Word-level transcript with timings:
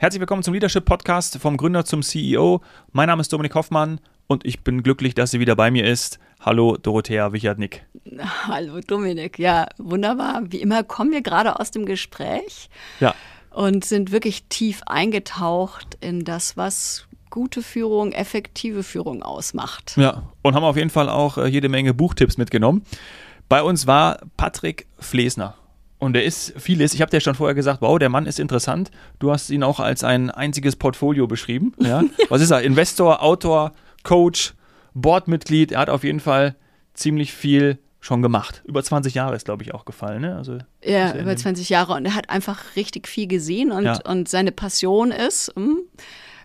Herzlich 0.00 0.20
willkommen 0.20 0.42
zum 0.42 0.54
Leadership 0.54 0.86
Podcast 0.86 1.36
vom 1.36 1.58
Gründer 1.58 1.84
zum 1.84 2.00
CEO. 2.02 2.62
Mein 2.90 3.08
Name 3.08 3.20
ist 3.20 3.30
Dominik 3.34 3.54
Hoffmann 3.54 4.00
und 4.28 4.46
ich 4.46 4.64
bin 4.64 4.82
glücklich, 4.82 5.12
dass 5.14 5.30
sie 5.30 5.40
wieder 5.40 5.56
bei 5.56 5.70
mir 5.70 5.84
ist. 5.84 6.18
Hallo 6.40 6.78
Dorothea 6.78 7.34
Wichert-Nick. 7.34 7.84
Hallo 8.48 8.80
Dominik. 8.80 9.38
Ja, 9.38 9.66
wunderbar. 9.76 10.40
Wie 10.46 10.62
immer 10.62 10.84
kommen 10.84 11.12
wir 11.12 11.20
gerade 11.20 11.60
aus 11.60 11.70
dem 11.70 11.84
Gespräch. 11.84 12.70
Ja. 13.00 13.14
Und 13.50 13.84
sind 13.84 14.10
wirklich 14.10 14.44
tief 14.44 14.80
eingetaucht 14.86 15.98
in 16.00 16.24
das, 16.24 16.56
was 16.56 17.06
gute 17.28 17.60
Führung, 17.62 18.12
effektive 18.12 18.82
Führung 18.82 19.22
ausmacht. 19.22 19.98
Ja, 19.98 20.22
und 20.40 20.54
haben 20.54 20.64
auf 20.64 20.78
jeden 20.78 20.88
Fall 20.88 21.10
auch 21.10 21.36
äh, 21.36 21.46
jede 21.46 21.68
Menge 21.68 21.92
Buchtipps 21.92 22.38
mitgenommen. 22.38 22.86
Bei 23.50 23.62
uns 23.62 23.86
war 23.86 24.20
Patrick 24.38 24.86
Flesner. 24.98 25.56
Und 26.00 26.16
er 26.16 26.24
ist 26.24 26.54
vieles. 26.56 26.94
Ich 26.94 27.02
habe 27.02 27.10
dir 27.10 27.20
schon 27.20 27.34
vorher 27.34 27.54
gesagt, 27.54 27.82
wow, 27.82 27.98
der 27.98 28.08
Mann 28.08 28.26
ist 28.26 28.40
interessant. 28.40 28.90
Du 29.18 29.30
hast 29.30 29.50
ihn 29.50 29.62
auch 29.62 29.80
als 29.80 30.02
ein 30.02 30.30
einziges 30.30 30.74
Portfolio 30.74 31.26
beschrieben. 31.26 31.74
Ja? 31.80 32.02
Was 32.28 32.40
ist 32.40 32.50
er? 32.50 32.62
Investor, 32.62 33.22
Autor, 33.22 33.72
Coach, 34.04 34.54
Boardmitglied. 34.94 35.72
Er 35.72 35.80
hat 35.80 35.90
auf 35.90 36.04
jeden 36.04 36.20
Fall 36.20 36.56
ziemlich 36.94 37.32
viel 37.32 37.78
schon 38.00 38.22
gemacht. 38.22 38.62
Über 38.64 38.82
20 38.82 39.14
Jahre 39.14 39.36
ist, 39.36 39.44
glaube 39.44 39.62
ich, 39.62 39.74
auch 39.74 39.84
gefallen. 39.84 40.22
Ne? 40.22 40.36
Also, 40.36 40.58
ja, 40.82 41.14
über 41.16 41.36
20 41.36 41.68
Jahre. 41.68 41.94
Und 41.94 42.06
er 42.06 42.14
hat 42.14 42.30
einfach 42.30 42.76
richtig 42.76 43.08
viel 43.08 43.26
gesehen. 43.26 43.72
Und, 43.72 43.84
ja. 43.84 43.98
und 44.04 44.28
seine 44.28 44.52
Passion 44.52 45.10
ist, 45.10 45.52
hm, 45.54 45.80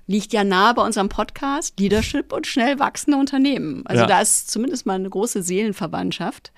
liegt 0.08 0.34
ja 0.34 0.44
nahe 0.44 0.74
bei 0.74 0.84
unserem 0.84 1.10
Podcast, 1.10 1.80
Leadership 1.80 2.34
und 2.34 2.48
schnell 2.48 2.80
wachsende 2.80 3.18
Unternehmen. 3.18 3.86
Also 3.86 4.02
ja. 4.02 4.08
da 4.08 4.22
ist 4.22 4.52
zumindest 4.52 4.86
mal 4.86 4.96
eine 4.96 5.10
große 5.10 5.42
Seelenverwandtschaft. 5.42 6.52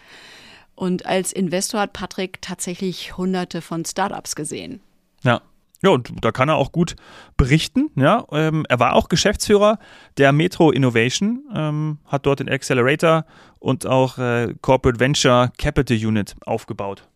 Und 0.78 1.08
als 1.08 1.34
Investor 1.34 1.82
hat 1.82 1.94
Patrick 1.94 2.40
tatsächlich 2.40 3.18
hunderte 3.18 3.62
von 3.62 3.84
Startups 3.84 4.36
gesehen. 4.36 4.80
Ja. 5.24 5.42
Ja, 5.84 5.90
und 5.90 6.12
da 6.22 6.32
kann 6.32 6.50
er 6.50 6.56
auch 6.56 6.72
gut 6.72 6.96
berichten. 7.36 7.92
Ja, 7.96 8.26
ähm, 8.32 8.66
er 8.68 8.80
war 8.80 8.94
auch 8.94 9.10
Geschäftsführer 9.10 9.78
der 10.18 10.32
Metro 10.32 10.72
Innovation, 10.72 11.44
ähm, 11.54 12.00
hat 12.06 12.26
dort 12.26 12.40
den 12.40 12.50
Accelerator 12.50 13.26
und 13.60 13.86
auch 13.86 14.18
äh, 14.18 14.56
Corporate 14.62 15.00
Venture 15.00 15.52
Capital 15.58 15.98
Unit 15.98 16.36
aufgebaut. 16.46 17.08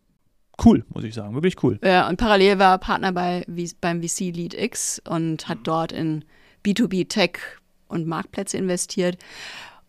Cool, 0.63 0.85
muss 0.89 1.03
ich 1.03 1.15
sagen, 1.15 1.33
wirklich 1.33 1.63
cool. 1.63 1.79
Ja, 1.83 2.07
und 2.07 2.17
parallel 2.17 2.59
war 2.59 2.73
er 2.73 2.77
Partner 2.77 3.11
bei, 3.11 3.45
beim 3.79 4.03
VC 4.03 4.31
Lead 4.31 4.53
X 4.53 5.01
und 5.07 5.47
hat 5.47 5.59
dort 5.63 5.91
in 5.91 6.23
B2B 6.63 7.09
Tech 7.09 7.39
und 7.87 8.05
Marktplätze 8.07 8.57
investiert. 8.57 9.17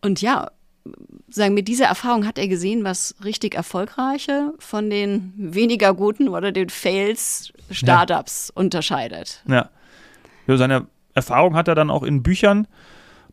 Und 0.01 0.23
ja, 0.23 0.51
sagen, 1.29 1.55
mit 1.55 1.69
dieser 1.69 1.87
Erfahrung 1.87 2.27
hat 2.27 2.39
er 2.39 2.49
gesehen, 2.49 2.85
was 2.85 3.15
richtig 3.25 3.55
erfolgreiche 3.55 4.53
von 4.59 4.91
den 4.91 5.33
weniger 5.37 5.95
guten 5.95 6.29
oder 6.29 6.53
den 6.53 6.69
Fails 6.69 7.53
Startups 7.71 8.53
ja. 8.55 8.61
unterscheidet. 8.61 9.43
Ja. 9.49 9.71
ja. 10.47 10.57
Seine 10.57 10.87
Erfahrung 11.15 11.55
hat 11.55 11.69
er 11.69 11.75
dann 11.75 11.91
auch 11.91 12.03
in 12.03 12.23
Büchern 12.23 12.67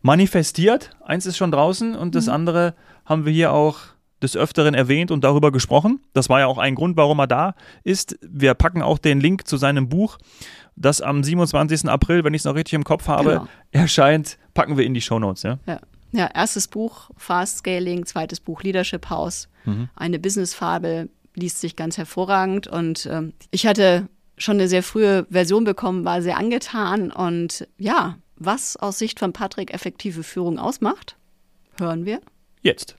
manifestiert. 0.02 0.90
Eins 1.04 1.26
ist 1.26 1.36
schon 1.36 1.50
draußen 1.50 1.94
und 1.94 2.14
das 2.14 2.26
mhm. 2.26 2.32
andere 2.32 2.74
haben 3.04 3.24
wir 3.24 3.32
hier 3.32 3.52
auch 3.52 3.78
des 4.22 4.36
Öfteren 4.36 4.74
erwähnt 4.74 5.10
und 5.10 5.24
darüber 5.24 5.50
gesprochen. 5.50 6.00
Das 6.12 6.28
war 6.28 6.40
ja 6.40 6.46
auch 6.46 6.58
ein 6.58 6.74
Grund, 6.74 6.96
warum 6.96 7.18
er 7.20 7.26
da 7.26 7.54
ist. 7.84 8.18
Wir 8.22 8.54
packen 8.54 8.82
auch 8.82 8.98
den 8.98 9.20
Link 9.20 9.46
zu 9.46 9.56
seinem 9.56 9.88
Buch, 9.88 10.18
das 10.76 11.00
am 11.00 11.24
27. 11.24 11.88
April, 11.88 12.24
wenn 12.24 12.34
ich 12.34 12.42
es 12.42 12.44
noch 12.44 12.54
richtig 12.54 12.74
im 12.74 12.84
Kopf 12.84 13.08
habe, 13.08 13.30
genau. 13.30 13.48
erscheint, 13.70 14.38
packen 14.54 14.76
wir 14.76 14.84
in 14.84 14.94
die 14.94 15.00
Shownotes. 15.00 15.42
Ja? 15.42 15.58
ja. 15.66 15.80
Ja, 16.12 16.28
erstes 16.34 16.66
Buch 16.68 17.10
Fast 17.16 17.58
Scaling, 17.58 18.04
zweites 18.04 18.40
Buch 18.40 18.62
Leadership 18.62 19.10
House, 19.10 19.48
mhm. 19.64 19.88
eine 19.94 20.18
Business-Fabel, 20.18 21.08
liest 21.34 21.60
sich 21.60 21.76
ganz 21.76 21.98
hervorragend 21.98 22.66
und 22.66 23.06
ähm, 23.10 23.32
ich 23.50 23.66
hatte 23.66 24.08
schon 24.36 24.56
eine 24.56 24.68
sehr 24.68 24.82
frühe 24.82 25.26
Version 25.30 25.64
bekommen, 25.64 26.04
war 26.04 26.22
sehr 26.22 26.36
angetan 26.36 27.12
und 27.12 27.68
ja, 27.78 28.18
was 28.36 28.76
aus 28.76 28.98
Sicht 28.98 29.20
von 29.20 29.32
Patrick 29.32 29.72
effektive 29.72 30.22
Führung 30.22 30.58
ausmacht, 30.58 31.16
hören 31.78 32.04
wir 32.04 32.20
jetzt. 32.62 32.96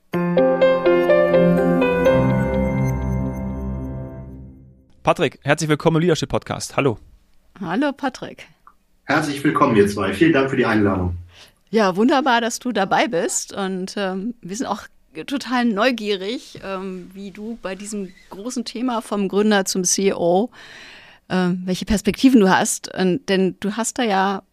Patrick, 5.04 5.40
herzlich 5.42 5.68
willkommen 5.70 5.98
im 5.98 6.02
Leadership 6.02 6.30
Podcast. 6.30 6.78
Hallo. 6.78 6.98
Hallo 7.60 7.92
Patrick. 7.92 8.48
Herzlich 9.04 9.44
willkommen, 9.44 9.76
ihr 9.76 9.88
zwei. 9.88 10.14
Vielen 10.14 10.32
Dank 10.32 10.50
für 10.50 10.56
die 10.56 10.66
Einladung. 10.66 11.18
Ja, 11.72 11.96
wunderbar, 11.96 12.42
dass 12.42 12.60
du 12.60 12.74
dabei 12.74 13.08
bist. 13.08 13.54
Und 13.54 13.96
ähm, 13.96 14.36
wir 14.42 14.58
sind 14.58 14.68
auch 14.68 14.84
total 15.26 15.64
neugierig, 15.64 16.60
ähm, 16.64 17.10
wie 17.14 17.32
du 17.32 17.58
bei 17.62 17.76
diesem 17.76 18.12
großen 18.30 18.66
Thema 18.66 19.02
vom 19.02 19.30
Gründer 19.30 19.64
zum 19.64 19.86
CEO, 19.86 20.52
ähm, 21.30 21.62
welche 21.64 21.86
Perspektiven 21.86 22.42
du 22.42 22.50
hast. 22.50 22.94
Und, 22.94 23.28
denn 23.30 23.56
du 23.62 23.78
hast 23.78 24.00
da 24.00 24.04
ja 24.04 24.44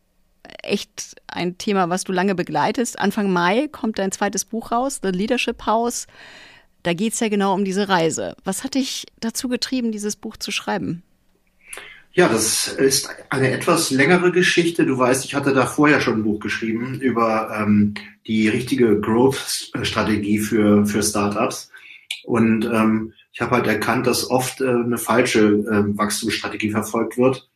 echt 0.62 1.16
ein 1.26 1.58
Thema, 1.58 1.88
was 1.88 2.04
du 2.04 2.12
lange 2.12 2.36
begleitest. 2.36 3.00
Anfang 3.00 3.32
Mai 3.32 3.66
kommt 3.66 3.98
dein 3.98 4.12
zweites 4.12 4.44
Buch 4.44 4.70
raus, 4.70 5.00
The 5.02 5.10
Leadership 5.10 5.66
House. 5.66 6.06
Da 6.84 6.94
geht 6.94 7.14
es 7.14 7.20
ja 7.20 7.28
genau 7.28 7.52
um 7.52 7.64
diese 7.64 7.88
Reise. 7.88 8.36
Was 8.44 8.62
hat 8.62 8.74
dich 8.74 9.06
dazu 9.18 9.48
getrieben, 9.48 9.90
dieses 9.90 10.14
Buch 10.14 10.36
zu 10.36 10.52
schreiben? 10.52 11.02
Ja, 12.18 12.26
das 12.28 12.66
ist 12.66 13.08
eine 13.30 13.52
etwas 13.52 13.92
längere 13.92 14.32
Geschichte. 14.32 14.84
Du 14.84 14.98
weißt, 14.98 15.24
ich 15.24 15.36
hatte 15.36 15.54
da 15.54 15.66
vorher 15.66 16.00
schon 16.00 16.14
ein 16.14 16.24
Buch 16.24 16.40
geschrieben 16.40 17.00
über 17.00 17.56
ähm, 17.56 17.94
die 18.26 18.48
richtige 18.48 19.00
Growth-Strategie 19.00 20.40
für, 20.40 20.84
für 20.84 21.00
Startups. 21.00 21.70
Und 22.24 22.64
ähm, 22.64 23.12
ich 23.32 23.40
habe 23.40 23.52
halt 23.52 23.68
erkannt, 23.68 24.08
dass 24.08 24.32
oft 24.32 24.60
äh, 24.60 24.68
eine 24.68 24.98
falsche 24.98 25.42
äh, 25.42 25.96
Wachstumsstrategie 25.96 26.72
verfolgt 26.72 27.18
wird. 27.18 27.48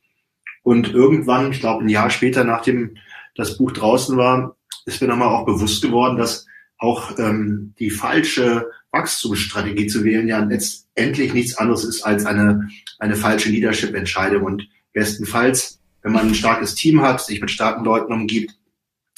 Und 0.62 0.94
irgendwann, 0.94 1.50
ich 1.50 1.59
glaube 1.59 1.83
ein 1.83 1.89
Jahr 1.89 2.11
später, 2.11 2.44
nachdem 2.44 2.99
das 3.34 3.59
Buch 3.59 3.73
draußen 3.73 4.17
war, 4.17 4.56
ist 4.87 5.03
mir 5.03 5.09
nochmal 5.09 5.34
auch 5.34 5.44
bewusst 5.44 5.83
geworden, 5.83 6.19
dass 6.19 6.47
auch 6.79 7.19
ähm, 7.19 7.75
die 7.81 7.91
falsche 7.91 8.71
Wachstumsstrategie 8.92 9.86
zu 9.86 10.04
wählen 10.04 10.28
ja 10.28 10.38
letztendlich 10.44 11.32
nichts 11.32 11.56
anderes 11.56 11.84
ist 11.84 12.03
als 12.03 12.26
eine, 12.26 12.69
eine 12.98 13.16
falsche 13.16 13.48
Leadership-Entscheidung. 13.48 14.42
Und 14.42 14.69
bestenfalls, 14.92 15.80
wenn 16.03 16.12
man 16.12 16.28
ein 16.28 16.34
starkes 16.34 16.75
Team 16.75 17.02
hat, 17.02 17.20
sich 17.20 17.41
mit 17.41 17.50
starken 17.50 17.84
Leuten 17.84 18.12
umgibt 18.12 18.54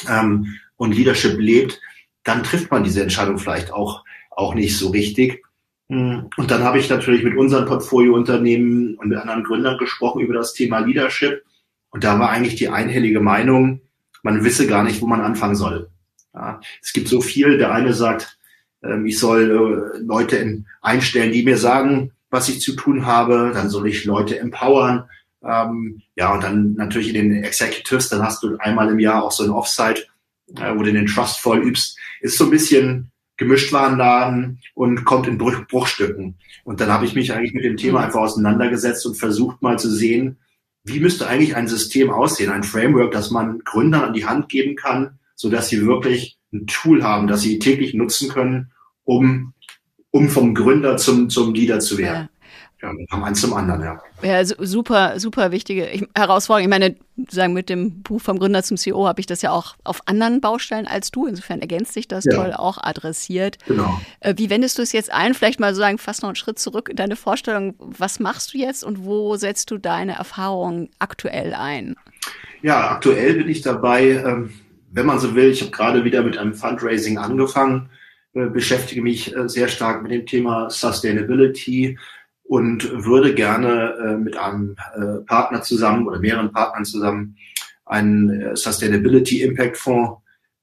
ähm, 0.09 0.55
und 0.77 0.95
Leadership 0.95 1.39
lebt, 1.39 1.81
dann 2.23 2.43
trifft 2.43 2.71
man 2.71 2.85
diese 2.85 3.03
Entscheidung 3.03 3.39
vielleicht 3.39 3.73
auch, 3.73 4.05
auch 4.31 4.55
nicht 4.55 4.77
so 4.77 4.91
richtig. 4.91 5.43
Hm, 5.89 6.31
und 6.37 6.51
dann 6.51 6.63
habe 6.63 6.79
ich 6.79 6.89
natürlich 6.89 7.25
mit 7.25 7.37
unseren 7.37 7.67
Portfoliounternehmen 7.67 8.97
und 8.97 9.09
mit 9.09 9.19
anderen 9.19 9.45
Gründern 9.45 9.79
gesprochen 9.79 10.21
über 10.21 10.35
das 10.35 10.55
Thema 10.55 10.79
Leadership. 10.79 11.45
Und 11.91 12.05
da 12.05 12.19
war 12.19 12.31
eigentlich 12.31 12.57
die 12.57 12.69
einhellige 12.69 13.21
Meinung, 13.21 13.81
man 14.23 14.43
wisse 14.43 14.67
gar 14.67 14.83
nicht, 14.85 15.03
wo 15.03 15.07
man 15.07 15.21
anfangen 15.21 15.55
soll. 15.55 15.91
Ja, 16.33 16.61
es 16.83 16.93
gibt 16.93 17.09
so 17.09 17.21
viel. 17.21 17.59
Der 17.59 17.73
eine 17.73 17.93
sagt, 17.93 18.39
ähm, 18.85 19.07
ich 19.07 19.19
soll 19.19 19.51
äh, 19.51 19.99
Leute 20.01 20.37
in, 20.37 20.67
einstellen, 20.83 21.33
die 21.33 21.43
mir 21.43 21.59
sagen, 21.59 22.13
was 22.31 22.49
ich 22.49 22.61
zu 22.61 22.75
tun 22.75 23.07
habe. 23.07 23.53
Dann 23.55 23.71
soll 23.71 23.89
ich 23.89 24.05
Leute 24.05 24.39
empowern. 24.39 25.05
Ähm, 25.45 26.03
ja, 26.17 26.33
und 26.35 26.43
dann 26.43 26.75
natürlich 26.75 27.15
in 27.15 27.31
den 27.31 27.45
Executives, 27.45 28.09
dann 28.09 28.23
hast 28.23 28.43
du 28.43 28.57
einmal 28.59 28.91
im 28.91 28.99
Jahr 28.99 29.23
auch 29.23 29.33
so 29.33 29.45
ein 29.45 29.51
Offsite, 29.51 30.07
äh, 30.57 30.75
wo 30.75 30.83
du 30.83 30.93
den 30.93 31.07
Trust 31.07 31.39
voll 31.39 31.63
übst. 31.63 31.99
Ist 32.21 32.39
so 32.39 32.45
ein 32.45 32.51
bisschen 32.51 33.11
gemischt 33.37 33.73
Warenladen 33.73 34.61
und 34.75 35.05
kommt 35.05 35.27
in 35.27 35.39
Bruch, 35.39 35.67
Bruchstücken. 35.69 36.37
Und 36.65 36.81
dann 36.81 36.89
habe 36.89 37.05
ich 37.05 37.15
mich 37.15 37.33
eigentlich 37.33 37.53
mit 37.53 37.65
dem 37.65 37.77
Thema 37.77 38.01
mhm. 38.01 38.05
einfach 38.07 38.21
auseinandergesetzt 38.21 39.05
und 39.07 39.17
versucht 39.17 39.61
mal 39.61 39.79
zu 39.79 39.91
sehen, 39.91 40.39
wie 40.85 41.01
müsste 41.01 41.27
eigentlich 41.27 41.57
ein 41.57 41.67
System 41.67 42.11
aussehen, 42.11 42.53
ein 42.53 42.63
Framework, 42.63 43.13
das 43.13 43.31
man 43.31 43.61
Gründern 43.61 44.03
an 44.03 44.13
die 44.13 44.27
Hand 44.27 44.49
geben 44.51 44.77
kann, 44.77 45.19
so 45.35 45.49
dass 45.51 45.69
sie 45.69 45.87
wirklich 45.87 46.39
ein 46.53 46.67
Tool 46.67 47.03
haben, 47.03 47.27
das 47.27 47.41
sie 47.41 47.59
täglich 47.59 47.95
nutzen 47.95 48.29
können, 48.29 48.71
um, 49.05 49.53
um 50.11 50.29
vom 50.29 50.55
Gründer 50.55 50.97
zum, 50.97 51.29
zum 51.31 51.55
Leader 51.55 51.81
zu 51.81 51.99
werden. 51.99 52.29
Ja. 52.81 52.93
ja 52.93 53.07
vom 53.11 53.25
eins 53.25 53.41
zum 53.41 53.53
anderen, 53.53 53.83
ja. 53.83 54.01
Ja, 54.23 54.45
super, 54.45 55.21
super 55.21 55.53
wichtige 55.53 56.07
Herausforderung. 56.15 56.65
Ich 56.65 56.71
meine, 56.71 56.97
sagen 57.29 57.53
mit 57.53 57.69
dem 57.69 58.03
Buch 58.03 58.21
vom 58.21 58.39
Gründer 58.39 58.63
zum 58.63 58.77
CEO 58.77 59.07
habe 59.07 59.21
ich 59.21 59.27
das 59.27 59.43
ja 59.43 59.51
auch 59.51 59.77
auf 59.85 60.01
anderen 60.07 60.41
Baustellen 60.41 60.87
als 60.87 61.11
du. 61.11 61.27
Insofern 61.27 61.61
ergänzt 61.61 61.93
sich 61.93 62.09
das 62.09 62.25
ja. 62.25 62.33
toll 62.33 62.53
auch 62.53 62.79
adressiert. 62.79 63.59
Genau. 63.67 64.01
Äh, 64.21 64.35
wie 64.39 64.51
wendest 64.51 64.79
du 64.79 64.83
es 64.83 64.93
jetzt 64.93 65.13
ein? 65.13 65.35
Vielleicht 65.35 65.61
mal 65.61 65.75
so 65.75 65.81
sagen, 65.81 65.99
fast 65.99 66.23
noch 66.23 66.31
einen 66.31 66.37
Schritt 66.37 66.59
zurück 66.59 66.89
in 66.89 66.97
deine 66.97 67.17
Vorstellung. 67.17 67.75
Was 67.79 68.19
machst 68.19 68.55
du 68.55 68.59
jetzt 68.59 68.83
und 68.83 69.05
wo 69.05 69.37
setzt 69.37 69.71
du 69.71 69.79
deine 69.79 70.15
Erfahrungen 70.15 70.89
aktuell 70.99 71.55
ein? 71.55 71.97
Ja, 72.63 72.91
aktuell 72.93 73.35
bin 73.35 73.49
ich 73.49 73.61
dabei, 73.61 74.11
ähm, 74.11 74.51
wenn 74.91 75.07
man 75.07 75.19
so 75.19 75.35
will, 75.35 75.51
ich 75.51 75.61
habe 75.61 75.73
gerade 75.73 76.05
wieder 76.05 76.23
mit 76.23 76.39
einem 76.39 76.55
Fundraising 76.55 77.19
angefangen 77.19 77.91
beschäftige 78.35 79.03
mich 79.03 79.35
äh, 79.35 79.49
sehr 79.49 79.69
stark 79.69 80.03
mit 80.03 80.13
dem 80.13 80.27
Thema 80.27 80.71
Sustainability 80.71 81.99
und 82.43 83.05
würde 83.05 83.35
gerne 83.35 83.95
äh, 83.95 84.17
mit 84.17 84.37
einem 84.37 84.77
Partner 85.27 85.63
zusammen 85.63 86.07
oder 86.07 86.19
mehreren 86.19 86.53
Partnern 86.53 86.85
zusammen 86.85 87.37
einen 87.87 88.55
Sustainability 88.55 89.43
Impact 89.43 89.77
Fonds 89.77 90.21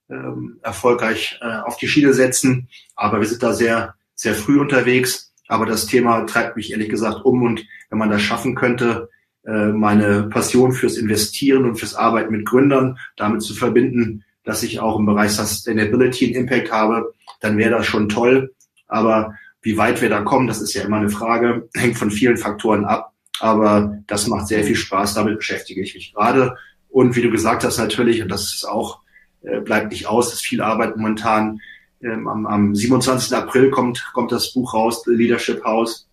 ähm, 0.08 0.58
erfolgreich 0.62 1.40
auf 1.64 1.76
die 1.76 1.88
Schiene 1.88 2.14
setzen. 2.14 2.68
Aber 2.94 3.20
wir 3.20 3.26
sind 3.26 3.42
da 3.42 3.52
sehr, 3.52 3.94
sehr 4.14 4.34
früh 4.34 4.60
unterwegs. 4.60 5.32
Aber 5.48 5.66
das 5.66 5.86
Thema 5.86 6.24
treibt 6.24 6.56
mich 6.56 6.72
ehrlich 6.72 6.88
gesagt 6.88 7.24
um 7.24 7.42
und 7.42 7.64
wenn 7.90 7.98
man 7.98 8.10
das 8.10 8.22
schaffen 8.22 8.54
könnte, 8.54 9.10
äh, 9.44 9.72
meine 9.72 10.24
Passion 10.24 10.72
fürs 10.72 10.96
Investieren 10.96 11.64
und 11.64 11.76
fürs 11.76 11.94
Arbeiten 11.94 12.32
mit 12.32 12.46
Gründern 12.46 12.98
damit 13.16 13.42
zu 13.42 13.54
verbinden, 13.54 14.24
dass 14.44 14.62
ich 14.62 14.80
auch 14.80 14.98
im 14.98 15.06
Bereich 15.06 15.32
Sustainability 15.32 16.26
einen 16.26 16.44
Impact 16.44 16.70
habe, 16.70 17.12
dann 17.42 17.58
wäre 17.58 17.70
das 17.70 17.86
schon 17.86 18.08
toll. 18.08 18.54
Aber 18.88 19.34
wie 19.60 19.76
weit 19.76 20.00
wir 20.00 20.08
da 20.08 20.22
kommen, 20.22 20.46
das 20.46 20.62
ist 20.62 20.74
ja 20.74 20.82
immer 20.82 20.96
eine 20.96 21.10
Frage, 21.10 21.68
hängt 21.74 21.98
von 21.98 22.10
vielen 22.10 22.36
Faktoren 22.36 22.84
ab. 22.84 23.12
Aber 23.40 23.98
das 24.06 24.26
macht 24.26 24.48
sehr 24.48 24.64
viel 24.64 24.76
Spaß, 24.76 25.14
damit 25.14 25.38
beschäftige 25.38 25.82
ich 25.82 25.94
mich 25.94 26.14
gerade. 26.14 26.56
Und 26.88 27.16
wie 27.16 27.22
du 27.22 27.30
gesagt 27.30 27.64
hast, 27.64 27.78
natürlich, 27.78 28.22
und 28.22 28.28
das 28.28 28.54
ist 28.54 28.64
auch, 28.64 29.00
äh, 29.42 29.60
bleibt 29.60 29.90
nicht 29.90 30.06
aus, 30.06 30.32
ist 30.32 30.44
viel 30.44 30.60
Arbeit 30.60 30.96
momentan. 30.96 31.60
Ähm, 32.02 32.28
am, 32.28 32.46
am 32.46 32.74
27. 32.74 33.36
April 33.36 33.70
kommt, 33.70 34.10
kommt 34.12 34.32
das 34.32 34.52
Buch 34.52 34.74
raus, 34.74 35.02
The 35.04 35.12
Leadership 35.12 35.64
House. 35.64 36.08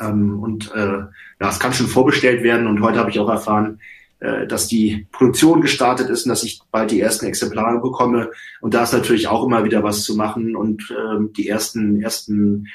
Ähm, 0.00 0.40
und 0.42 0.72
äh, 0.74 0.98
ja, 1.40 1.48
es 1.48 1.60
kann 1.60 1.74
schon 1.74 1.88
vorbestellt 1.88 2.42
werden. 2.42 2.66
Und 2.66 2.80
heute 2.80 2.98
habe 2.98 3.10
ich 3.10 3.18
auch 3.18 3.28
erfahren, 3.28 3.80
äh, 4.20 4.46
dass 4.46 4.66
die 4.66 5.06
Produktion 5.12 5.60
gestartet 5.60 6.08
ist 6.08 6.24
und 6.24 6.30
dass 6.30 6.42
ich 6.42 6.60
bald 6.70 6.90
die 6.90 7.00
ersten 7.00 7.26
Exemplare 7.26 7.80
bekomme. 7.80 8.30
Und 8.60 8.74
da 8.74 8.82
ist 8.82 8.92
natürlich 8.92 9.28
auch 9.28 9.44
immer 9.44 9.64
wieder 9.64 9.82
was 9.82 10.04
zu 10.04 10.16
machen 10.16 10.56
und 10.56 10.90
äh, 10.90 11.28
die 11.36 11.48
ersten, 11.48 12.00
ersten 12.02 12.66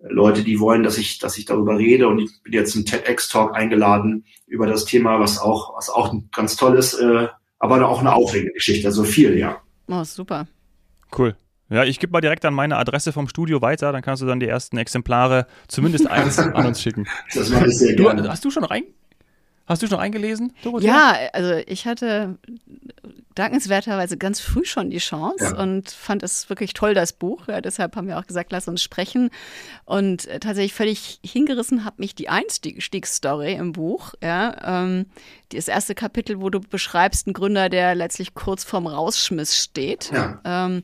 Leute, 0.00 0.42
die 0.42 0.58
wollen, 0.60 0.82
dass 0.82 0.98
ich, 0.98 1.18
dass 1.18 1.36
ich 1.38 1.44
darüber 1.44 1.78
rede. 1.78 2.08
Und 2.08 2.18
ich 2.20 2.42
bin 2.42 2.52
jetzt 2.54 2.74
im 2.74 2.86
TEDx-Talk 2.86 3.54
eingeladen 3.54 4.24
über 4.46 4.66
das 4.66 4.84
Thema, 4.84 5.20
was 5.20 5.38
auch, 5.38 5.76
was 5.76 5.90
auch 5.90 6.14
ganz 6.32 6.56
toll 6.56 6.76
ist, 6.76 6.94
äh, 6.94 7.28
aber 7.58 7.86
auch 7.86 8.00
eine 8.00 8.14
aufregende 8.14 8.54
Geschichte. 8.54 8.88
Also 8.88 9.04
viel, 9.04 9.36
ja. 9.38 9.60
Oh, 9.88 10.02
super. 10.04 10.46
Cool. 11.16 11.36
Ja, 11.68 11.84
ich 11.84 12.00
gebe 12.00 12.12
mal 12.12 12.20
direkt 12.20 12.44
an 12.44 12.54
meine 12.54 12.78
Adresse 12.78 13.12
vom 13.12 13.28
Studio 13.28 13.62
weiter, 13.62 13.92
dann 13.92 14.02
kannst 14.02 14.22
du 14.22 14.26
dann 14.26 14.40
die 14.40 14.48
ersten 14.48 14.76
Exemplare, 14.76 15.46
zumindest 15.68 16.08
eins, 16.08 16.38
an 16.38 16.66
uns 16.66 16.82
schicken. 16.82 17.06
Das 17.32 17.48
mache 17.50 17.68
ich 17.68 17.78
sehr 17.78 17.94
Du, 17.94 18.04
gerne. 18.04 18.28
hast 18.28 18.44
du 18.44 18.50
schon 18.50 18.64
rein? 18.64 18.82
Hast 19.70 19.82
du 19.82 19.86
schon 19.86 20.00
eingelesen, 20.00 20.52
Dorothea? 20.64 20.88
Ja, 20.92 21.16
also 21.32 21.54
ich 21.66 21.86
hatte 21.86 22.38
dankenswerterweise 23.36 24.18
ganz 24.18 24.40
früh 24.40 24.64
schon 24.64 24.90
die 24.90 24.98
Chance 24.98 25.54
Ja. 25.56 25.62
und 25.62 25.90
fand 25.90 26.24
es 26.24 26.48
wirklich 26.50 26.74
toll, 26.74 26.92
das 26.92 27.12
Buch. 27.12 27.46
Ja, 27.46 27.60
deshalb 27.60 27.94
haben 27.94 28.08
wir 28.08 28.18
auch 28.18 28.26
gesagt, 28.26 28.50
lass 28.50 28.66
uns 28.66 28.82
sprechen. 28.82 29.30
Und 29.84 30.26
äh, 30.26 30.40
tatsächlich 30.40 30.74
völlig 30.74 31.20
hingerissen 31.24 31.84
hat 31.84 32.00
mich 32.00 32.16
die 32.16 32.28
Einstiegsstory 32.28 33.52
im 33.54 33.70
Buch. 33.72 34.14
Ja, 34.20 34.82
ähm, 34.82 35.06
das 35.52 35.68
erste 35.68 35.94
Kapitel, 35.94 36.40
wo 36.40 36.50
du 36.50 36.58
beschreibst, 36.58 37.28
einen 37.28 37.34
Gründer, 37.34 37.68
der 37.68 37.94
letztlich 37.94 38.34
kurz 38.34 38.64
vorm 38.64 38.88
Rausschmiss 38.88 39.56
steht. 39.56 40.10
Ja. 40.12 40.40
Ähm, 40.44 40.82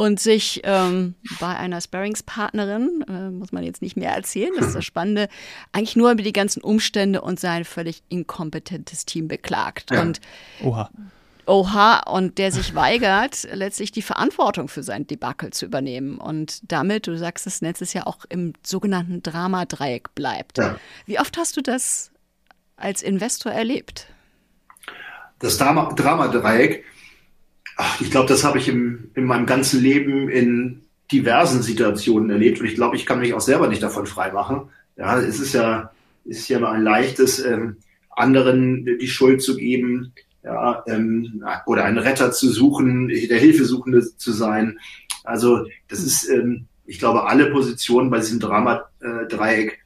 und 0.00 0.18
sich 0.18 0.62
ähm, 0.64 1.14
bei 1.40 1.54
einer 1.54 1.78
Sparringspartnerin, 1.80 3.04
äh, 3.06 3.30
muss 3.30 3.52
man 3.52 3.62
jetzt 3.64 3.82
nicht 3.82 3.98
mehr 3.98 4.14
erzählen, 4.14 4.50
das 4.56 4.68
ist 4.68 4.76
das 4.76 4.84
Spannende, 4.84 5.28
eigentlich 5.72 5.94
nur 5.94 6.10
über 6.12 6.22
die 6.22 6.32
ganzen 6.32 6.62
Umstände 6.62 7.20
und 7.20 7.38
sein 7.38 7.66
völlig 7.66 8.02
inkompetentes 8.08 9.04
Team 9.04 9.28
beklagt. 9.28 9.90
Ja. 9.90 10.00
Und 10.00 10.20
Oha. 10.62 10.90
Oha, 11.46 11.98
und 12.10 12.38
der 12.38 12.50
sich 12.50 12.74
weigert, 12.74 13.46
letztlich 13.52 13.92
die 13.92 14.00
Verantwortung 14.02 14.68
für 14.68 14.82
sein 14.82 15.06
Debakel 15.06 15.52
zu 15.52 15.66
übernehmen 15.66 16.16
und 16.18 16.60
damit, 16.70 17.06
du 17.06 17.18
sagst 17.18 17.46
es 17.46 17.60
letztes 17.60 17.92
Jahr 17.92 18.06
auch 18.06 18.24
im 18.28 18.54
sogenannten 18.62 19.22
Dramadreieck 19.22 20.14
bleibt. 20.14 20.58
Ja. 20.58 20.76
Wie 21.06 21.18
oft 21.20 21.36
hast 21.36 21.56
du 21.56 21.60
das 21.60 22.10
als 22.76 23.02
Investor 23.02 23.52
erlebt? 23.52 24.06
das 25.40 25.58
Drama- 25.58 25.92
Dramadreieck, 25.94 26.84
ich 28.00 28.10
glaube, 28.10 28.28
das 28.28 28.44
habe 28.44 28.58
ich 28.58 28.68
im, 28.68 29.10
in 29.14 29.24
meinem 29.24 29.46
ganzen 29.46 29.80
Leben 29.80 30.28
in 30.28 30.82
diversen 31.12 31.62
Situationen 31.62 32.30
erlebt 32.30 32.60
und 32.60 32.66
ich 32.66 32.74
glaube, 32.74 32.96
ich 32.96 33.06
kann 33.06 33.20
mich 33.20 33.34
auch 33.34 33.40
selber 33.40 33.68
nicht 33.68 33.82
davon 33.82 34.06
freimachen. 34.06 34.68
Ja, 34.96 35.18
es 35.18 35.40
ist 35.40 35.54
ja, 35.54 35.90
ist 36.24 36.48
ja 36.48 36.58
immer 36.58 36.70
ein 36.70 36.82
leichtes, 36.82 37.44
ähm, 37.44 37.76
anderen 38.10 38.84
die 38.84 39.08
Schuld 39.08 39.42
zu 39.42 39.56
geben, 39.56 40.12
ja, 40.44 40.82
ähm, 40.86 41.44
oder 41.66 41.84
einen 41.84 41.98
Retter 41.98 42.32
zu 42.32 42.50
suchen, 42.50 43.08
der 43.08 43.38
Hilfesuchende 43.38 44.16
zu 44.16 44.32
sein. 44.32 44.78
Also 45.24 45.66
das 45.88 46.00
ist, 46.00 46.28
ähm, 46.28 46.66
ich 46.86 46.98
glaube, 46.98 47.26
alle 47.26 47.50
Positionen 47.50 48.10
bei 48.10 48.18
diesem 48.18 48.40
Dramadreieck 48.40 49.78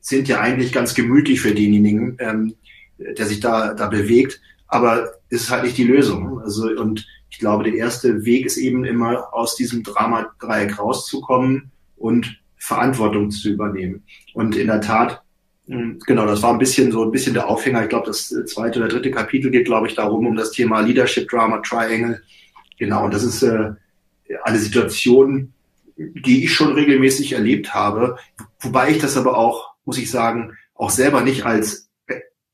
sind 0.00 0.28
ja 0.28 0.40
eigentlich 0.40 0.72
ganz 0.72 0.94
gemütlich 0.94 1.40
für 1.40 1.54
denjenigen, 1.54 2.16
ähm, 2.20 2.54
der 2.98 3.26
sich 3.26 3.40
da, 3.40 3.74
da 3.74 3.88
bewegt 3.88 4.40
aber 4.72 5.12
es 5.28 5.42
ist 5.42 5.50
halt 5.50 5.64
nicht 5.64 5.76
die 5.76 5.84
Lösung. 5.84 6.40
Also, 6.40 6.68
und 6.70 7.06
ich 7.32 7.38
glaube, 7.38 7.64
der 7.64 7.74
erste 7.74 8.26
Weg 8.26 8.44
ist 8.44 8.58
eben 8.58 8.84
immer 8.84 9.32
aus 9.32 9.56
diesem 9.56 9.82
Drama-Dreieck 9.82 10.78
rauszukommen 10.78 11.72
und 11.96 12.38
Verantwortung 12.58 13.30
zu 13.30 13.48
übernehmen. 13.48 14.04
Und 14.34 14.54
in 14.54 14.66
der 14.66 14.82
Tat, 14.82 15.22
mh, 15.66 15.96
genau, 16.06 16.26
das 16.26 16.42
war 16.42 16.52
ein 16.52 16.58
bisschen 16.58 16.92
so 16.92 17.02
ein 17.02 17.10
bisschen 17.10 17.32
der 17.32 17.48
Aufhänger. 17.48 17.82
Ich 17.82 17.88
glaube, 17.88 18.06
das 18.06 18.28
zweite 18.46 18.78
oder 18.78 18.88
dritte 18.88 19.10
Kapitel 19.10 19.50
geht, 19.50 19.64
glaube 19.64 19.86
ich, 19.86 19.94
darum, 19.94 20.26
um 20.26 20.36
das 20.36 20.50
Thema 20.50 20.80
Leadership 20.80 21.26
Drama 21.30 21.58
Triangle. 21.58 22.22
Genau, 22.78 23.06
und 23.06 23.14
das 23.14 23.24
ist 23.24 23.42
äh, 23.42 23.70
eine 24.44 24.58
Situation, 24.58 25.54
die 25.96 26.44
ich 26.44 26.52
schon 26.52 26.74
regelmäßig 26.74 27.32
erlebt 27.32 27.72
habe, 27.72 28.18
wobei 28.60 28.90
ich 28.90 28.98
das 28.98 29.16
aber 29.16 29.38
auch, 29.38 29.70
muss 29.86 29.98
ich 29.98 30.10
sagen, 30.10 30.52
auch 30.74 30.90
selber 30.90 31.22
nicht 31.22 31.46
als 31.46 31.88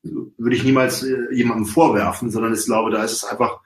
würde 0.03 0.55
ich 0.55 0.63
niemals 0.63 1.03
äh, 1.03 1.17
jemandem 1.33 1.67
vorwerfen, 1.67 2.31
sondern 2.31 2.55
ich 2.55 2.65
glaube, 2.65 2.93
da 2.93 3.03
ist 3.03 3.13
es 3.13 3.25
einfach, 3.25 3.61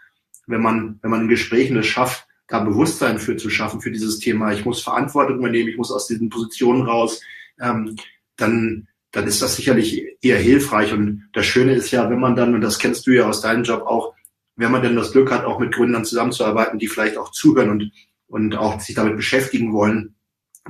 wenn 0.47 0.63
man, 0.63 0.99
wenn 1.03 1.11
man 1.11 1.23
in 1.23 1.29
Gesprächen 1.29 1.77
es 1.77 1.87
schafft, 1.87 2.27
da 2.49 2.61
Bewusstsein 2.61 3.19
für 3.19 3.37
zu 3.37 3.49
schaffen 3.49 3.81
für 3.81 3.91
dieses 3.91 4.19
Thema, 4.19 4.53
ich 4.53 4.65
muss 4.65 4.83
Verantwortung 4.83 5.39
übernehmen, 5.39 5.69
ich 5.69 5.77
muss 5.77 5.93
aus 5.93 6.07
diesen 6.07 6.29
Positionen 6.29 6.83
raus, 6.83 7.23
ähm, 7.61 7.97
dann, 8.37 8.89
dann 9.13 9.27
ist 9.27 9.41
das 9.41 9.57
sicherlich 9.57 10.05
eher 10.21 10.39
hilfreich. 10.39 10.93
Und 10.93 11.29
das 11.33 11.47
Schöne 11.47 11.75
ist 11.75 11.91
ja, 11.91 12.11
wenn 12.11 12.21
man 12.21 12.37
dann, 12.37 12.55
und 12.55 12.61
das 12.61 12.79
kennst 12.79 13.07
du 13.07 13.13
ja 13.13 13.27
aus 13.27 13.41
deinem 13.41 13.65
Job 13.65 13.83
auch, 13.83 14.15
wenn 14.57 14.71
man 14.71 14.83
denn 14.83 14.97
das 14.97 15.13
Glück 15.13 15.31
hat, 15.31 15.45
auch 15.45 15.59
mit 15.59 15.73
Gründern 15.73 16.05
zusammenzuarbeiten, 16.05 16.79
die 16.79 16.89
vielleicht 16.89 17.17
auch 17.17 17.31
zuhören 17.31 17.71
und, 17.71 17.91
und 18.27 18.57
auch 18.57 18.81
sich 18.81 18.95
damit 18.95 19.17
beschäftigen 19.17 19.73
wollen 19.73 20.15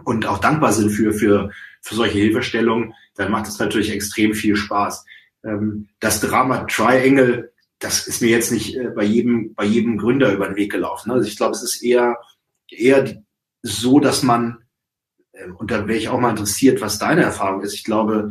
und 0.04 0.26
auch 0.26 0.38
dankbar 0.38 0.72
sind 0.72 0.90
für, 0.90 1.12
für, 1.12 1.50
für 1.80 1.94
solche 1.94 2.18
Hilfestellungen, 2.18 2.94
dann 3.16 3.32
macht 3.32 3.48
es 3.48 3.58
natürlich 3.58 3.90
extrem 3.90 4.34
viel 4.34 4.56
Spaß 4.56 5.04
ähm, 5.44 5.88
das 6.00 6.20
Drama 6.20 6.64
Triangle, 6.64 7.51
das 7.82 8.06
ist 8.06 8.22
mir 8.22 8.30
jetzt 8.30 8.52
nicht 8.52 8.76
äh, 8.76 8.90
bei 8.94 9.04
jedem, 9.04 9.54
bei 9.54 9.64
jedem 9.64 9.98
Gründer 9.98 10.32
über 10.32 10.46
den 10.46 10.56
Weg 10.56 10.70
gelaufen. 10.70 11.10
Also 11.10 11.26
ich 11.26 11.36
glaube, 11.36 11.54
es 11.54 11.62
ist 11.62 11.82
eher, 11.82 12.18
eher 12.70 13.22
so, 13.62 13.98
dass 13.98 14.22
man, 14.22 14.64
äh, 15.32 15.48
und 15.48 15.70
da 15.70 15.88
wäre 15.88 15.98
ich 15.98 16.08
auch 16.08 16.20
mal 16.20 16.30
interessiert, 16.30 16.80
was 16.80 16.98
deine 16.98 17.22
Erfahrung 17.22 17.62
ist. 17.62 17.74
Ich 17.74 17.84
glaube, 17.84 18.30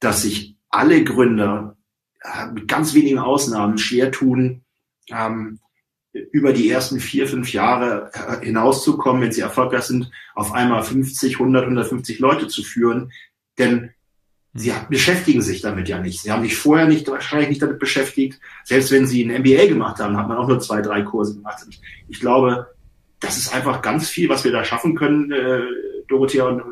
dass 0.00 0.22
sich 0.22 0.56
alle 0.70 1.04
Gründer 1.04 1.76
äh, 2.22 2.46
mit 2.46 2.68
ganz 2.68 2.94
wenigen 2.94 3.18
Ausnahmen 3.18 3.78
schwer 3.78 4.10
tun, 4.10 4.64
ähm, 5.10 5.60
über 6.32 6.54
die 6.54 6.70
ersten 6.70 6.98
vier, 6.98 7.28
fünf 7.28 7.52
Jahre 7.52 8.10
äh, 8.14 8.44
hinauszukommen, 8.46 9.20
wenn 9.20 9.32
sie 9.32 9.42
erfolgreich 9.42 9.82
sind, 9.82 10.10
auf 10.34 10.52
einmal 10.52 10.82
50, 10.82 11.34
100, 11.34 11.64
150 11.64 12.18
Leute 12.18 12.48
zu 12.48 12.62
führen. 12.62 13.12
Denn 13.58 13.90
Sie 14.56 14.72
beschäftigen 14.88 15.42
sich 15.42 15.60
damit 15.60 15.88
ja 15.88 15.98
nicht. 15.98 16.20
Sie 16.20 16.32
haben 16.32 16.42
sich 16.42 16.56
vorher 16.56 16.86
nicht, 16.86 17.08
wahrscheinlich 17.08 17.50
nicht 17.50 17.62
damit 17.62 17.78
beschäftigt. 17.78 18.40
Selbst 18.64 18.90
wenn 18.90 19.06
sie 19.06 19.24
ein 19.24 19.42
MBA 19.42 19.66
gemacht 19.66 19.98
haben, 20.00 20.16
hat 20.16 20.28
man 20.28 20.38
auch 20.38 20.48
nur 20.48 20.60
zwei, 20.60 20.80
drei 20.80 21.02
Kurse 21.02 21.34
gemacht. 21.34 21.62
Und 21.64 21.78
ich 22.08 22.20
glaube, 22.20 22.66
das 23.20 23.36
ist 23.36 23.54
einfach 23.54 23.82
ganz 23.82 24.08
viel, 24.08 24.28
was 24.28 24.44
wir 24.44 24.52
da 24.52 24.64
schaffen 24.64 24.94
können, 24.94 25.30
äh, 25.32 25.60
Dorothea 26.08 26.44
und, 26.44 26.62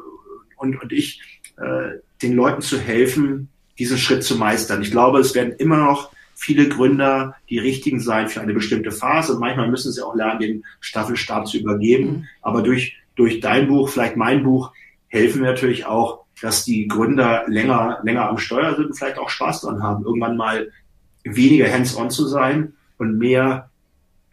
und, 0.56 0.82
und 0.82 0.92
ich, 0.92 1.20
äh, 1.56 1.98
den 2.22 2.34
Leuten 2.34 2.62
zu 2.62 2.78
helfen, 2.78 3.48
diesen 3.78 3.98
Schritt 3.98 4.24
zu 4.24 4.36
meistern. 4.36 4.82
Ich 4.82 4.90
glaube, 4.90 5.18
es 5.18 5.34
werden 5.34 5.54
immer 5.58 5.78
noch 5.78 6.10
viele 6.34 6.68
Gründer 6.68 7.36
die 7.48 7.58
richtigen 7.58 8.00
sein 8.00 8.28
für 8.28 8.40
eine 8.40 8.54
bestimmte 8.54 8.90
Phase. 8.90 9.34
Und 9.34 9.40
manchmal 9.40 9.70
müssen 9.70 9.92
sie 9.92 10.02
auch 10.02 10.14
lernen, 10.14 10.40
den 10.40 10.64
Staffelstab 10.80 11.46
zu 11.46 11.58
übergeben. 11.58 12.06
Mhm. 12.06 12.24
Aber 12.42 12.62
durch, 12.62 12.96
durch 13.16 13.40
dein 13.40 13.68
Buch, 13.68 13.88
vielleicht 13.88 14.16
mein 14.16 14.42
Buch, 14.42 14.72
helfen 15.08 15.42
wir 15.42 15.50
natürlich 15.50 15.86
auch, 15.86 16.23
dass 16.42 16.64
die 16.64 16.88
Gründer 16.88 17.44
länger, 17.46 18.00
länger 18.02 18.28
am 18.28 18.38
Steuer 18.38 18.74
sind 18.74 18.86
und 18.86 18.94
vielleicht 18.94 19.18
auch 19.18 19.28
Spaß 19.28 19.62
dran 19.62 19.82
haben, 19.82 20.04
irgendwann 20.04 20.36
mal 20.36 20.70
weniger 21.24 21.70
hands-on 21.72 22.10
zu 22.10 22.26
sein 22.26 22.74
und 22.98 23.18
mehr 23.18 23.70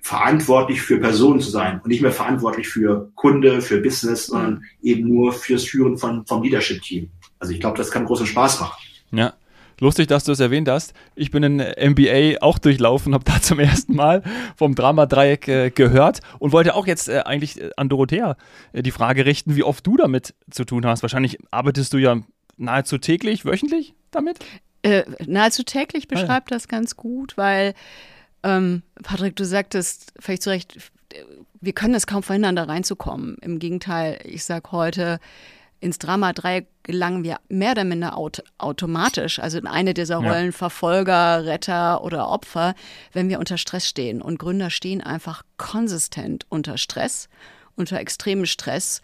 verantwortlich 0.01 0.81
für 0.81 0.99
Personen 0.99 1.39
zu 1.39 1.51
sein 1.51 1.79
und 1.83 1.87
nicht 1.87 2.01
mehr 2.01 2.11
verantwortlich 2.11 2.67
für 2.67 3.11
Kunde, 3.15 3.61
für 3.61 3.79
Business, 3.81 4.27
sondern 4.27 4.63
eben 4.81 5.07
nur 5.07 5.31
fürs 5.31 5.63
Führen 5.63 5.97
von, 5.97 6.25
vom 6.25 6.41
Leadership-Team. 6.43 7.09
Also 7.39 7.53
ich 7.53 7.59
glaube, 7.59 7.77
das 7.77 7.91
kann 7.91 8.05
großen 8.05 8.25
Spaß 8.25 8.61
machen. 8.61 8.81
Ja. 9.11 9.33
Lustig, 9.81 10.07
dass 10.07 10.23
du 10.23 10.31
es 10.31 10.39
erwähnt 10.39 10.69
hast. 10.69 10.93
Ich 11.15 11.31
bin 11.31 11.41
in 11.41 11.55
MBA 11.57 12.37
auch 12.41 12.59
durchlaufen, 12.59 13.15
habe 13.15 13.23
da 13.23 13.41
zum 13.41 13.57
ersten 13.59 13.95
Mal 13.95 14.21
vom 14.55 14.75
Dramadreieck 14.75 15.47
äh, 15.47 15.69
gehört 15.71 16.19
und 16.37 16.51
wollte 16.51 16.75
auch 16.75 16.85
jetzt 16.85 17.09
äh, 17.09 17.21
eigentlich 17.25 17.59
äh, 17.59 17.71
an 17.77 17.89
Dorothea 17.89 18.37
äh, 18.73 18.83
die 18.83 18.91
Frage 18.91 19.25
richten, 19.25 19.55
wie 19.55 19.63
oft 19.63 19.85
du 19.87 19.97
damit 19.97 20.35
zu 20.51 20.65
tun 20.65 20.85
hast. 20.85 21.01
Wahrscheinlich 21.01 21.39
arbeitest 21.49 21.93
du 21.93 21.97
ja 21.97 22.21
nahezu 22.57 22.99
täglich, 22.99 23.43
wöchentlich 23.43 23.95
damit? 24.11 24.37
Äh, 24.83 25.03
nahezu 25.25 25.63
täglich 25.63 26.05
Ah, 26.11 26.13
ja. 26.15 26.21
beschreibt 26.21 26.51
das 26.51 26.67
ganz 26.67 26.95
gut, 26.95 27.35
weil, 27.35 27.73
ähm, 28.43 28.83
Patrick, 29.01 29.35
du 29.35 29.45
sagtest 29.45 30.13
vielleicht 30.19 30.43
zu 30.43 30.51
Recht, 30.51 30.77
wir 31.59 31.73
können 31.73 31.95
es 31.95 32.05
kaum 32.05 32.21
verhindern, 32.21 32.55
da 32.55 32.65
reinzukommen. 32.65 33.37
Im 33.41 33.57
Gegenteil, 33.57 34.19
ich 34.25 34.45
sage 34.45 34.71
heute, 34.71 35.19
ins 35.81 35.99
Drama-Dreieck 35.99 36.67
gelangen 36.83 37.23
wir 37.23 37.39
mehr 37.49 37.71
oder 37.71 37.83
minder 37.83 38.17
aut 38.17 38.43
automatisch, 38.57 39.39
also 39.39 39.57
in 39.57 39.67
eine 39.67 39.93
dieser 39.93 40.17
Rollen 40.17 40.47
ja. 40.47 40.51
Verfolger, 40.51 41.45
Retter 41.45 42.03
oder 42.03 42.29
Opfer, 42.29 42.75
wenn 43.11 43.29
wir 43.29 43.39
unter 43.39 43.57
Stress 43.57 43.87
stehen. 43.87 44.21
Und 44.21 44.39
Gründer 44.39 44.69
stehen 44.69 45.01
einfach 45.01 45.43
konsistent 45.57 46.45
unter 46.49 46.77
Stress, 46.77 47.27
unter 47.75 47.99
extremem 47.99 48.45
Stress 48.45 49.01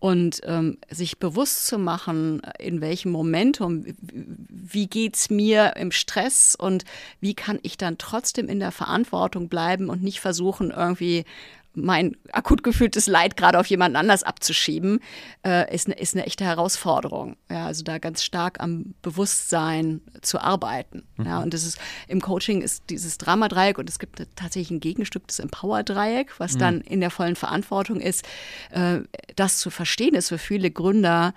und 0.00 0.40
ähm, 0.44 0.78
sich 0.88 1.18
bewusst 1.18 1.66
zu 1.66 1.78
machen, 1.78 2.40
in 2.58 2.80
welchem 2.80 3.12
Momentum, 3.12 3.84
wie 4.00 4.86
geht's 4.86 5.28
mir 5.28 5.74
im 5.76 5.92
Stress 5.92 6.56
und 6.58 6.84
wie 7.20 7.34
kann 7.34 7.58
ich 7.62 7.76
dann 7.76 7.98
trotzdem 7.98 8.48
in 8.48 8.60
der 8.60 8.72
Verantwortung 8.72 9.48
bleiben 9.48 9.90
und 9.90 10.02
nicht 10.02 10.20
versuchen, 10.20 10.70
irgendwie 10.70 11.24
mein 11.74 12.16
akut 12.32 12.62
gefühltes 12.62 13.06
Leid 13.06 13.36
gerade 13.36 13.58
auf 13.58 13.66
jemanden 13.66 13.96
anders 13.96 14.22
abzuschieben, 14.22 15.00
äh, 15.46 15.72
ist, 15.74 15.86
eine, 15.86 15.96
ist 15.96 16.14
eine 16.14 16.26
echte 16.26 16.44
Herausforderung. 16.44 17.36
Ja, 17.50 17.66
also 17.66 17.84
da 17.84 17.98
ganz 17.98 18.24
stark 18.24 18.60
am 18.60 18.94
Bewusstsein 19.02 20.00
zu 20.22 20.40
arbeiten. 20.40 21.04
Mhm. 21.16 21.26
Ja, 21.26 21.40
und 21.40 21.54
das 21.54 21.64
ist 21.64 21.78
im 22.08 22.20
Coaching 22.20 22.62
ist 22.62 22.84
dieses 22.90 23.18
Dramadreieck 23.18 23.78
und 23.78 23.88
es 23.88 23.98
gibt 23.98 24.22
tatsächlich 24.34 24.70
ein 24.70 24.80
Gegenstück 24.80 25.26
des 25.28 25.38
Empower-Dreieck, 25.38 26.38
was 26.38 26.54
mhm. 26.54 26.58
dann 26.58 26.80
in 26.80 27.00
der 27.00 27.10
vollen 27.10 27.36
Verantwortung 27.36 28.00
ist. 28.00 28.24
Äh, 28.70 29.00
das 29.36 29.58
zu 29.58 29.70
verstehen 29.70 30.14
ist 30.14 30.28
für 30.28 30.38
viele 30.38 30.70
Gründer 30.70 31.34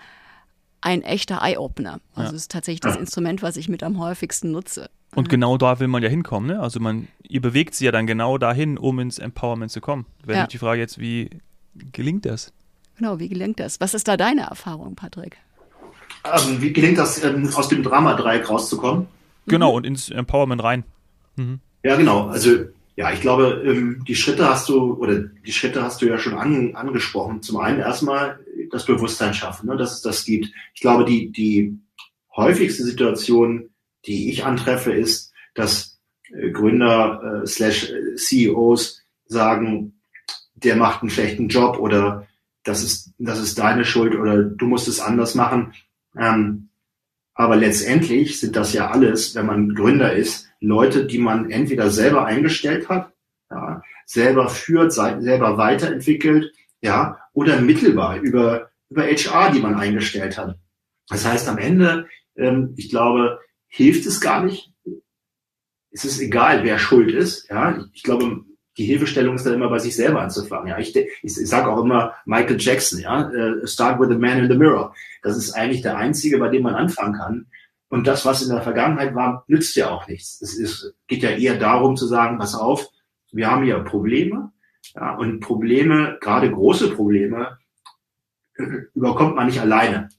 ein 0.82 1.02
echter 1.02 1.42
Eye-Opener. 1.42 2.02
Also 2.13 2.28
es 2.28 2.32
ja. 2.32 2.38
ist 2.38 2.52
tatsächlich 2.52 2.82
das 2.82 2.96
Instrument, 2.98 3.42
was 3.42 3.56
ich 3.56 3.70
mit 3.70 3.84
am 3.84 4.00
häufigsten 4.00 4.52
nutze. 4.52 4.90
Und 5.15 5.29
genau 5.29 5.58
da 5.58 5.79
will 5.79 5.88
man 5.88 6.01
ja 6.01 6.10
hinkommen, 6.10 6.50
ne? 6.50 6.60
Also 6.60 6.79
man, 6.79 7.08
ihr 7.22 7.41
bewegt 7.41 7.75
sie 7.75 7.86
ja 7.86 7.91
dann 7.91 8.08
genau 8.08 8.38
dahin, 8.38 8.77
um 8.77 9.00
ins 9.00 9.20
Empowerment 9.20 9.72
zu 9.72 9.82
kommen. 9.82 10.05
Wäre 10.25 10.39
ja. 10.39 10.48
die 10.48 10.58
Frage 10.58 10.82
jetzt, 10.82 11.00
wie 11.00 11.29
gelingt 11.91 12.25
das? 12.25 12.51
Genau, 12.98 13.20
wie 13.20 13.29
gelingt 13.29 13.60
das? 13.60 13.79
Was 13.79 13.93
ist 13.93 14.08
da 14.08 14.17
deine 14.17 14.41
Erfahrung, 14.41 14.96
Patrick? 14.96 15.38
Ähm, 16.25 16.62
wie 16.62 16.74
gelingt 16.74 16.98
das, 16.98 17.24
ähm, 17.24 17.50
aus 17.53 17.67
dem 17.67 17.84
Drama-Dreieck 17.84 18.50
rauszukommen? 18.50 19.08
Genau, 19.48 19.72
mhm. 19.72 19.77
und 19.77 19.86
ins 19.86 20.10
Empowerment 20.10 20.63
rein. 20.63 20.84
Mhm. 21.36 21.60
Ja, 21.84 21.96
genau. 21.96 22.27
Also 22.27 22.65
ja, 22.96 23.12
ich 23.12 23.22
glaube, 23.22 23.63
ähm, 23.65 24.03
die 24.08 24.15
Schritte 24.15 24.48
hast 24.48 24.70
du, 24.70 24.93
oder 24.93 25.20
die 25.20 25.51
Schritte 25.51 25.82
hast 25.82 26.01
du 26.01 26.05
ja 26.05 26.17
schon 26.20 26.36
an, 26.36 26.75
angesprochen. 26.75 27.41
Zum 27.41 27.58
einen 27.58 27.79
erstmal 27.79 28.39
das 28.72 28.86
Bewusstsein 28.86 29.34
schaffen, 29.34 29.67
ne, 29.67 29.77
dass 29.77 29.93
es 29.93 30.01
das 30.01 30.24
gibt. 30.25 30.50
Ich 30.74 30.82
glaube, 30.82 31.05
die, 31.05 31.32
die 31.32 31.77
häufigste 32.36 32.84
Situation, 32.84 33.70
die 34.06 34.30
ich 34.30 34.46
antreffe, 34.46 34.92
ist, 34.94 35.34
dass 35.54 36.00
äh, 36.32 36.52
Gründer 36.52 37.44
äh, 37.44 37.48
slash 37.48 37.92
äh, 37.92 38.16
CEOs 38.16 39.02
sagen, 39.26 40.02
der 40.56 40.76
macht 40.76 41.02
einen 41.02 41.10
schlechten 41.10 41.48
Job 41.48 41.78
oder 41.80 42.28
das 42.64 42.84
ist, 42.84 43.14
das 43.18 43.40
ist 43.40 43.60
deine 43.60 43.86
Schuld 43.86 44.16
oder 44.16 44.44
du 44.44 44.66
musst 44.66 44.88
es 44.88 45.00
anders 45.00 45.36
machen. 45.36 45.74
Ähm, 46.18 46.70
aber 47.34 47.56
letztendlich 47.56 48.40
sind 48.40 48.56
das 48.56 48.74
ja 48.74 48.92
alles, 48.92 49.36
wenn 49.36 49.46
man 49.46 49.74
Gründer 49.74 50.14
ist, 50.14 50.50
Leute, 50.60 51.06
die 51.06 51.18
man 51.18 51.50
entweder 51.50 51.90
selber 51.90 52.26
eingestellt 52.26 52.90
hat, 52.90 53.12
ja, 53.50 53.82
selber 54.06 54.50
führt, 54.50 54.94
selber 54.94 55.58
weiterentwickelt, 55.58 56.54
ja, 56.82 57.20
oder 57.34 57.60
mittelbar 57.60 58.20
über, 58.20 58.70
über 58.90 59.04
HR, 59.04 59.52
die 59.52 59.60
man 59.60 59.76
eingestellt 59.76 60.38
hat. 60.38 60.58
Das 61.10 61.26
heißt, 61.26 61.50
am 61.50 61.58
Ende, 61.58 62.08
ähm, 62.36 62.74
ich 62.78 62.90
glaube, 62.90 63.40
hilft 63.74 64.06
es 64.06 64.22
gar 64.22 64.44
nicht. 64.44 64.72
Es 65.92 66.06
ist 66.06 66.20
egal, 66.20 66.63
wer 66.63 66.77
schuld 66.77 67.12
ist. 67.12 67.50
Ja, 67.50 67.84
ich 67.92 68.03
glaube, 68.03 68.46
die 68.77 68.86
Hilfestellung 68.86 69.36
ist 69.36 69.46
dann 69.46 69.56
immer 69.56 69.70
bei 69.70 69.80
sich 69.80 69.96
selber 69.96 70.22
anzufangen. 70.22 70.68
Ja, 70.68 70.77
ich, 70.77 70.96
ich, 70.96 71.08
ich 71.24 71.50
sage 71.50 71.70
auch 71.70 71.84
immer 71.84 72.13
Michael 72.25 72.60
Jackson. 72.60 73.00
Ja, 73.00 73.30
uh, 73.30 73.65
start 73.65 74.00
with 74.00 74.10
the 74.10 74.15
man 74.15 74.38
in 74.38 74.50
the 74.50 74.58
mirror. 74.58 74.94
Das 75.24 75.38
ist 75.38 75.53
eigentlich 75.53 75.82
der 75.82 75.98
einzige, 75.98 76.38
bei 76.38 76.50
dem 76.50 76.63
man 76.63 76.75
anfangen 76.75 77.15
kann. 77.15 77.48
Und 77.89 78.06
das, 78.06 78.25
was 78.25 78.44
in 78.44 78.50
der 78.50 78.62
Vergangenheit 78.62 79.15
war, 79.15 79.44
nützt 79.48 79.75
ja 79.75 79.89
auch 79.89 80.08
nichts. 80.08 80.39
Es 80.42 80.56
ist, 80.56 80.94
geht 81.08 81.24
ja 81.24 81.32
eher 81.32 81.58
darum 81.58 81.96
zu 81.96 82.06
sagen, 82.06 82.38
pass 82.38 82.53
auf, 82.53 82.88
wir 83.32 83.50
haben 83.50 83.63
hier 83.63 83.80
Probleme. 83.80 84.51
Ja, 84.96 85.15
und 85.15 85.39
Probleme, 85.39 86.18
gerade 86.22 86.51
große 86.51 86.92
Probleme, 86.92 87.58
überkommt 88.94 89.36
man 89.36 89.48
nicht 89.48 89.62
alleine. 89.62 90.10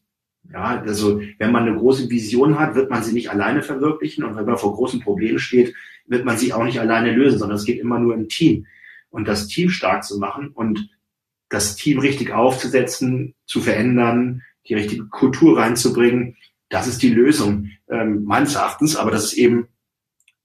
Ja, 0.53 0.81
also 0.81 1.21
wenn 1.39 1.53
man 1.53 1.67
eine 1.67 1.77
große 1.77 2.11
Vision 2.11 2.59
hat, 2.59 2.75
wird 2.75 2.91
man 2.91 3.03
sie 3.03 3.13
nicht 3.13 3.31
alleine 3.31 3.63
verwirklichen 3.63 4.25
und 4.25 4.37
wenn 4.37 4.45
man 4.45 4.59
vor 4.59 4.75
großen 4.75 5.01
Problemen 5.01 5.39
steht, 5.39 5.75
wird 6.07 6.25
man 6.25 6.37
sie 6.37 6.53
auch 6.53 6.65
nicht 6.65 6.81
alleine 6.81 7.13
lösen, 7.13 7.39
sondern 7.39 7.57
es 7.57 7.65
geht 7.65 7.81
immer 7.81 7.99
nur 7.99 8.15
im 8.15 8.29
Team. 8.29 8.67
Und 9.11 9.27
das 9.27 9.47
Team 9.47 9.71
stark 9.71 10.05
zu 10.05 10.19
machen 10.19 10.49
und 10.49 10.91
das 11.49 11.77
Team 11.77 11.99
richtig 11.99 12.33
aufzusetzen, 12.33 13.35
zu 13.47 13.61
verändern, 13.61 14.43
die 14.69 14.75
richtige 14.75 15.07
Kultur 15.07 15.59
reinzubringen, 15.59 16.37
das 16.69 16.87
ist 16.87 17.03
die 17.03 17.13
Lösung 17.13 17.71
ähm, 17.89 18.25
meines 18.25 18.55
Erachtens. 18.55 18.97
Aber 18.97 19.11
das 19.11 19.25
ist 19.25 19.35
eben 19.35 19.69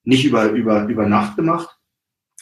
nicht 0.03 0.25
über 0.25 0.51
über 0.51 0.87
über 0.87 1.07
Nacht 1.07 1.35
gemacht 1.35 1.77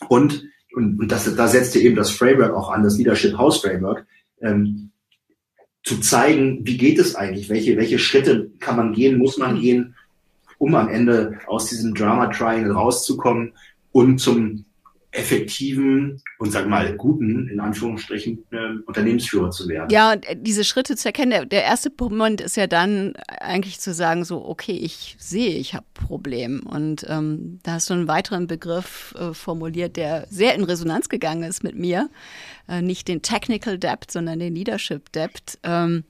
und 0.10 0.44
und, 0.74 1.00
und 1.00 1.12
das, 1.12 1.34
da 1.36 1.48
setzte 1.48 1.80
eben 1.80 1.96
das 1.96 2.12
Framework 2.12 2.54
auch 2.54 2.70
an, 2.70 2.84
das 2.84 2.98
Leadership 2.98 3.36
House 3.38 3.62
Framework. 3.62 4.06
Ähm, 4.42 4.92
zu 5.88 6.02
zeigen, 6.02 6.60
wie 6.66 6.76
geht 6.76 7.00
es 7.00 7.16
eigentlich, 7.16 7.48
welche, 7.48 7.78
welche 7.78 7.98
Schritte 7.98 8.52
kann 8.60 8.76
man 8.76 8.92
gehen, 8.92 9.18
muss 9.18 9.38
man 9.38 9.58
gehen, 9.58 9.96
um 10.58 10.76
am 10.76 10.90
Ende 10.90 11.40
aus 11.48 11.68
diesem 11.68 11.94
Drama 11.94 12.28
Triangle 12.28 12.74
rauszukommen 12.74 13.54
und 13.94 14.20
zum 14.20 14.66
effektiven 15.18 16.22
und 16.38 16.52
sag 16.52 16.68
mal 16.68 16.96
guten, 16.96 17.48
in 17.50 17.60
Anführungsstrichen, 17.60 18.46
äh, 18.52 18.80
Unternehmensführer 18.86 19.50
zu 19.50 19.68
werden. 19.68 19.90
Ja, 19.90 20.14
und 20.14 20.26
diese 20.36 20.64
Schritte 20.64 20.96
zu 20.96 21.08
erkennen, 21.08 21.32
der, 21.32 21.46
der 21.46 21.64
erste 21.64 21.92
Moment 22.00 22.42
ist 22.42 22.56
ja 22.56 22.68
dann 22.68 23.16
eigentlich 23.28 23.80
zu 23.80 23.94
sagen, 23.94 24.24
so, 24.26 24.46
okay, 24.46 24.74
ich 24.74 25.16
sehe, 25.20 25.56
ich 25.56 25.74
habe 25.74 25.86
Problem. 25.94 26.62
Und 26.62 27.06
ähm, 27.10 27.60
da 27.64 27.74
hast 27.74 27.90
du 27.90 27.96
einen 27.96 28.08
weiteren 28.08 28.48
Begriff 28.48 29.16
äh, 29.18 29.34
formuliert, 29.34 29.98
der 29.98 30.28
sehr 30.30 30.54
in 30.56 30.64
Resonanz 30.64 31.10
gegangen 31.10 31.44
ist 31.44 31.64
mit 31.64 31.76
mir. 31.76 32.10
Äh, 32.70 32.82
nicht 32.82 33.08
den 33.08 33.22
Technical 33.22 33.78
Debt, 33.78 34.12
sondern 34.12 34.40
den 34.40 34.54
Leadership 34.54 35.12
Debt. 35.14 35.58
Ähm, 35.64 36.04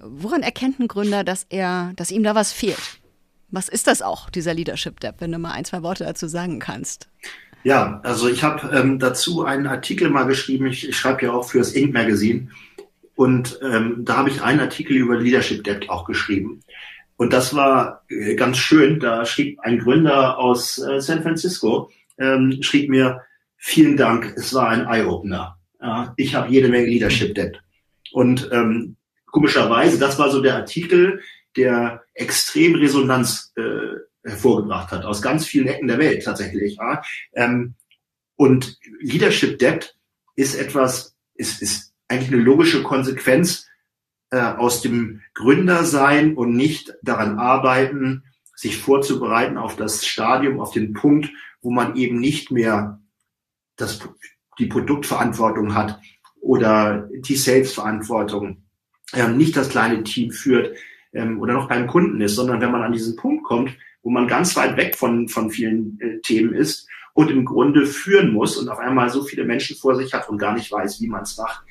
woran 0.00 0.42
erkennt 0.42 0.78
ein 0.80 0.88
Gründer, 0.88 1.24
dass 1.24 1.46
er, 1.48 1.92
dass 1.96 2.10
ihm 2.10 2.22
da 2.22 2.34
was 2.34 2.52
fehlt? 2.52 3.00
Was 3.50 3.68
ist 3.68 3.86
das 3.86 4.02
auch, 4.02 4.30
dieser 4.30 4.54
Leadership 4.54 5.00
Debt, 5.00 5.16
wenn 5.18 5.32
du 5.32 5.38
mal 5.38 5.52
ein, 5.52 5.64
zwei 5.64 5.82
Worte 5.82 6.04
dazu 6.04 6.26
sagen 6.26 6.58
kannst? 6.58 7.08
Ja, 7.64 8.00
also 8.02 8.28
ich 8.28 8.42
habe 8.42 8.76
ähm, 8.76 8.98
dazu 8.98 9.44
einen 9.44 9.66
Artikel 9.66 10.10
mal 10.10 10.24
geschrieben. 10.24 10.66
Ich, 10.66 10.88
ich 10.88 10.96
schreibe 10.96 11.26
ja 11.26 11.32
auch 11.32 11.48
für 11.48 11.58
das 11.58 11.72
Inc. 11.72 11.92
Magazine. 11.92 12.48
Und 13.14 13.60
ähm, 13.62 14.04
da 14.04 14.16
habe 14.16 14.30
ich 14.30 14.42
einen 14.42 14.60
Artikel 14.60 14.96
über 14.96 15.16
Leadership 15.16 15.62
Debt 15.64 15.88
auch 15.88 16.04
geschrieben. 16.04 16.60
Und 17.16 17.32
das 17.32 17.54
war 17.54 18.02
äh, 18.08 18.34
ganz 18.34 18.58
schön. 18.58 18.98
Da 18.98 19.24
schrieb 19.24 19.60
ein 19.60 19.78
Gründer 19.78 20.38
aus 20.38 20.78
äh, 20.78 21.00
San 21.00 21.22
Francisco, 21.22 21.90
ähm, 22.18 22.58
schrieb 22.62 22.88
mir, 22.90 23.22
vielen 23.56 23.96
Dank, 23.96 24.34
es 24.36 24.52
war 24.54 24.68
ein 24.68 24.86
Eye-Opener. 24.86 25.56
Ja, 25.80 26.14
ich 26.16 26.34
habe 26.34 26.50
jede 26.50 26.68
Menge 26.68 26.86
Leadership 26.86 27.34
Debt. 27.34 27.60
Und 28.12 28.48
ähm, 28.50 28.96
komischerweise, 29.26 29.98
das 29.98 30.18
war 30.18 30.30
so 30.30 30.42
der 30.42 30.56
Artikel, 30.56 31.20
der 31.56 32.02
extrem 32.14 32.74
Resonanz 32.74 33.52
äh, 33.56 33.91
hervorgebracht 34.24 34.92
hat, 34.92 35.04
aus 35.04 35.22
ganz 35.22 35.46
vielen 35.46 35.68
Ecken 35.68 35.88
der 35.88 35.98
Welt 35.98 36.24
tatsächlich. 36.24 36.76
Ja. 36.76 37.02
Ähm, 37.34 37.74
und 38.36 38.78
Leadership 39.00 39.58
Debt 39.58 39.96
ist 40.36 40.54
etwas, 40.54 41.16
ist, 41.34 41.60
ist 41.62 41.92
eigentlich 42.08 42.32
eine 42.32 42.42
logische 42.42 42.82
Konsequenz 42.82 43.68
äh, 44.30 44.40
aus 44.40 44.82
dem 44.82 45.22
Gründersein 45.34 46.34
und 46.36 46.54
nicht 46.54 46.94
daran 47.02 47.38
arbeiten, 47.38 48.24
sich 48.54 48.78
vorzubereiten 48.78 49.58
auf 49.58 49.76
das 49.76 50.06
Stadium, 50.06 50.60
auf 50.60 50.72
den 50.72 50.92
Punkt, 50.92 51.30
wo 51.60 51.70
man 51.70 51.96
eben 51.96 52.18
nicht 52.18 52.50
mehr 52.50 53.00
das, 53.76 54.00
die 54.58 54.66
Produktverantwortung 54.66 55.74
hat 55.74 56.00
oder 56.40 57.08
die 57.12 57.36
Sales-Verantwortung, 57.36 58.64
äh, 59.12 59.28
nicht 59.28 59.56
das 59.56 59.68
kleine 59.68 60.02
Team 60.02 60.30
führt 60.30 60.76
ähm, 61.12 61.40
oder 61.40 61.54
noch 61.54 61.68
beim 61.68 61.86
Kunden 61.86 62.20
ist, 62.20 62.34
sondern 62.34 62.60
wenn 62.60 62.70
man 62.70 62.82
an 62.82 62.92
diesen 62.92 63.16
Punkt 63.16 63.44
kommt, 63.44 63.76
wo 64.02 64.10
man 64.10 64.26
ganz 64.26 64.56
weit 64.56 64.76
weg 64.76 64.96
von, 64.96 65.28
von 65.28 65.50
vielen 65.50 65.98
äh, 66.00 66.18
Themen 66.20 66.54
ist 66.54 66.88
und 67.14 67.30
im 67.30 67.44
Grunde 67.44 67.86
führen 67.86 68.32
muss 68.32 68.56
und 68.56 68.68
auf 68.68 68.78
einmal 68.78 69.10
so 69.10 69.22
viele 69.22 69.44
Menschen 69.44 69.76
vor 69.76 69.94
sich 69.96 70.12
hat 70.12 70.28
und 70.28 70.38
gar 70.38 70.54
nicht 70.54 70.70
weiß, 70.70 71.00
wie 71.00 71.08
man 71.08 71.22
es 71.22 71.36
macht. 71.36 71.62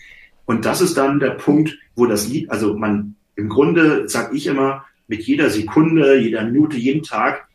Und 0.45 0.65
das 0.65 0.81
ist 0.81 0.97
dann 0.97 1.19
der 1.19 1.31
Punkt, 1.31 1.77
wo 1.95 2.05
das 2.05 2.27
Lied, 2.27 2.50
also 2.50 2.75
man 2.75 3.15
im 3.35 3.50
Grunde, 3.50 4.07
sage 4.07 4.35
ich 4.35 4.47
immer, 4.47 4.85
mit 5.07 5.23
jeder 5.23 5.50
Sekunde, 5.50 6.19
jeder 6.19 6.43
Minute, 6.43 6.77
jeden 6.77 7.03
Tag, 7.03 7.47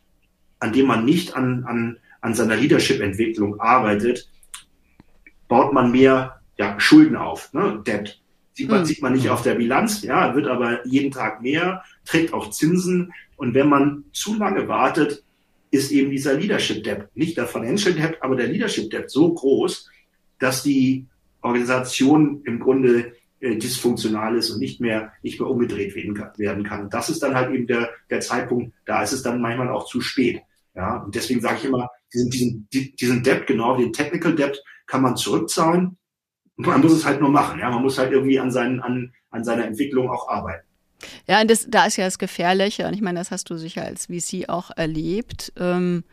an 0.59 0.73
dem 0.73 0.87
man 0.87 1.05
nicht 1.05 1.35
an, 1.35 1.63
an, 1.65 1.97
an 2.21 2.33
seiner 2.33 2.55
Leadership-Entwicklung 2.55 3.59
arbeitet, 3.59 4.29
baut 5.47 5.73
man 5.73 5.91
mehr 5.91 6.41
ja, 6.57 6.79
Schulden 6.79 7.15
auf, 7.15 7.53
ne? 7.53 7.81
Debt. 7.85 8.19
Sieht 8.57 8.69
man, 8.69 8.81
mhm. 8.81 8.85
sieht 8.85 9.03
man 9.03 9.13
nicht 9.13 9.29
auf 9.29 9.43
der 9.43 9.53
Bilanz, 9.53 10.01
ja, 10.01 10.33
wird 10.33 10.47
aber 10.47 10.83
jeden 10.87 11.11
Tag 11.11 11.43
mehr, 11.43 11.83
trägt 12.05 12.33
auch 12.33 12.49
Zinsen. 12.49 13.13
Und 13.35 13.53
wenn 13.53 13.69
man 13.69 14.05
zu 14.13 14.33
lange 14.33 14.67
wartet, 14.67 15.23
ist 15.69 15.91
eben 15.91 16.09
dieser 16.09 16.33
Leadership 16.33 16.83
Debt, 16.83 17.07
nicht 17.13 17.37
der 17.37 17.45
Financial 17.45 17.93
Debt, 17.93 18.17
aber 18.19 18.35
der 18.35 18.47
Leadership 18.47 18.89
Debt 18.89 19.11
so 19.11 19.31
groß, 19.31 19.91
dass 20.39 20.63
die 20.63 21.05
Organisation 21.43 22.41
im 22.45 22.59
Grunde 22.59 23.13
äh, 23.41 23.57
dysfunktional 23.57 24.35
ist 24.35 24.49
und 24.49 24.59
nicht 24.59 24.81
mehr, 24.81 25.13
nicht 25.21 25.39
mehr 25.39 25.51
umgedreht 25.51 25.93
werden 25.93 26.63
kann. 26.63 26.85
Und 26.85 26.95
das 26.95 27.09
ist 27.09 27.21
dann 27.21 27.35
halt 27.35 27.53
eben 27.53 27.67
der, 27.67 27.91
der 28.09 28.21
Zeitpunkt, 28.21 28.73
da 28.87 29.03
ist 29.03 29.11
es 29.11 29.21
dann 29.21 29.39
manchmal 29.39 29.69
auch 29.69 29.85
zu 29.85 30.01
spät. 30.01 30.41
Ja, 30.73 30.97
und 31.03 31.13
deswegen 31.13 31.41
sage 31.41 31.57
ich 31.59 31.65
immer, 31.65 31.91
diesen, 32.11 32.67
diesen, 32.73 32.95
diesen 32.95 33.21
Debt, 33.21 33.45
genau, 33.45 33.77
den 33.77 33.93
Technical 33.93 34.33
Debt 34.33 34.63
kann 34.87 35.03
man 35.03 35.15
zurückzahlen. 35.15 35.96
Man 36.57 36.81
muss 36.81 36.91
es 36.91 37.05
halt 37.05 37.21
nur 37.21 37.29
machen. 37.29 37.59
Ja, 37.59 37.69
man 37.69 37.81
muss 37.81 37.97
halt 37.97 38.11
irgendwie 38.11 38.39
an, 38.39 38.51
seinen, 38.51 38.79
an, 38.79 39.13
an 39.29 39.43
seiner 39.43 39.65
Entwicklung 39.65 40.09
auch 40.09 40.27
arbeiten. 40.27 40.65
Ja, 41.27 41.39
und 41.41 41.49
das, 41.51 41.67
da 41.69 41.85
ist 41.85 41.97
ja 41.97 42.05
das 42.05 42.17
Gefährliche, 42.17 42.87
und 42.87 42.93
ich 42.93 43.01
meine, 43.01 43.19
das 43.19 43.29
hast 43.29 43.49
du 43.49 43.57
sicher 43.57 43.83
als 43.83 44.07
VC 44.07 44.49
auch 44.49 44.71
erlebt, 44.75 45.53
ähm, 45.57 46.03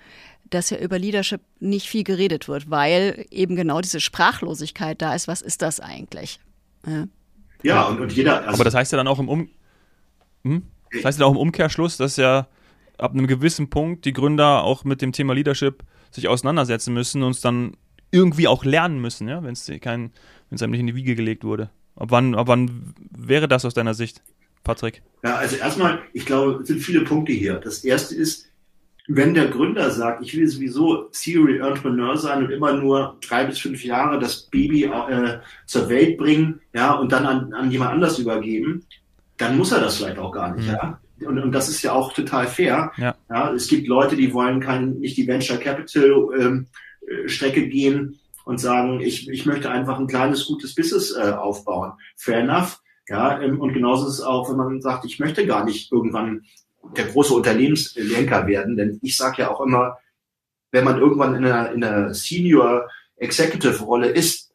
dass 0.51 0.69
ja 0.69 0.79
über 0.79 0.99
Leadership 0.99 1.41
nicht 1.59 1.89
viel 1.89 2.05
geredet 2.05 2.49
wird, 2.49 2.71
weil 2.71 3.27
eben 3.31 3.57
genau 3.57 3.81
diese 3.81 4.01
Sprachlosigkeit 4.01 5.01
da 5.01 5.15
ist. 5.15 5.27
Was 5.27 5.41
ist 5.41 5.63
das 5.63 5.81
eigentlich? 5.81 6.39
Ja, 6.87 7.07
ja 7.63 7.83
und, 7.85 8.01
und 8.01 8.13
jeder. 8.13 8.41
Also 8.41 8.51
Aber 8.51 8.65
das 8.65 8.75
heißt 8.75 8.93
ja 8.93 8.99
dann 8.99 9.09
auch 9.09 9.19
im 9.19 9.29
um 9.29 9.49
hm? 10.45 10.63
Das 10.93 11.05
heißt 11.07 11.21
ja 11.21 11.27
auch 11.27 11.33
im 11.33 11.39
Umkehrschluss, 11.39 11.97
dass 11.97 12.17
ja 12.17 12.47
ab 12.99 13.13
einem 13.13 13.27
gewissen 13.27 13.71
Punkt 13.71 14.05
die 14.05 14.13
Gründer 14.13 14.63
auch 14.63 14.85
mit 14.85 15.03
dem 15.03 15.13
Thema 15.13 15.35
Leadership 15.35 15.83
sich 16.11 16.29
auseinandersetzen 16.29 16.95
müssen 16.95 17.23
und 17.23 17.33
es 17.33 17.41
dann 17.41 17.77
irgendwie 18.15 18.49
auch 18.49 18.65
lernen 18.65 19.01
müssen, 19.01 19.29
ja, 19.29 19.43
wenn 19.43 19.53
es 19.53 19.71
kein, 19.81 20.13
wenn 20.49 20.57
es 20.57 20.63
einem 20.63 20.71
nicht 20.71 20.81
in 20.81 20.87
die 20.87 20.95
Wiege 20.95 21.17
gelegt 21.17 21.45
wurde. 21.45 21.71
Ab 21.97 22.09
wann, 22.11 22.35
ab 22.35 22.49
wann 22.49 22.95
wäre 23.11 23.49
das 23.49 23.65
aus 23.65 23.75
deiner 23.75 23.95
Sicht, 23.95 24.23
Patrick? 24.63 25.03
Ja, 25.23 25.37
also 25.37 25.57
erstmal, 25.57 26.01
ich 26.13 26.25
glaube, 26.25 26.63
es 26.63 26.69
sind 26.69 26.81
viele 26.81 27.03
Punkte 27.03 27.33
hier. 27.33 27.55
Das 27.55 27.85
erste 27.85 28.15
ist, 28.15 28.49
wenn 29.07 29.35
der 29.35 29.49
Gründer 29.49 29.91
sagt, 29.91 30.23
ich 30.23 30.37
will 30.37 30.49
sowieso 30.49 31.09
Serial 31.11 31.69
Entrepreneur 31.69 32.17
sein 32.17 32.45
und 32.45 32.51
immer 32.51 32.73
nur 32.73 33.19
drei 33.21 33.45
bis 33.45 33.59
fünf 33.59 33.85
Jahre 33.85 34.19
das 34.19 34.43
Baby 34.45 34.85
äh, 34.85 35.41
zur 35.67 35.89
Welt 35.89 36.17
bringen, 36.17 36.61
ja, 36.73 36.93
und 36.93 37.13
dann 37.13 37.27
an, 37.27 37.53
an 37.53 37.71
jemand 37.71 37.93
anders 37.93 38.19
übergeben, 38.19 38.85
dann 39.37 39.59
muss 39.59 39.73
er 39.73 39.81
das 39.81 39.97
vielleicht 39.97 40.19
auch 40.19 40.33
gar 40.33 40.55
nicht, 40.55 40.69
mhm. 40.69 40.75
ja. 40.75 41.01
Und, 41.27 41.39
und 41.39 41.53
das 41.53 41.69
ist 41.69 41.83
ja 41.83 41.93
auch 41.93 42.13
total 42.13 42.47
fair. 42.47 42.93
Ja. 42.97 43.15
ja. 43.31 43.53
es 43.53 43.69
gibt 43.69 43.87
Leute, 43.87 44.17
die 44.17 44.33
wollen 44.33 44.61
kein, 44.61 44.99
nicht 44.99 45.17
die 45.17 45.27
Venture 45.27 45.59
Capital 45.59 46.27
ähm, 46.39 46.67
äh, 46.67 46.84
Strecke 47.27 47.69
gehen 47.69 48.19
und 48.45 48.59
sagen, 48.59 49.01
ich, 49.01 49.29
ich 49.29 49.47
möchte 49.47 49.71
einfach 49.71 49.99
ein 49.99 50.07
kleines, 50.07 50.47
gutes 50.47 50.75
Business 50.75 51.17
äh, 51.17 51.33
aufbauen. 51.33 51.93
Fair 52.17 52.39
enough. 52.39 52.81
Ja, 53.09 53.41
ähm, 53.41 53.61
und 53.61 53.73
genauso 53.73 54.07
ist 54.07 54.15
es 54.15 54.21
auch, 54.21 54.49
wenn 54.51 54.57
man 54.57 54.81
sagt, 54.81 55.05
ich 55.05 55.19
möchte 55.19 55.47
gar 55.47 55.65
nicht 55.65 55.93
irgendwann 55.93 56.45
der 56.97 57.07
große 57.07 57.35
Unternehmenslenker 57.35 58.47
werden. 58.47 58.77
Denn 58.77 58.99
ich 59.03 59.17
sage 59.17 59.43
ja 59.43 59.51
auch 59.51 59.61
immer, 59.61 59.99
wenn 60.71 60.85
man 60.85 60.99
irgendwann 60.99 61.35
in 61.35 61.45
einer, 61.45 61.73
in 61.73 61.85
einer 61.85 62.15
Senior 62.15 62.89
Executive 63.17 63.83
Rolle 63.83 64.09
ist, 64.09 64.53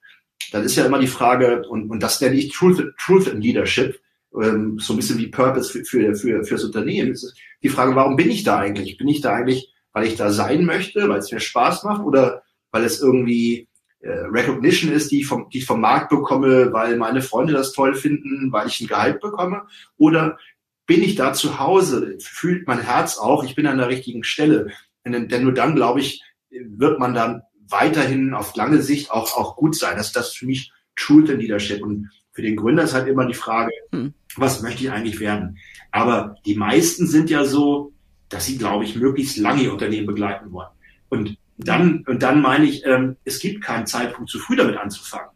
dann 0.51 0.63
ist 0.63 0.75
ja 0.75 0.85
immer 0.85 0.99
die 0.99 1.07
Frage, 1.07 1.63
und, 1.67 1.89
und 1.89 2.01
das 2.01 2.21
nenne 2.21 2.35
ich 2.35 2.51
Truth, 2.51 2.93
Truth 2.97 3.27
in 3.27 3.41
Leadership, 3.41 3.99
ähm, 4.35 4.79
so 4.79 4.93
ein 4.93 4.97
bisschen 4.97 5.17
wie 5.17 5.27
Purpose 5.27 5.71
für, 5.71 5.85
für, 5.85 6.15
für, 6.15 6.43
fürs 6.43 6.63
Unternehmen, 6.63 7.11
ist 7.11 7.35
die 7.63 7.69
Frage, 7.69 7.95
warum 7.95 8.15
bin 8.15 8.29
ich 8.29 8.43
da 8.43 8.59
eigentlich? 8.59 8.97
Bin 8.97 9.07
ich 9.07 9.21
da 9.21 9.33
eigentlich, 9.33 9.73
weil 9.93 10.05
ich 10.05 10.15
da 10.15 10.31
sein 10.31 10.65
möchte, 10.65 11.09
weil 11.09 11.19
es 11.19 11.31
mir 11.31 11.39
Spaß 11.39 11.83
macht 11.83 12.03
oder 12.03 12.43
weil 12.71 12.83
es 12.83 13.01
irgendwie 13.01 13.67
äh, 14.01 14.09
Recognition 14.09 14.91
ist, 14.91 15.11
die, 15.11 15.23
vom, 15.23 15.49
die 15.49 15.59
ich 15.59 15.65
vom 15.65 15.81
Markt 15.81 16.09
bekomme, 16.09 16.71
weil 16.71 16.97
meine 16.97 17.21
Freunde 17.21 17.53
das 17.53 17.73
toll 17.73 17.95
finden, 17.95 18.51
weil 18.51 18.67
ich 18.67 18.79
ein 18.79 18.87
Gehalt 18.87 19.19
bekomme? 19.19 19.63
Oder 19.97 20.37
bin 20.85 21.03
ich 21.03 21.15
da 21.15 21.33
zu 21.33 21.59
Hause, 21.59 22.17
fühlt 22.19 22.67
mein 22.67 22.81
Herz 22.81 23.17
auch, 23.17 23.43
ich 23.43 23.55
bin 23.55 23.67
an 23.67 23.77
der 23.77 23.89
richtigen 23.89 24.23
Stelle. 24.23 24.71
Denn, 25.05 25.27
denn 25.27 25.43
nur 25.43 25.53
dann, 25.53 25.75
glaube 25.75 25.99
ich, 25.99 26.23
wird 26.49 26.99
man 26.99 27.13
dann 27.13 27.41
weiterhin 27.67 28.33
auf 28.33 28.55
lange 28.55 28.81
Sicht 28.81 29.11
auch, 29.11 29.37
auch 29.37 29.55
gut 29.55 29.75
sein. 29.75 29.97
Das 29.97 30.07
ist 30.07 30.15
das 30.15 30.33
für 30.33 30.45
mich 30.45 30.71
Truth 30.95 31.29
in 31.29 31.39
Leadership. 31.39 31.83
Und 31.83 32.09
für 32.31 32.41
den 32.41 32.55
Gründer 32.55 32.83
ist 32.83 32.93
halt 32.93 33.07
immer 33.07 33.25
die 33.25 33.33
Frage, 33.33 33.71
hm. 33.91 34.13
was 34.35 34.61
möchte 34.61 34.83
ich 34.83 34.91
eigentlich 34.91 35.19
werden? 35.19 35.57
Aber 35.91 36.35
die 36.45 36.55
meisten 36.55 37.07
sind 37.07 37.29
ja 37.29 37.43
so, 37.43 37.93
dass 38.29 38.45
sie, 38.45 38.57
glaube 38.57 38.83
ich, 38.83 38.95
möglichst 38.95 39.37
lange 39.37 39.63
ihr 39.63 39.73
Unternehmen 39.73 40.07
begleiten 40.07 40.51
wollen. 40.51 40.69
Und 41.09 41.37
dann, 41.57 42.05
und 42.07 42.23
dann 42.23 42.41
meine 42.41 42.65
ich, 42.65 42.85
ähm, 42.85 43.17
es 43.25 43.39
gibt 43.39 43.63
keinen 43.63 43.85
Zeitpunkt 43.85 44.29
zu 44.29 44.39
früh 44.39 44.55
damit 44.55 44.77
anzufangen. 44.77 45.29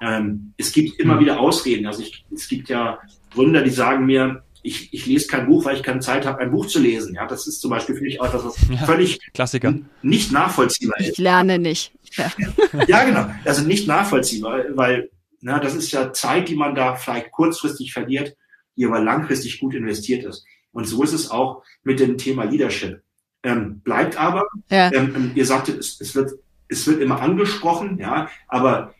Ähm, 0.00 0.54
es 0.56 0.72
gibt 0.72 0.98
immer 0.98 1.14
hm. 1.14 1.20
wieder 1.20 1.40
Ausreden. 1.40 1.86
Also 1.86 2.02
ich, 2.02 2.24
es 2.34 2.48
gibt 2.48 2.68
ja 2.68 2.98
Gründer, 3.32 3.62
die 3.62 3.70
sagen 3.70 4.06
mir, 4.06 4.42
ich, 4.62 4.92
ich 4.92 5.06
lese 5.06 5.28
kein 5.28 5.46
Buch, 5.46 5.64
weil 5.64 5.76
ich 5.76 5.82
keine 5.82 6.00
Zeit 6.00 6.26
habe, 6.26 6.40
ein 6.40 6.50
Buch 6.50 6.66
zu 6.66 6.80
lesen. 6.80 7.14
Ja, 7.14 7.26
das 7.26 7.46
ist 7.46 7.60
zum 7.60 7.70
Beispiel 7.70 7.94
für 7.94 8.02
mich 8.02 8.20
auch 8.20 8.26
etwas, 8.26 8.44
was 8.44 8.68
ja, 8.70 8.86
völlig 8.86 9.20
Klassiker. 9.32 9.74
nicht 10.02 10.32
nachvollziehbar 10.32 10.98
ist. 10.98 11.10
Ich 11.10 11.18
lerne 11.18 11.58
nicht. 11.58 11.92
Ja. 12.16 12.32
ja, 12.86 13.04
genau. 13.04 13.30
Also 13.44 13.62
nicht 13.62 13.86
nachvollziehbar, 13.86 14.64
weil 14.74 15.10
na, 15.40 15.60
das 15.60 15.74
ist 15.74 15.92
ja 15.92 16.12
Zeit, 16.12 16.48
die 16.48 16.56
man 16.56 16.74
da 16.74 16.96
vielleicht 16.96 17.30
kurzfristig 17.30 17.92
verliert, 17.92 18.34
die 18.76 18.86
aber 18.86 19.00
langfristig 19.00 19.60
gut 19.60 19.74
investiert 19.74 20.24
ist. 20.24 20.44
Und 20.72 20.86
so 20.86 21.02
ist 21.02 21.12
es 21.12 21.30
auch 21.30 21.62
mit 21.82 22.00
dem 22.00 22.18
Thema 22.18 22.44
Leadership. 22.44 23.02
Ähm, 23.42 23.80
bleibt 23.80 24.16
aber, 24.16 24.44
ja. 24.70 24.92
ähm, 24.92 25.32
ihr 25.34 25.46
sagtet, 25.46 25.78
es, 25.78 26.00
es, 26.00 26.14
wird, 26.14 26.32
es 26.68 26.86
wird 26.86 27.00
immer 27.00 27.20
angesprochen, 27.20 27.98
ja, 27.98 28.28
aber 28.48 28.94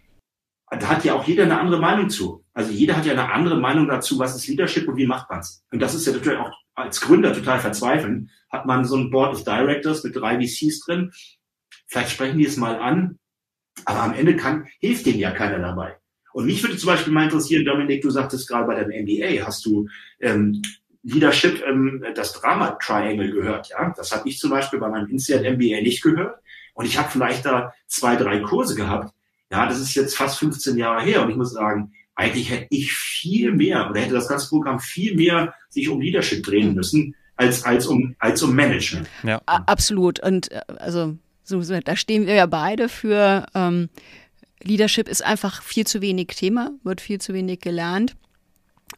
da 0.71 0.89
hat 0.89 1.05
ja 1.05 1.15
auch 1.15 1.27
jeder 1.27 1.45
eine 1.45 1.59
andere 1.59 1.81
Meinung 1.81 2.11
zu. 2.11 2.45
Also 2.53 2.73
jeder 2.73 2.97
hat 2.97 3.07
ja 3.07 3.13
eine 3.13 3.33
andere 3.33 3.59
Meinung 3.59 3.89
dazu, 3.89 4.19
was 4.19 4.37
ist 4.37 4.47
Leadership 4.49 4.87
und 4.87 4.97
wie 4.97 5.07
macht 5.07 5.31
man 5.31 5.41
es. 5.41 5.65
Und 5.71 5.81
das 5.81 5.95
ist 5.95 6.07
ja 6.07 6.13
natürlich 6.13 6.39
auch 6.39 6.53
als 6.75 7.01
Gründer 7.01 7.33
total 7.33 7.59
verzweifeln. 7.59 8.31
Hat 8.51 8.67
man 8.67 8.85
so 8.85 8.97
ein 8.97 9.11
Board 9.11 9.35
of 9.35 9.45
Directors 9.45 10.05
mit 10.05 10.15
drei 10.15 10.39
VCs 10.39 10.81
drin. 10.81 11.11
Vielleicht 11.87 12.11
sprechen 12.11 12.39
die 12.39 12.47
es 12.47 12.57
mal 12.57 12.79
an, 12.79 13.19
aber 13.85 14.03
am 14.03 14.13
Ende 14.13 14.37
kann, 14.37 14.67
hilft 14.79 15.07
denen 15.07 15.19
ja 15.19 15.31
keiner 15.31 15.59
dabei. 15.59 15.97
Und 16.33 16.47
mich 16.47 16.63
würde 16.63 16.77
zum 16.77 16.89
Beispiel 16.89 17.13
mal 17.13 17.25
interessieren, 17.25 17.65
Dominik, 17.65 18.03
du 18.03 18.11
sagtest 18.11 18.49
gerade 18.49 18.67
bei 18.67 18.75
deinem 18.75 19.05
MBA, 19.05 19.47
hast 19.47 19.65
du 19.65 19.89
ähm, 20.21 20.63
Leadership, 21.03 21.63
ähm, 21.67 22.05
das 22.15 22.33
Drama 22.33 22.79
Triangle 22.83 23.31
gehört, 23.31 23.69
ja? 23.69 23.93
Das 23.97 24.13
habe 24.13 24.29
ich 24.29 24.39
zum 24.39 24.51
Beispiel 24.51 24.79
bei 24.79 24.89
meinem 24.89 25.09
INSEAD 25.09 25.43
MBA 25.43 25.81
nicht 25.83 26.03
gehört. 26.03 26.39
Und 26.75 26.87
ich 26.87 26.99
habe 26.99 27.09
vielleicht 27.11 27.45
da 27.45 27.73
zwei, 27.87 28.17
drei 28.17 28.41
Kurse 28.41 28.75
gehabt. 28.75 29.13
Ja, 29.51 29.67
das 29.67 29.81
ist 29.81 29.95
jetzt 29.95 30.17
fast 30.17 30.39
15 30.39 30.77
Jahre 30.77 31.03
her. 31.03 31.23
Und 31.23 31.31
ich 31.31 31.37
muss 31.37 31.53
sagen, 31.53 31.93
eigentlich 32.15 32.51
hätte 32.51 32.67
ich 32.71 32.93
viel 32.93 33.53
mehr 33.53 33.89
oder 33.89 34.01
hätte 34.01 34.15
das 34.15 34.29
ganze 34.29 34.49
Programm 34.49 34.81
viel 34.81 35.15
mehr 35.15 35.55
sich 35.69 35.89
um 35.89 36.01
Leadership 36.01 36.45
drehen 36.45 36.75
müssen 36.75 37.15
als, 37.37 37.65
als 37.65 37.87
um, 37.87 38.15
als 38.19 38.43
um 38.43 38.55
Management. 38.55 39.09
Ja. 39.23 39.41
Absolut. 39.47 40.21
Und 40.21 40.51
äh, 40.51 40.61
also 40.79 41.17
so, 41.45 41.63
da 41.81 41.97
stehen 41.97 42.27
wir 42.27 42.35
ja 42.35 42.47
beide 42.47 42.89
für. 42.89 43.47
Ähm, 43.55 43.89
Leadership 44.63 45.09
ist 45.09 45.25
einfach 45.25 45.63
viel 45.63 45.87
zu 45.87 46.01
wenig 46.01 46.29
Thema, 46.29 46.73
wird 46.83 47.01
viel 47.01 47.21
zu 47.21 47.33
wenig 47.33 47.61
gelernt. 47.61 48.17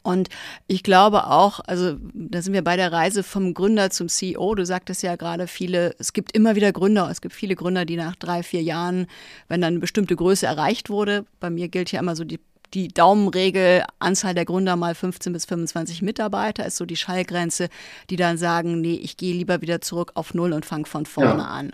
Und 0.03 0.29
ich 0.67 0.83
glaube 0.83 1.27
auch, 1.27 1.59
also 1.59 1.95
da 2.13 2.41
sind 2.41 2.53
wir 2.53 2.63
bei 2.63 2.75
der 2.75 2.91
Reise 2.91 3.23
vom 3.23 3.53
Gründer 3.53 3.91
zum 3.91 4.07
CEO. 4.07 4.55
Du 4.55 4.65
sagtest 4.65 5.03
ja 5.03 5.15
gerade 5.15 5.47
viele, 5.47 5.95
es 5.99 6.13
gibt 6.13 6.31
immer 6.31 6.55
wieder 6.55 6.71
Gründer, 6.71 7.09
es 7.09 7.21
gibt 7.21 7.35
viele 7.35 7.55
Gründer, 7.55 7.85
die 7.85 7.97
nach 7.97 8.15
drei, 8.15 8.41
vier 8.41 8.63
Jahren, 8.63 9.07
wenn 9.47 9.61
dann 9.61 9.73
eine 9.73 9.79
bestimmte 9.79 10.15
Größe 10.15 10.45
erreicht 10.45 10.89
wurde, 10.89 11.25
bei 11.39 11.49
mir 11.49 11.67
gilt 11.67 11.91
ja 11.91 11.99
immer 11.99 12.15
so 12.15 12.23
die, 12.23 12.39
die 12.73 12.87
Daumenregel, 12.87 13.83
Anzahl 13.99 14.33
der 14.33 14.45
Gründer 14.45 14.75
mal 14.75 14.95
15 14.95 15.33
bis 15.33 15.45
25 15.45 16.01
Mitarbeiter 16.01 16.65
ist 16.65 16.77
so 16.77 16.85
die 16.85 16.95
Schallgrenze, 16.95 17.69
die 18.09 18.15
dann 18.15 18.37
sagen, 18.37 18.81
nee, 18.81 18.95
ich 18.95 19.17
gehe 19.17 19.33
lieber 19.33 19.61
wieder 19.61 19.81
zurück 19.81 20.11
auf 20.15 20.33
Null 20.33 20.53
und 20.53 20.65
fange 20.65 20.85
von 20.85 21.05
vorne 21.05 21.41
ja. 21.41 21.47
an. 21.47 21.71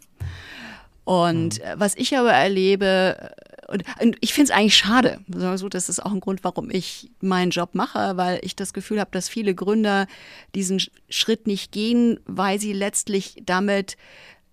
Und 1.06 1.60
mhm. 1.60 1.64
was 1.76 1.96
ich 1.96 2.18
aber 2.18 2.34
erlebe, 2.34 3.32
und, 3.68 3.84
und 4.02 4.18
ich 4.22 4.34
finde 4.34 4.52
es 4.52 4.58
eigentlich 4.58 4.76
schade. 4.76 5.20
So, 5.28 5.70
das 5.70 5.90
ist 5.90 6.04
auch 6.04 6.12
ein 6.12 6.20
Grund, 6.20 6.44
warum 6.44 6.70
ich 6.70 7.12
meinen 7.22 7.52
Job 7.52 7.72
mache, 7.74 8.18
weil 8.18 8.40
ich 8.42 8.56
das 8.56 8.74
Gefühl 8.74 9.00
habe, 9.00 9.12
dass 9.12 9.30
viele 9.30 9.54
Gründer 9.54 10.08
diesen 10.56 10.82
Schritt 11.10 11.48
nicht 11.48 11.72
gehen, 11.72 12.20
weil 12.26 12.60
sie 12.60 12.74
letztlich 12.74 13.42
damit 13.46 13.98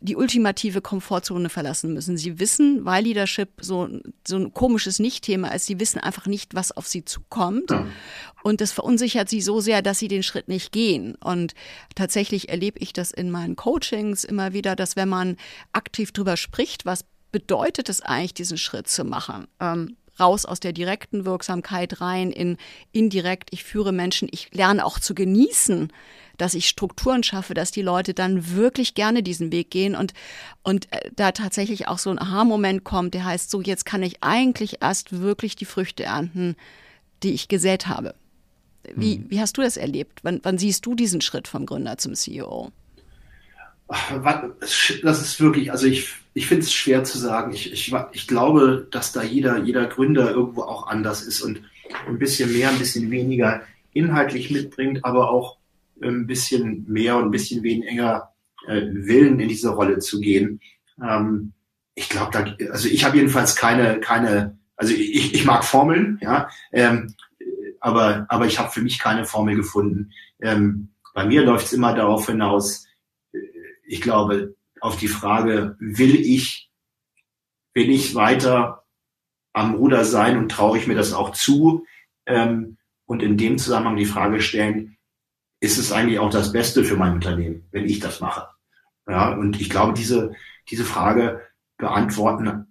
die 0.04 0.16
ultimative 0.16 0.82
Komfortzone 0.82 1.48
verlassen 1.48 1.94
müssen. 1.94 2.18
Sie 2.18 2.38
wissen, 2.38 2.84
weil 2.84 3.04
Leadership 3.04 3.48
so, 3.62 3.88
so 4.26 4.36
ein 4.36 4.52
komisches 4.52 4.98
Nicht-Thema 4.98 5.48
ist, 5.54 5.64
sie 5.64 5.80
wissen 5.80 5.98
einfach 5.98 6.26
nicht, 6.26 6.54
was 6.54 6.72
auf 6.72 6.86
sie 6.86 7.06
zukommt. 7.06 7.70
Ja. 7.70 7.86
Und 8.42 8.60
das 8.60 8.70
verunsichert 8.72 9.30
sie 9.30 9.40
so 9.40 9.60
sehr, 9.60 9.80
dass 9.80 9.98
sie 9.98 10.08
den 10.08 10.22
Schritt 10.22 10.46
nicht 10.46 10.72
gehen. 10.72 11.14
Und 11.14 11.54
tatsächlich 11.94 12.50
erlebe 12.50 12.80
ich 12.80 12.92
das 12.92 13.12
in 13.12 13.30
meinen 13.30 13.56
Coachings 13.56 14.24
immer 14.24 14.52
wieder, 14.52 14.76
dass 14.76 14.94
wenn 14.94 15.08
man 15.08 15.38
aktiv 15.72 16.12
drüber 16.12 16.36
spricht, 16.36 16.84
was 16.84 17.06
bedeutet 17.34 17.88
es 17.88 18.00
eigentlich, 18.00 18.34
diesen 18.34 18.58
Schritt 18.58 18.86
zu 18.86 19.02
machen? 19.02 19.48
Ähm, 19.58 19.96
raus 20.20 20.46
aus 20.46 20.60
der 20.60 20.72
direkten 20.72 21.24
Wirksamkeit 21.24 22.00
rein 22.00 22.30
in 22.30 22.58
indirekt, 22.92 23.48
ich 23.50 23.64
führe 23.64 23.90
Menschen, 23.90 24.28
ich 24.30 24.54
lerne 24.54 24.86
auch 24.86 25.00
zu 25.00 25.16
genießen, 25.16 25.92
dass 26.38 26.54
ich 26.54 26.68
Strukturen 26.68 27.24
schaffe, 27.24 27.52
dass 27.52 27.72
die 27.72 27.82
Leute 27.82 28.14
dann 28.14 28.54
wirklich 28.54 28.94
gerne 28.94 29.24
diesen 29.24 29.50
Weg 29.50 29.72
gehen 29.72 29.96
und, 29.96 30.14
und 30.62 30.86
äh, 30.92 31.10
da 31.16 31.32
tatsächlich 31.32 31.88
auch 31.88 31.98
so 31.98 32.10
ein 32.10 32.20
Aha-Moment 32.20 32.84
kommt, 32.84 33.14
der 33.14 33.24
heißt, 33.24 33.50
so 33.50 33.60
jetzt 33.60 33.84
kann 33.84 34.04
ich 34.04 34.22
eigentlich 34.22 34.80
erst 34.80 35.20
wirklich 35.20 35.56
die 35.56 35.64
Früchte 35.64 36.04
ernten, 36.04 36.54
die 37.24 37.32
ich 37.32 37.48
gesät 37.48 37.88
habe. 37.88 38.14
Wie, 38.94 39.18
mhm. 39.18 39.26
wie 39.28 39.40
hast 39.40 39.58
du 39.58 39.62
das 39.62 39.76
erlebt? 39.76 40.20
Wann, 40.22 40.38
wann 40.44 40.56
siehst 40.56 40.86
du 40.86 40.94
diesen 40.94 41.20
Schritt 41.20 41.48
vom 41.48 41.66
Gründer 41.66 41.98
zum 41.98 42.14
CEO? 42.14 42.70
Das 45.02 45.20
ist 45.20 45.40
wirklich, 45.40 45.72
also 45.72 45.86
ich, 45.86 46.14
ich 46.34 46.46
finde 46.48 46.64
es 46.64 46.72
schwer 46.72 47.04
zu 47.04 47.16
sagen. 47.16 47.52
Ich, 47.52 47.72
ich, 47.72 47.94
ich 48.12 48.26
glaube, 48.26 48.88
dass 48.90 49.12
da 49.12 49.22
jeder, 49.22 49.58
jeder 49.58 49.86
Gründer 49.86 50.30
irgendwo 50.30 50.62
auch 50.62 50.88
anders 50.88 51.22
ist. 51.22 51.40
Und 51.40 51.62
ein 52.06 52.18
bisschen 52.18 52.52
mehr, 52.52 52.70
ein 52.70 52.78
bisschen 52.78 53.10
weniger 53.10 53.62
inhaltlich 53.92 54.50
mitbringt, 54.50 55.04
aber 55.04 55.30
auch 55.30 55.58
ein 56.02 56.26
bisschen 56.26 56.84
mehr 56.88 57.16
und 57.16 57.26
ein 57.26 57.30
bisschen 57.30 57.62
weniger 57.62 58.32
äh, 58.66 58.82
Willen 58.82 59.38
in 59.38 59.48
diese 59.48 59.70
Rolle 59.70 60.00
zu 60.00 60.20
gehen. 60.20 60.60
Ähm, 61.00 61.52
ich 61.94 62.08
glaube, 62.08 62.56
also 62.70 62.88
ich 62.88 63.04
habe 63.04 63.16
jedenfalls 63.16 63.54
keine, 63.54 64.00
keine, 64.00 64.58
also 64.76 64.92
ich, 64.92 65.34
ich 65.34 65.44
mag 65.44 65.64
Formeln, 65.64 66.18
ja, 66.20 66.48
ähm, 66.72 67.14
aber, 67.78 68.26
aber 68.28 68.46
ich 68.46 68.58
habe 68.58 68.70
für 68.70 68.82
mich 68.82 68.98
keine 68.98 69.24
Formel 69.24 69.54
gefunden. 69.54 70.10
Ähm, 70.40 70.88
bei 71.14 71.24
mir 71.24 71.44
läuft 71.44 71.66
es 71.66 71.72
immer 71.72 71.94
darauf 71.94 72.26
hinaus, 72.26 72.86
äh, 73.32 73.38
ich 73.86 74.00
glaube, 74.00 74.56
auf 74.84 74.98
die 74.98 75.08
Frage, 75.08 75.76
will 75.80 76.14
ich, 76.14 76.70
will 77.72 77.88
ich 77.88 78.14
weiter 78.14 78.84
am 79.54 79.74
Ruder 79.76 80.04
sein 80.04 80.36
und 80.36 80.50
traue 80.50 80.76
ich 80.76 80.86
mir 80.86 80.94
das 80.94 81.14
auch 81.14 81.30
zu? 81.30 81.86
Ähm, 82.26 82.76
und 83.06 83.22
in 83.22 83.38
dem 83.38 83.56
Zusammenhang 83.56 83.96
die 83.96 84.04
Frage 84.04 84.42
stellen, 84.42 84.98
ist 85.60 85.78
es 85.78 85.90
eigentlich 85.90 86.18
auch 86.18 86.28
das 86.28 86.52
Beste 86.52 86.84
für 86.84 86.96
mein 86.96 87.14
Unternehmen, 87.14 87.66
wenn 87.70 87.86
ich 87.86 87.98
das 87.98 88.20
mache? 88.20 88.48
Ja, 89.08 89.32
und 89.32 89.58
ich 89.58 89.70
glaube, 89.70 89.94
diese, 89.94 90.34
diese 90.68 90.84
Frage 90.84 91.40
beantworten 91.78 92.66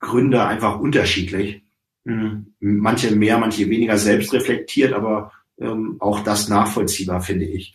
Gründer 0.00 0.46
einfach 0.46 0.78
unterschiedlich. 0.78 1.62
Mhm. 2.04 2.54
Manche 2.60 3.16
mehr, 3.16 3.38
manche 3.38 3.70
weniger 3.70 3.96
selbstreflektiert, 3.96 4.92
aber 4.92 5.32
ähm, 5.58 5.96
auch 6.00 6.20
das 6.20 6.50
nachvollziehbar, 6.50 7.22
finde 7.22 7.46
ich. 7.46 7.74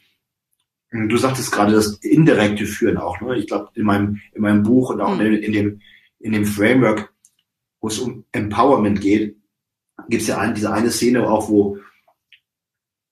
Du 0.91 1.17
sagtest 1.17 1.51
gerade 1.51 1.73
das 1.73 1.97
indirekte 1.97 2.65
Führen 2.65 2.97
auch. 2.97 3.21
Ne? 3.21 3.37
Ich 3.37 3.47
glaube, 3.47 3.69
in 3.75 3.83
meinem, 3.83 4.21
in 4.33 4.41
meinem 4.41 4.63
Buch 4.63 4.89
und 4.89 5.01
auch 5.01 5.15
mhm. 5.15 5.21
in, 5.21 5.33
in, 5.35 5.51
dem, 5.53 5.81
in 6.19 6.31
dem 6.31 6.45
Framework, 6.45 7.13
wo 7.79 7.87
es 7.87 7.99
um 7.99 8.25
Empowerment 8.31 8.99
geht, 8.99 9.37
gibt 10.07 10.23
es 10.23 10.27
ja 10.27 10.39
ein, 10.39 10.55
diese 10.55 10.73
eine 10.73 10.89
Szene 10.89 11.29
auch, 11.29 11.49
wo, 11.49 11.77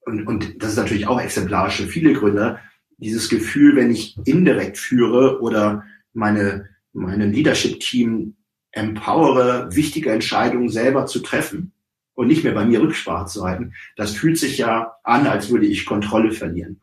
und, 0.06 0.26
und 0.26 0.64
das 0.64 0.72
ist 0.72 0.78
natürlich 0.78 1.08
auch 1.08 1.22
exemplarisch 1.22 1.78
für 1.78 1.88
viele 1.88 2.14
Gründer, 2.14 2.60
dieses 2.98 3.30
Gefühl, 3.30 3.76
wenn 3.76 3.92
ich 3.92 4.18
indirekt 4.26 4.78
führe 4.78 5.42
oder 5.42 5.84
meine, 6.14 6.70
meine 6.94 7.28
Leadership-Team 7.28 8.36
empowere, 8.72 9.76
wichtige 9.76 10.12
Entscheidungen 10.12 10.70
selber 10.70 11.06
zu 11.06 11.20
treffen 11.20 11.74
und 12.16 12.28
nicht 12.28 12.44
mehr 12.44 12.54
bei 12.54 12.66
mir 12.66 12.82
Rücksprache 12.82 13.28
zu 13.28 13.44
halten, 13.44 13.74
das 13.96 14.16
fühlt 14.16 14.38
sich 14.38 14.58
ja 14.58 14.96
an, 15.04 15.28
als 15.28 15.50
würde 15.50 15.68
ich 15.68 15.86
Kontrolle 15.86 16.32
verlieren. 16.32 16.82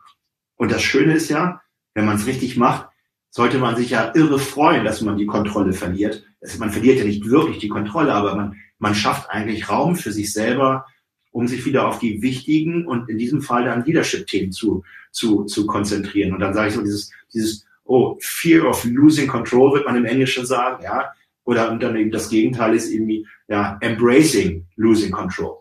Und 0.57 0.73
das 0.73 0.83
Schöne 0.83 1.15
ist 1.15 1.29
ja, 1.29 1.61
wenn 1.95 2.07
man 2.07 2.17
es 2.17 2.27
richtig 2.27 2.57
macht, 2.57 2.89
sollte 3.31 3.59
man 3.59 3.77
sich 3.77 3.91
ja 3.91 4.13
irre 4.15 4.39
freuen, 4.39 4.85
dass 4.85 5.01
man 5.01 5.17
die 5.17 5.27
Kontrolle 5.27 5.73
verliert. 5.73 6.25
Also 6.41 6.59
man 6.59 6.71
verliert 6.71 6.99
ja 6.99 7.05
nicht 7.05 7.29
wirklich 7.29 7.59
die 7.59 7.69
Kontrolle, 7.69 8.13
aber 8.13 8.37
man, 8.37 8.57
man 8.79 8.95
schafft 8.95 9.29
eigentlich 9.31 9.69
Raum 9.69 9.97
für 9.97 10.13
sich 10.13 10.33
selber, 10.33 10.87
um 11.33 11.49
sich 11.49 11.67
wieder 11.67 11.89
auf 11.89 11.99
die 11.99 12.23
wichtigen 12.23 12.87
und 12.87 13.09
in 13.09 13.19
diesem 13.19 13.43
Fall 13.43 13.65
dann 13.65 13.85
Leadership-Themen 13.85 14.53
zu, 14.53 14.85
zu, 15.11 15.45
zu 15.45 15.67
konzentrieren. 15.67 16.33
Und 16.33 16.41
dann 16.41 16.55
sage 16.55 16.69
ich 16.69 16.75
so 16.75 16.83
dieses, 16.83 17.11
dieses, 17.33 17.67
oh, 17.85 18.17
Fear 18.21 18.69
of 18.69 18.85
Losing 18.85 19.27
Control 19.27 19.75
wird 19.75 19.87
man 19.87 19.97
im 19.97 20.05
Englischen 20.05 20.47
sagen, 20.47 20.85
ja. 20.85 21.13
Oder 21.45 21.71
und 21.73 21.83
dann 21.83 21.97
eben 21.97 22.11
das 22.11 22.29
Gegenteil 22.29 22.75
ist 22.75 22.91
irgendwie, 22.91 23.27
ja, 23.49 23.77
Embracing 23.81 24.65
Losing 24.77 25.11
Control. 25.11 25.59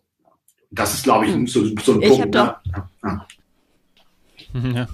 Das 0.70 0.94
ist, 0.94 1.04
glaube 1.04 1.26
ich, 1.26 1.52
so, 1.52 1.66
so 1.84 1.94
ein 1.94 2.02
ich 2.02 2.10
Punkt. 2.10 2.34
Ne? 2.34 2.56
Ja. 2.66 2.90
Ja. 3.04 3.28
Ja. 4.76 4.88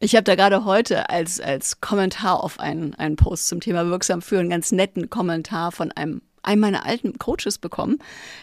Ich 0.00 0.14
habe 0.14 0.24
da 0.24 0.34
gerade 0.34 0.64
heute 0.64 1.08
als, 1.08 1.40
als 1.40 1.80
Kommentar 1.80 2.42
auf 2.42 2.60
einen, 2.60 2.94
einen 2.94 3.16
Post 3.16 3.48
zum 3.48 3.60
Thema 3.60 3.86
wirksam 3.86 4.20
führen 4.20 4.40
einen 4.40 4.50
ganz 4.50 4.72
netten 4.72 5.08
Kommentar 5.08 5.72
von 5.72 5.92
einem, 5.92 6.20
einem 6.42 6.60
meiner 6.60 6.84
alten 6.84 7.18
Coaches 7.18 7.58
bekommen, 7.58 7.98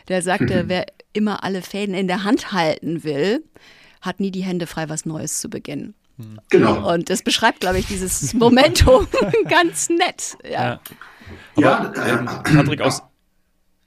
der 0.08 0.22
sagte, 0.22 0.64
mhm. 0.64 0.70
wer 0.70 0.86
immer 1.12 1.44
alle 1.44 1.62
Fäden 1.62 1.94
in 1.94 2.08
der 2.08 2.24
Hand 2.24 2.54
halten 2.54 3.04
will, 3.04 3.44
hat 4.02 4.20
nie 4.20 4.32
die 4.32 4.44
Hände 4.44 4.66
frei, 4.66 4.90
was 4.90 5.06
Neues 5.06 5.40
zu 5.40 5.50
beginnen. 5.50 5.94
Mhm. 6.18 6.40
Genau. 6.50 6.92
Und 6.92 7.10
das 7.10 7.22
beschreibt, 7.22 7.60
glaube 7.60 7.80
ich, 7.80 7.88
dieses 7.88 8.34
Momentum 8.34 9.08
ganz 9.50 9.90
nett. 9.90 10.38
Ja, 10.44 10.50
ja. 10.50 10.80
Aber, 11.56 11.98
ja, 11.98 12.06
ähm, 12.08 12.26
Patrick 12.26 12.82
aus. 12.82 13.02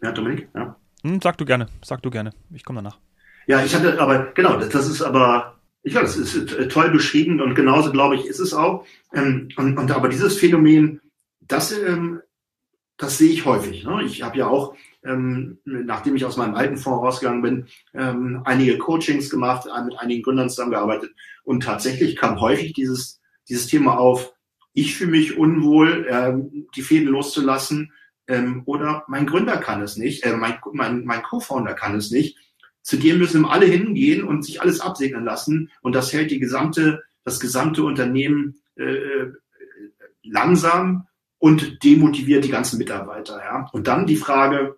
Ja, 0.02 0.12
Dominik, 0.12 0.46
ja. 0.54 0.76
Hm, 1.02 1.22
sag 1.22 1.38
du 1.38 1.46
gerne, 1.46 1.68
sag 1.82 2.02
du 2.02 2.10
gerne. 2.10 2.32
Ich 2.50 2.64
komme 2.64 2.82
danach. 2.82 2.98
Ja, 3.46 3.64
ich 3.64 3.74
hatte, 3.74 3.98
aber 3.98 4.26
genau, 4.34 4.58
das, 4.58 4.68
das 4.68 4.88
ist 4.88 5.00
aber 5.00 5.55
glaube, 5.92 6.06
das 6.06 6.16
ist 6.16 6.52
äh, 6.52 6.68
toll 6.68 6.90
beschrieben 6.90 7.40
und 7.40 7.54
genauso 7.54 7.92
glaube 7.92 8.16
ich 8.16 8.26
ist 8.26 8.40
es 8.40 8.54
auch. 8.54 8.84
Ähm, 9.14 9.48
und, 9.56 9.78
und 9.78 9.90
aber 9.90 10.08
dieses 10.08 10.38
Phänomen, 10.38 11.00
das, 11.40 11.72
ähm, 11.72 12.20
das 12.96 13.18
sehe 13.18 13.30
ich 13.30 13.44
häufig. 13.44 13.84
Ne? 13.84 14.02
Ich 14.04 14.22
habe 14.22 14.38
ja 14.38 14.46
auch, 14.48 14.74
ähm, 15.04 15.58
nachdem 15.64 16.16
ich 16.16 16.24
aus 16.24 16.36
meinem 16.36 16.54
alten 16.54 16.76
Fonds 16.76 17.04
rausgegangen 17.04 17.42
bin, 17.42 17.66
ähm, 17.94 18.42
einige 18.44 18.78
Coachings 18.78 19.30
gemacht, 19.30 19.66
äh, 19.66 19.84
mit 19.84 19.98
einigen 19.98 20.22
Gründern 20.22 20.50
zusammengearbeitet 20.50 21.12
und 21.44 21.62
tatsächlich 21.62 22.16
kam 22.16 22.40
häufig 22.40 22.72
dieses 22.72 23.20
dieses 23.48 23.66
Thema 23.66 23.98
auf. 23.98 24.32
Ich 24.72 24.96
fühle 24.96 25.12
mich 25.12 25.38
unwohl, 25.38 26.06
ähm, 26.10 26.66
die 26.74 26.82
Fäden 26.82 27.08
loszulassen. 27.08 27.92
Ähm, 28.28 28.62
oder 28.66 29.04
mein 29.06 29.26
Gründer 29.26 29.56
kann 29.58 29.82
es 29.82 29.96
nicht, 29.96 30.24
äh, 30.24 30.36
mein, 30.36 30.58
mein, 30.72 31.04
mein 31.04 31.22
Co-Founder 31.22 31.74
kann 31.74 31.94
es 31.94 32.10
nicht 32.10 32.36
zu 32.86 32.96
dir 32.96 33.16
müssen 33.16 33.44
alle 33.44 33.66
hingehen 33.66 34.22
und 34.22 34.44
sich 34.44 34.62
alles 34.62 34.80
absegnen 34.80 35.24
lassen. 35.24 35.72
Und 35.82 35.96
das 35.96 36.12
hält 36.12 36.30
die 36.30 36.38
gesamte, 36.38 37.02
das 37.24 37.40
gesamte 37.40 37.82
Unternehmen 37.82 38.60
äh, 38.76 39.26
langsam 40.22 41.08
und 41.38 41.82
demotiviert 41.82 42.44
die 42.44 42.50
ganzen 42.50 42.78
Mitarbeiter. 42.78 43.38
Ja? 43.38 43.68
Und 43.72 43.88
dann 43.88 44.06
die 44.06 44.14
Frage, 44.14 44.76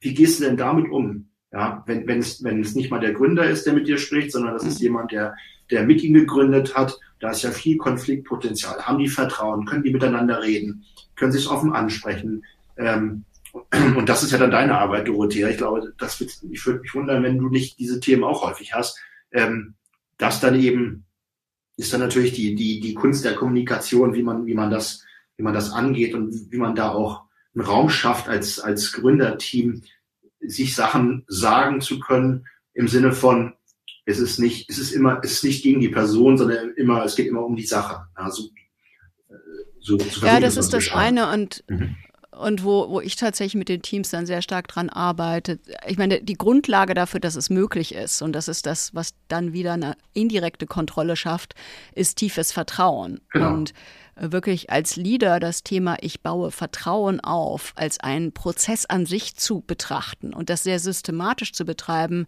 wie 0.00 0.12
gehst 0.12 0.40
du 0.40 0.44
denn 0.44 0.56
damit 0.56 0.90
um? 0.90 1.28
Ja, 1.52 1.84
wenn, 1.86 2.08
wenn, 2.08 2.18
es, 2.18 2.42
wenn 2.42 2.62
es 2.62 2.74
nicht 2.74 2.90
mal 2.90 2.98
der 2.98 3.12
Gründer 3.12 3.48
ist, 3.48 3.64
der 3.64 3.74
mit 3.74 3.86
dir 3.86 3.98
spricht, 3.98 4.32
sondern 4.32 4.54
das 4.54 4.64
ist 4.64 4.80
jemand, 4.80 5.12
der, 5.12 5.36
der 5.70 5.84
mit 5.84 6.02
ihm 6.02 6.14
gegründet 6.14 6.74
hat, 6.74 6.98
da 7.20 7.30
ist 7.30 7.42
ja 7.42 7.52
viel 7.52 7.76
Konfliktpotenzial. 7.76 8.82
Haben 8.82 8.98
die 8.98 9.08
Vertrauen? 9.08 9.66
Können 9.66 9.84
die 9.84 9.92
miteinander 9.92 10.42
reden? 10.42 10.84
Können 11.14 11.30
sich 11.30 11.48
offen 11.48 11.72
ansprechen? 11.72 12.44
Ähm, 12.76 13.24
und 13.96 14.08
das 14.08 14.22
ist 14.22 14.32
ja 14.32 14.38
dann 14.38 14.50
deine 14.50 14.78
Arbeit, 14.78 15.08
Dorothea. 15.08 15.48
Ich 15.48 15.56
glaube, 15.56 15.92
das 15.98 16.20
wird, 16.20 16.32
ich 16.50 16.64
würde 16.66 16.80
mich 16.80 16.94
wundern, 16.94 17.22
wenn 17.22 17.38
du 17.38 17.48
nicht 17.48 17.78
diese 17.78 18.00
Themen 18.00 18.24
auch 18.24 18.42
häufig 18.42 18.74
hast. 18.74 18.98
Ähm, 19.32 19.74
das 20.18 20.40
dann 20.40 20.58
eben 20.60 21.04
ist 21.76 21.92
dann 21.92 22.00
natürlich 22.00 22.32
die, 22.32 22.54
die, 22.54 22.80
die 22.80 22.94
Kunst 22.94 23.24
der 23.24 23.34
Kommunikation, 23.34 24.14
wie 24.14 24.22
man, 24.22 24.46
wie 24.46 24.54
man 24.54 24.70
das, 24.70 25.04
wie 25.36 25.42
man 25.42 25.52
das 25.52 25.70
angeht 25.70 26.14
und 26.14 26.50
wie 26.50 26.56
man 26.56 26.74
da 26.74 26.90
auch 26.90 27.24
einen 27.54 27.64
Raum 27.64 27.90
schafft 27.90 28.28
als, 28.28 28.58
als 28.58 28.92
Gründerteam, 28.92 29.82
sich 30.40 30.74
Sachen 30.74 31.24
sagen 31.26 31.80
zu 31.80 31.98
können 31.98 32.46
im 32.72 32.88
Sinne 32.88 33.12
von, 33.12 33.54
es 34.06 34.18
ist 34.18 34.38
nicht, 34.38 34.70
es 34.70 34.78
ist 34.78 34.92
immer, 34.92 35.20
es 35.22 35.32
ist 35.32 35.44
nicht 35.44 35.62
gegen 35.62 35.80
die 35.80 35.88
Person, 35.88 36.38
sondern 36.38 36.72
immer, 36.76 37.04
es 37.04 37.16
geht 37.16 37.26
immer 37.26 37.44
um 37.44 37.56
die 37.56 37.66
Sache. 37.66 38.06
Also, 38.14 38.44
so, 39.80 39.98
so 39.98 40.26
ja, 40.26 40.40
das 40.40 40.56
ist 40.56 40.72
das 40.72 40.92
eine 40.92 41.30
und 41.32 41.64
mhm 41.68 41.96
und 42.36 42.64
wo, 42.64 42.88
wo 42.90 43.00
ich 43.00 43.16
tatsächlich 43.16 43.54
mit 43.54 43.68
den 43.68 43.82
Teams 43.82 44.10
dann 44.10 44.26
sehr 44.26 44.42
stark 44.42 44.68
dran 44.68 44.90
arbeite. 44.90 45.58
Ich 45.86 45.98
meine, 45.98 46.22
die 46.22 46.34
Grundlage 46.34 46.94
dafür, 46.94 47.20
dass 47.20 47.36
es 47.36 47.50
möglich 47.50 47.94
ist 47.94 48.22
und 48.22 48.32
das 48.32 48.48
ist 48.48 48.66
das, 48.66 48.94
was 48.94 49.14
dann 49.28 49.52
wieder 49.52 49.72
eine 49.72 49.96
indirekte 50.12 50.66
Kontrolle 50.66 51.16
schafft, 51.16 51.54
ist 51.94 52.18
tiefes 52.18 52.52
Vertrauen. 52.52 53.20
Genau. 53.32 53.54
Und 53.54 53.72
äh, 54.16 54.32
wirklich 54.32 54.70
als 54.70 54.96
Leader 54.96 55.40
das 55.40 55.62
Thema, 55.62 55.96
ich 56.00 56.22
baue 56.22 56.50
Vertrauen 56.50 57.20
auf, 57.20 57.72
als 57.76 58.00
einen 58.00 58.32
Prozess 58.32 58.86
an 58.86 59.06
sich 59.06 59.36
zu 59.36 59.62
betrachten 59.66 60.34
und 60.34 60.50
das 60.50 60.62
sehr 60.62 60.78
systematisch 60.78 61.52
zu 61.52 61.64
betreiben, 61.64 62.26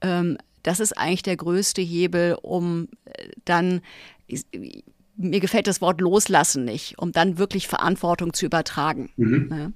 ähm, 0.00 0.38
das 0.62 0.78
ist 0.78 0.96
eigentlich 0.96 1.22
der 1.22 1.36
größte 1.36 1.82
Hebel, 1.82 2.36
um 2.40 2.88
äh, 3.04 3.28
dann 3.44 3.80
mir 5.22 5.40
gefällt 5.40 5.66
das 5.66 5.80
Wort 5.80 6.00
loslassen 6.00 6.64
nicht, 6.64 6.98
um 6.98 7.12
dann 7.12 7.38
wirklich 7.38 7.68
Verantwortung 7.68 8.32
zu 8.32 8.46
übertragen. 8.46 9.10
Mhm. 9.16 9.48
Ja. 9.50 9.72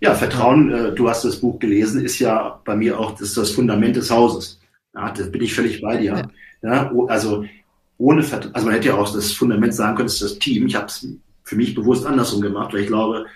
ja. 0.00 0.14
Vertrauen, 0.14 0.70
äh, 0.72 0.92
du 0.92 1.08
hast 1.08 1.24
das 1.24 1.40
Buch 1.40 1.58
gelesen, 1.58 2.04
ist 2.04 2.18
ja 2.18 2.60
bei 2.64 2.76
mir 2.76 2.98
auch 2.98 3.12
das, 3.12 3.34
das 3.34 3.50
Fundament 3.50 3.96
des 3.96 4.10
Hauses. 4.10 4.60
Ja, 4.94 5.10
da 5.10 5.24
bin 5.24 5.42
ich 5.42 5.54
völlig 5.54 5.80
bei 5.80 5.98
dir. 5.98 6.30
Ja. 6.62 6.70
ja 6.70 6.92
also 7.08 7.44
ohne 7.98 8.22
Vertrauen, 8.22 8.54
also 8.54 8.66
man 8.66 8.74
hätte 8.74 8.88
ja 8.88 8.94
auch 8.94 9.12
das 9.12 9.32
Fundament 9.32 9.74
sagen 9.74 9.96
können, 9.96 10.06
es 10.06 10.20
ist 10.20 10.32
das 10.32 10.38
Team. 10.38 10.66
Ich 10.66 10.74
habe 10.74 10.86
es 10.86 11.06
für 11.44 11.56
mich 11.56 11.74
bewusst 11.74 12.04
andersrum 12.04 12.40
gemacht, 12.40 12.72
weil 12.72 12.80
ich 12.80 12.88
glaube, 12.88 13.26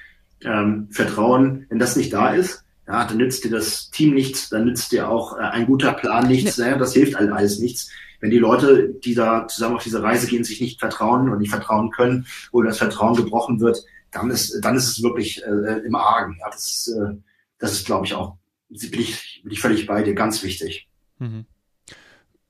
ähm, 0.44 0.88
Vertrauen, 0.90 1.66
wenn 1.68 1.78
das 1.78 1.96
nicht 1.96 2.12
da 2.12 2.30
ist, 2.30 2.64
ja, 2.86 3.04
dann 3.04 3.18
nützt 3.18 3.44
dir 3.44 3.50
das 3.50 3.90
Team 3.90 4.14
nichts, 4.14 4.48
dann 4.48 4.64
nützt 4.64 4.90
dir 4.90 5.08
auch 5.08 5.38
äh, 5.38 5.42
ein 5.42 5.66
guter 5.66 5.92
Plan 5.92 6.26
nichts, 6.26 6.56
ja, 6.56 6.76
das 6.76 6.92
hilft 6.92 7.14
alles 7.16 7.60
nichts 7.60 7.90
wenn 8.20 8.30
die 8.30 8.38
Leute, 8.38 8.94
die 9.04 9.14
da 9.14 9.48
zusammen 9.48 9.76
auf 9.76 9.82
diese 9.82 10.02
Reise 10.02 10.26
gehen, 10.26 10.44
sich 10.44 10.60
nicht 10.60 10.78
vertrauen 10.78 11.28
und 11.28 11.38
nicht 11.38 11.50
vertrauen 11.50 11.90
können 11.90 12.26
oder 12.52 12.68
das 12.68 12.78
Vertrauen 12.78 13.16
gebrochen 13.16 13.60
wird, 13.60 13.84
dann 14.10 14.30
ist, 14.30 14.60
dann 14.62 14.76
ist 14.76 14.88
es 14.88 15.02
wirklich 15.02 15.42
äh, 15.44 15.80
im 15.84 15.94
Argen. 15.94 16.36
Ja, 16.40 16.50
das 16.50 16.70
ist, 16.70 16.88
äh, 16.88 17.14
das 17.58 17.72
ist, 17.72 17.86
glaube 17.86 18.06
ich, 18.06 18.14
auch, 18.14 18.36
bin 18.68 19.00
ich, 19.00 19.40
bin 19.42 19.52
ich 19.52 19.60
völlig 19.60 19.86
bei 19.86 20.02
dir, 20.02 20.14
ganz 20.14 20.42
wichtig. 20.42 20.88
Mhm. 21.18 21.46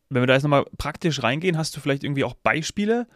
Wenn 0.08 0.22
wir 0.22 0.26
da 0.26 0.34
jetzt 0.34 0.42
nochmal 0.42 0.66
praktisch 0.76 1.22
reingehen, 1.22 1.56
hast 1.56 1.76
du 1.76 1.80
vielleicht 1.80 2.02
irgendwie 2.02 2.24
auch 2.24 2.34
Beispiele, 2.34 3.06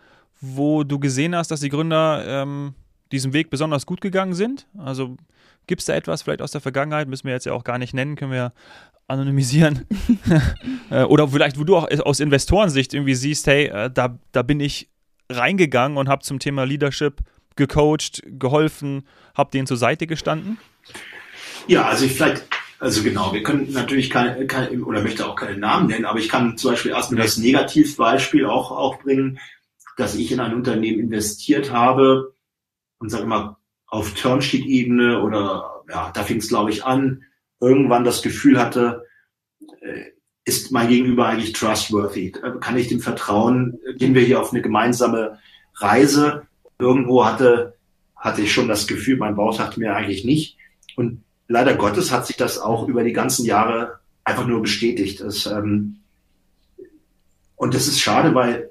wo 0.40 0.84
du 0.84 0.98
gesehen 0.98 1.34
hast, 1.34 1.50
dass 1.50 1.60
die 1.60 1.68
Gründer 1.68 2.24
ähm, 2.26 2.74
diesen 3.10 3.32
Weg 3.32 3.50
besonders 3.50 3.86
gut 3.86 4.00
gegangen 4.00 4.34
sind? 4.34 4.68
Also 4.78 5.16
gibt 5.66 5.80
es 5.80 5.86
da 5.86 5.94
etwas 5.94 6.22
vielleicht 6.22 6.42
aus 6.42 6.52
der 6.52 6.60
Vergangenheit, 6.60 7.08
müssen 7.08 7.26
wir 7.26 7.34
jetzt 7.34 7.46
ja 7.46 7.52
auch 7.52 7.64
gar 7.64 7.78
nicht 7.78 7.94
nennen, 7.94 8.16
können 8.16 8.32
wir 8.32 8.52
anonymisieren. 9.08 9.86
Äh, 10.90 11.04
oder 11.04 11.26
vielleicht, 11.26 11.58
wo 11.58 11.64
du 11.64 11.76
auch 11.76 11.88
aus 12.04 12.20
Investorensicht 12.20 12.92
irgendwie 12.92 13.14
siehst, 13.14 13.46
hey, 13.46 13.68
äh, 13.68 13.90
da, 13.90 14.18
da 14.32 14.42
bin 14.42 14.60
ich 14.60 14.90
reingegangen 15.30 15.96
und 15.96 16.10
habe 16.10 16.22
zum 16.22 16.38
Thema 16.38 16.64
Leadership 16.64 17.20
gecoacht, 17.56 18.22
geholfen, 18.26 19.06
habe 19.34 19.50
denen 19.50 19.66
zur 19.66 19.78
Seite 19.78 20.06
gestanden? 20.06 20.58
Ja, 21.66 21.86
also 21.86 22.04
ich 22.04 22.12
vielleicht, 22.12 22.44
also 22.78 23.02
genau, 23.02 23.32
wir 23.32 23.42
können 23.42 23.72
natürlich 23.72 24.10
keine, 24.10 24.46
keine 24.46 24.84
oder 24.84 25.02
möchte 25.02 25.26
auch 25.26 25.36
keine 25.36 25.56
Namen 25.56 25.88
nennen, 25.88 26.04
aber 26.04 26.18
ich 26.18 26.28
kann 26.28 26.58
zum 26.58 26.72
Beispiel 26.72 26.90
erstmal 26.90 27.22
das 27.22 27.38
Negativbeispiel 27.38 28.46
auch, 28.46 28.70
auch 28.70 28.98
bringen, 29.02 29.38
dass 29.96 30.14
ich 30.14 30.32
in 30.32 30.40
ein 30.40 30.54
Unternehmen 30.54 31.00
investiert 31.00 31.72
habe 31.72 32.34
und 32.98 33.08
sage 33.08 33.26
mal 33.26 33.56
auf 33.86 34.12
Termsheet-Ebene 34.14 35.22
oder 35.22 35.82
ja, 35.88 36.10
da 36.12 36.22
fing 36.24 36.38
es 36.38 36.48
glaube 36.48 36.70
ich 36.70 36.84
an, 36.84 37.24
irgendwann 37.66 38.04
das 38.04 38.22
Gefühl 38.22 38.58
hatte, 38.58 39.04
äh, 39.80 40.12
ist 40.44 40.72
mein 40.72 40.88
Gegenüber 40.88 41.26
eigentlich 41.26 41.52
trustworthy? 41.52 42.32
Kann 42.60 42.76
ich 42.76 42.88
dem 42.88 43.00
vertrauen? 43.00 43.78
Gehen 43.96 44.14
wir 44.14 44.22
hier 44.22 44.40
auf 44.40 44.52
eine 44.52 44.60
gemeinsame 44.60 45.38
Reise? 45.76 46.46
Irgendwo 46.78 47.24
hatte, 47.24 47.74
hatte 48.14 48.42
ich 48.42 48.52
schon 48.52 48.68
das 48.68 48.86
Gefühl, 48.86 49.16
mein 49.16 49.36
Bauch 49.36 49.54
sagte 49.54 49.80
mir 49.80 49.96
eigentlich 49.96 50.24
nicht. 50.24 50.58
Und 50.96 51.22
leider 51.48 51.74
Gottes 51.74 52.12
hat 52.12 52.26
sich 52.26 52.36
das 52.36 52.58
auch 52.58 52.88
über 52.88 53.04
die 53.04 53.14
ganzen 53.14 53.46
Jahre 53.46 54.00
einfach 54.22 54.46
nur 54.46 54.60
bestätigt. 54.60 55.20
Das, 55.20 55.46
ähm, 55.46 56.00
und 57.56 57.74
das 57.74 57.88
ist 57.88 58.00
schade, 58.00 58.34
weil 58.34 58.70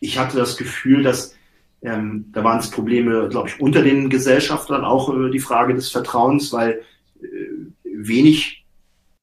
ich 0.00 0.18
hatte 0.18 0.38
das 0.38 0.56
Gefühl, 0.56 1.02
dass 1.02 1.34
ähm, 1.82 2.26
da 2.32 2.44
waren 2.44 2.60
es 2.60 2.70
Probleme, 2.70 3.28
glaube 3.28 3.48
ich, 3.48 3.60
unter 3.60 3.82
den 3.82 4.10
Gesellschaftern 4.10 4.84
auch 4.84 5.14
äh, 5.14 5.30
die 5.30 5.38
Frage 5.38 5.74
des 5.74 5.90
Vertrauens, 5.90 6.52
weil 6.52 6.82
äh, 7.22 7.26
wenig 7.94 8.64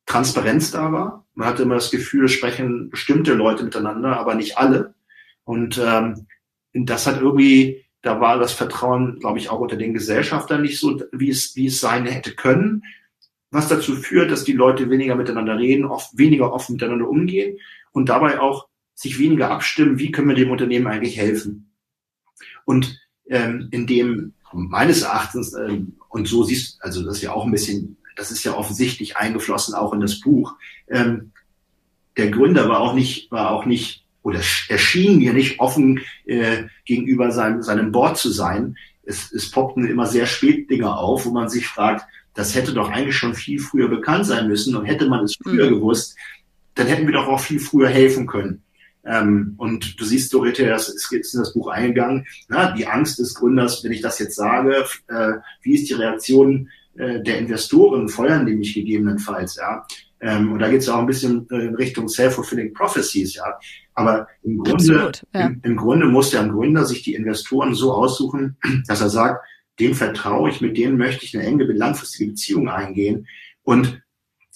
Transparenz 0.05 0.71
da 0.71 0.91
war. 0.91 1.25
Man 1.35 1.47
hatte 1.47 1.63
immer 1.63 1.75
das 1.75 1.91
Gefühl, 1.91 2.27
sprechen 2.27 2.89
bestimmte 2.89 3.33
Leute 3.33 3.63
miteinander, 3.63 4.17
aber 4.17 4.35
nicht 4.35 4.57
alle. 4.57 4.95
Und 5.43 5.81
ähm, 5.83 6.27
das 6.73 7.07
hat 7.07 7.21
irgendwie, 7.21 7.85
da 8.01 8.19
war 8.19 8.39
das 8.39 8.53
Vertrauen, 8.53 9.19
glaube 9.19 9.39
ich, 9.39 9.49
auch 9.49 9.59
unter 9.59 9.75
den 9.75 9.93
Gesellschaftern 9.93 10.61
nicht 10.61 10.79
so, 10.79 11.01
wie 11.11 11.29
es, 11.29 11.55
wie 11.55 11.67
es 11.67 11.79
sein 11.79 12.05
hätte 12.05 12.33
können. 12.33 12.83
Was 13.51 13.67
dazu 13.67 13.95
führt, 13.95 14.31
dass 14.31 14.43
die 14.43 14.53
Leute 14.53 14.89
weniger 14.89 15.15
miteinander 15.15 15.57
reden, 15.57 15.85
oft 15.85 16.17
weniger 16.17 16.51
offen 16.51 16.73
miteinander 16.73 17.07
umgehen 17.07 17.57
und 17.91 18.09
dabei 18.09 18.39
auch 18.39 18.67
sich 18.93 19.19
weniger 19.19 19.51
abstimmen, 19.51 19.99
wie 19.99 20.11
können 20.11 20.27
wir 20.27 20.35
dem 20.35 20.51
Unternehmen 20.51 20.87
eigentlich 20.87 21.17
helfen. 21.17 21.71
Und 22.65 22.99
ähm, 23.27 23.69
in 23.71 23.87
dem 23.87 24.33
meines 24.53 25.03
Erachtens, 25.03 25.53
ähm, 25.53 25.97
und 26.09 26.27
so 26.27 26.43
siehst 26.43 26.81
also 26.81 27.03
das 27.03 27.17
ist 27.17 27.23
ja 27.23 27.31
auch 27.31 27.45
ein 27.45 27.51
bisschen, 27.51 27.96
das 28.17 28.31
ist 28.31 28.43
ja 28.43 28.53
offensichtlich 28.53 29.15
eingeflossen 29.15 29.75
auch 29.75 29.93
in 29.93 30.01
das 30.01 30.19
Buch, 30.19 30.55
ähm, 30.89 31.31
der 32.17 32.31
Gründer 32.31 32.67
war 32.67 32.79
auch 32.79 32.93
nicht, 32.93 33.31
war 33.31 33.51
auch 33.51 33.65
nicht, 33.65 34.03
oder 34.23 34.41
erschien 34.67 35.19
mir 35.19 35.33
nicht 35.33 35.59
offen 35.59 36.01
äh, 36.25 36.63
gegenüber 36.85 37.31
seinem, 37.31 37.61
seinem 37.61 37.91
Board 37.91 38.17
zu 38.17 38.29
sein. 38.29 38.75
Es, 39.03 39.31
es 39.31 39.51
poppten 39.51 39.87
immer 39.87 40.07
sehr 40.07 40.25
spät 40.25 40.69
Dinge 40.69 40.97
auf, 40.97 41.25
wo 41.25 41.31
man 41.31 41.47
sich 41.47 41.67
fragt, 41.67 42.05
das 42.33 42.55
hätte 42.55 42.73
doch 42.73 42.89
eigentlich 42.89 43.15
schon 43.15 43.35
viel 43.35 43.59
früher 43.59 43.87
bekannt 43.87 44.25
sein 44.25 44.47
müssen 44.47 44.75
und 44.75 44.85
hätte 44.85 45.07
man 45.07 45.23
es 45.23 45.35
früher 45.41 45.67
mhm. 45.67 45.75
gewusst, 45.75 46.15
dann 46.75 46.87
hätten 46.87 47.07
wir 47.07 47.13
doch 47.13 47.27
auch 47.27 47.39
viel 47.39 47.59
früher 47.59 47.89
helfen 47.89 48.27
können. 48.27 48.63
Ähm, 49.05 49.53
und 49.57 49.99
du 49.99 50.05
siehst, 50.05 50.33
Dorothea, 50.33 50.69
das 50.69 50.89
ist 50.89 51.11
jetzt 51.11 51.33
in 51.33 51.39
das 51.39 51.53
Buch 51.53 51.69
eingegangen, 51.69 52.27
na, 52.49 52.71
die 52.71 52.87
Angst 52.87 53.19
des 53.19 53.33
Gründers, 53.33 53.83
wenn 53.83 53.91
ich 53.91 54.01
das 54.01 54.19
jetzt 54.19 54.35
sage, 54.35 54.85
äh, 55.07 55.33
wie 55.61 55.75
ist 55.75 55.89
die 55.89 55.93
Reaktion 55.93 56.69
äh, 56.97 57.21
der 57.21 57.39
Investoren, 57.39 58.09
feuern 58.09 58.45
die 58.45 58.55
mich 58.55 58.73
gegebenenfalls, 58.73 59.55
ja. 59.55 59.85
Ähm, 60.19 60.53
und 60.53 60.59
da 60.59 60.69
geht 60.69 60.81
es 60.81 60.89
auch 60.89 60.97
ein 60.97 61.05
bisschen 61.05 61.47
in 61.49 61.75
Richtung 61.75 62.07
Self-Fulfilling 62.07 62.73
Prophecies, 62.73 63.35
ja. 63.35 63.45
Aber 63.93 64.27
im 64.43 64.57
Grunde, 64.57 64.73
Absolut, 64.73 65.23
ja. 65.33 65.47
im, 65.47 65.59
im, 65.63 65.75
Grunde 65.75 66.07
muss 66.07 66.31
der 66.31 66.47
Gründer 66.47 66.85
sich 66.85 67.03
die 67.03 67.15
Investoren 67.15 67.73
so 67.73 67.93
aussuchen, 67.93 68.57
dass 68.87 69.01
er 69.01 69.09
sagt, 69.09 69.45
dem 69.79 69.93
vertraue 69.93 70.49
ich, 70.49 70.61
mit 70.61 70.77
denen 70.77 70.97
möchte 70.97 71.23
ich 71.23 71.35
eine 71.35 71.45
enge, 71.45 71.65
langfristige 71.65 72.31
Beziehung 72.31 72.67
eingehen. 72.69 73.27
Und 73.63 74.01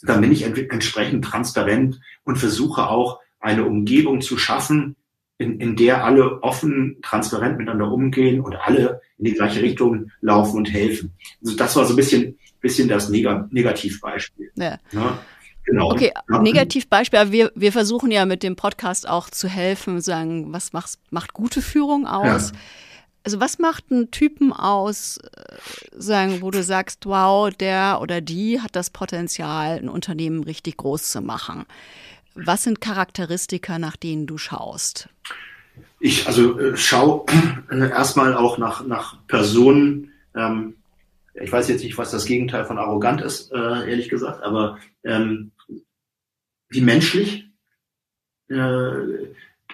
dann 0.01 0.21
bin 0.21 0.31
ich 0.31 0.43
entsprechend 0.43 1.25
transparent 1.25 1.99
und 2.23 2.37
versuche 2.37 2.87
auch 2.89 3.19
eine 3.39 3.65
Umgebung 3.65 4.21
zu 4.21 4.37
schaffen, 4.37 4.95
in, 5.41 5.59
in 5.59 5.75
der 5.75 6.03
alle 6.05 6.43
offen, 6.43 6.97
transparent 7.01 7.57
miteinander 7.57 7.91
umgehen 7.91 8.39
und 8.39 8.55
alle 8.55 9.01
in 9.17 9.25
die 9.25 9.33
gleiche 9.33 9.61
Richtung 9.61 10.11
laufen 10.21 10.57
und 10.57 10.71
helfen. 10.71 11.13
Also 11.43 11.55
das 11.55 11.75
war 11.75 11.85
so 11.85 11.93
ein 11.93 11.95
bisschen, 11.95 12.37
bisschen 12.59 12.87
das 12.87 13.09
Neg 13.09 13.27
Negativbeispiel. 13.51 14.51
Ja. 14.55 14.77
ja. 14.91 15.19
Genau. 15.63 15.91
Okay, 15.91 16.11
Negativbeispiel, 16.27 17.19
aber 17.19 17.31
wir, 17.31 17.51
wir 17.55 17.71
versuchen 17.71 18.09
ja 18.09 18.25
mit 18.25 18.41
dem 18.41 18.55
Podcast 18.55 19.07
auch 19.07 19.29
zu 19.29 19.47
helfen, 19.47 20.01
sagen, 20.01 20.51
was 20.51 20.73
macht, 20.73 20.97
macht 21.11 21.33
gute 21.33 21.61
Führung 21.61 22.07
aus? 22.07 22.51
Ja. 22.51 22.57
Also 23.23 23.39
was 23.39 23.59
macht 23.59 23.85
einen 23.91 24.09
Typen 24.09 24.51
aus, 24.51 25.17
äh, 25.17 25.55
sagen, 25.95 26.41
wo 26.41 26.49
du 26.49 26.63
sagst, 26.63 27.05
wow, 27.05 27.51
der 27.51 27.99
oder 28.01 28.21
die 28.21 28.59
hat 28.59 28.75
das 28.75 28.89
Potenzial, 28.89 29.77
ein 29.77 29.89
Unternehmen 29.89 30.43
richtig 30.43 30.77
groß 30.77 31.11
zu 31.11 31.21
machen? 31.21 31.65
Was 32.35 32.63
sind 32.63 32.81
Charakteristika, 32.81 33.79
nach 33.79 33.95
denen 33.95 34.27
du 34.27 34.37
schaust? 34.37 35.09
Ich 35.99 36.27
also 36.27 36.59
äh, 36.59 36.77
schaue 36.77 37.25
äh, 37.69 37.89
erstmal 37.89 38.35
auch 38.35 38.57
nach, 38.57 38.85
nach 38.85 39.25
Personen. 39.27 40.11
Ähm, 40.35 40.75
ich 41.33 41.51
weiß 41.51 41.69
jetzt 41.69 41.83
nicht, 41.83 41.97
was 41.97 42.11
das 42.11 42.25
Gegenteil 42.25 42.65
von 42.65 42.77
arrogant 42.77 43.21
ist, 43.21 43.51
äh, 43.51 43.89
ehrlich 43.89 44.09
gesagt, 44.09 44.43
aber 44.43 44.79
ähm, 45.03 45.51
die 46.73 46.81
menschlich 46.81 47.49
äh, 48.49 49.27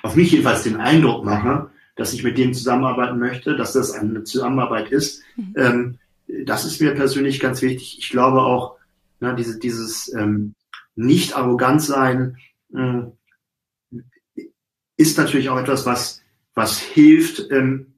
auf 0.04 0.16
mich 0.16 0.32
jedenfalls 0.32 0.64
den 0.64 0.78
Eindruck 0.78 1.24
machen, 1.26 1.68
dass 1.96 2.14
ich 2.14 2.24
mit 2.24 2.38
denen 2.38 2.54
zusammenarbeiten 2.54 3.18
möchte, 3.18 3.56
dass 3.56 3.74
das 3.74 3.92
eine 3.92 4.24
Zusammenarbeit 4.24 4.92
ist. 4.92 5.24
Mhm. 5.36 5.54
Ähm, 5.58 6.00
das 6.46 6.66
ist 6.66 6.82
mir 6.82 6.94
persönlich 6.94 7.40
ganz 7.40 7.62
wichtig. 7.62 7.98
Ich 8.00 8.10
glaube 8.10 8.42
auch, 8.42 8.76
na, 9.20 9.34
diese, 9.34 9.58
dieses 9.58 10.14
ähm, 10.14 10.54
nicht 10.96 11.36
arrogant 11.36 11.82
sein, 11.82 12.38
ist 14.98 15.18
natürlich 15.18 15.50
auch 15.50 15.60
etwas, 15.60 15.86
was, 15.86 16.24
was 16.54 16.80
hilft 16.80 17.52
ähm, 17.52 17.94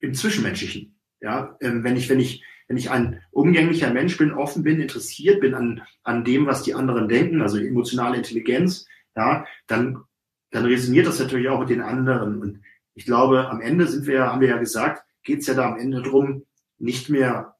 im 0.00 0.14
Zwischenmenschlichen. 0.14 0.94
Ja, 1.20 1.56
ähm, 1.60 1.82
wenn 1.82 1.96
ich, 1.96 2.08
wenn 2.08 2.20
ich, 2.20 2.44
wenn 2.68 2.76
ich 2.76 2.90
ein 2.90 3.22
umgänglicher 3.30 3.92
Mensch 3.92 4.16
bin, 4.18 4.32
offen 4.32 4.62
bin, 4.62 4.80
interessiert 4.80 5.40
bin 5.40 5.54
an, 5.54 5.82
an 6.04 6.22
dem, 6.22 6.46
was 6.46 6.62
die 6.62 6.74
anderen 6.74 7.08
denken, 7.08 7.40
also 7.40 7.58
emotionale 7.58 8.18
Intelligenz, 8.18 8.86
ja, 9.16 9.46
dann, 9.66 10.04
dann 10.50 10.66
resoniert 10.66 11.06
das 11.06 11.18
natürlich 11.18 11.48
auch 11.48 11.60
mit 11.60 11.70
den 11.70 11.80
anderen. 11.80 12.40
Und 12.40 12.62
ich 12.94 13.04
glaube, 13.06 13.48
am 13.48 13.60
Ende 13.60 13.86
sind 13.86 14.06
wir, 14.06 14.26
haben 14.26 14.40
wir 14.40 14.48
ja 14.48 14.58
gesagt, 14.58 15.02
geht 15.24 15.40
es 15.40 15.46
ja 15.46 15.54
da 15.54 15.72
am 15.72 15.78
Ende 15.78 16.02
drum, 16.02 16.44
nicht 16.78 17.08
mehr 17.08 17.56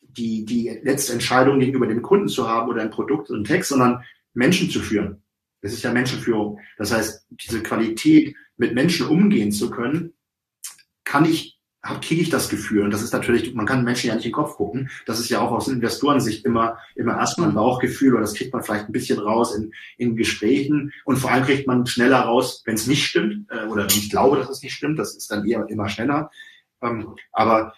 die, 0.00 0.44
die 0.44 0.68
letzte 0.82 1.12
Entscheidung 1.12 1.58
gegenüber 1.58 1.86
dem 1.86 2.02
Kunden 2.02 2.28
zu 2.28 2.48
haben 2.48 2.70
oder 2.70 2.82
ein 2.82 2.90
Produkt 2.90 3.30
oder 3.30 3.40
ein 3.40 3.44
Text, 3.44 3.70
sondern 3.70 4.04
Menschen 4.32 4.70
zu 4.70 4.80
führen. 4.80 5.23
Das 5.64 5.72
ist 5.72 5.82
ja 5.82 5.92
Menschenführung. 5.92 6.60
Das 6.76 6.92
heißt, 6.92 7.26
diese 7.30 7.62
Qualität, 7.62 8.36
mit 8.56 8.74
Menschen 8.74 9.08
umgehen 9.08 9.50
zu 9.50 9.70
können, 9.70 10.12
kann 11.04 11.24
ich, 11.24 11.58
kriege 12.02 12.20
ich 12.20 12.28
das 12.28 12.50
Gefühl. 12.50 12.82
Und 12.82 12.92
das 12.92 13.02
ist 13.02 13.14
natürlich, 13.14 13.54
man 13.54 13.64
kann 13.64 13.82
Menschen 13.82 14.08
ja 14.08 14.14
nicht 14.14 14.26
in 14.26 14.30
den 14.30 14.34
Kopf 14.34 14.56
gucken. 14.56 14.90
Das 15.06 15.18
ist 15.18 15.30
ja 15.30 15.40
auch 15.40 15.52
aus 15.52 15.68
Investorensicht 15.68 16.44
immer, 16.44 16.78
immer 16.94 17.16
erstmal 17.16 17.48
ein 17.48 17.54
Bauchgefühl 17.54 18.12
oder 18.12 18.20
das 18.20 18.34
kriegt 18.34 18.52
man 18.52 18.62
vielleicht 18.62 18.90
ein 18.90 18.92
bisschen 18.92 19.18
raus 19.18 19.54
in, 19.54 19.72
in 19.96 20.16
Gesprächen. 20.16 20.92
Und 21.06 21.16
vor 21.16 21.30
allem 21.30 21.44
kriegt 21.44 21.66
man 21.66 21.86
schneller 21.86 22.20
raus, 22.20 22.62
wenn 22.66 22.74
es 22.74 22.86
nicht 22.86 23.06
stimmt, 23.06 23.50
äh, 23.50 23.64
oder 23.64 23.84
wenn 23.84 23.98
ich 23.98 24.10
glaube, 24.10 24.36
dass 24.36 24.50
es 24.50 24.62
nicht 24.62 24.74
stimmt. 24.74 24.98
Das 24.98 25.16
ist 25.16 25.30
dann 25.30 25.46
eher 25.46 25.66
immer 25.70 25.88
schneller. 25.88 26.30
Ähm, 26.82 27.14
aber 27.32 27.74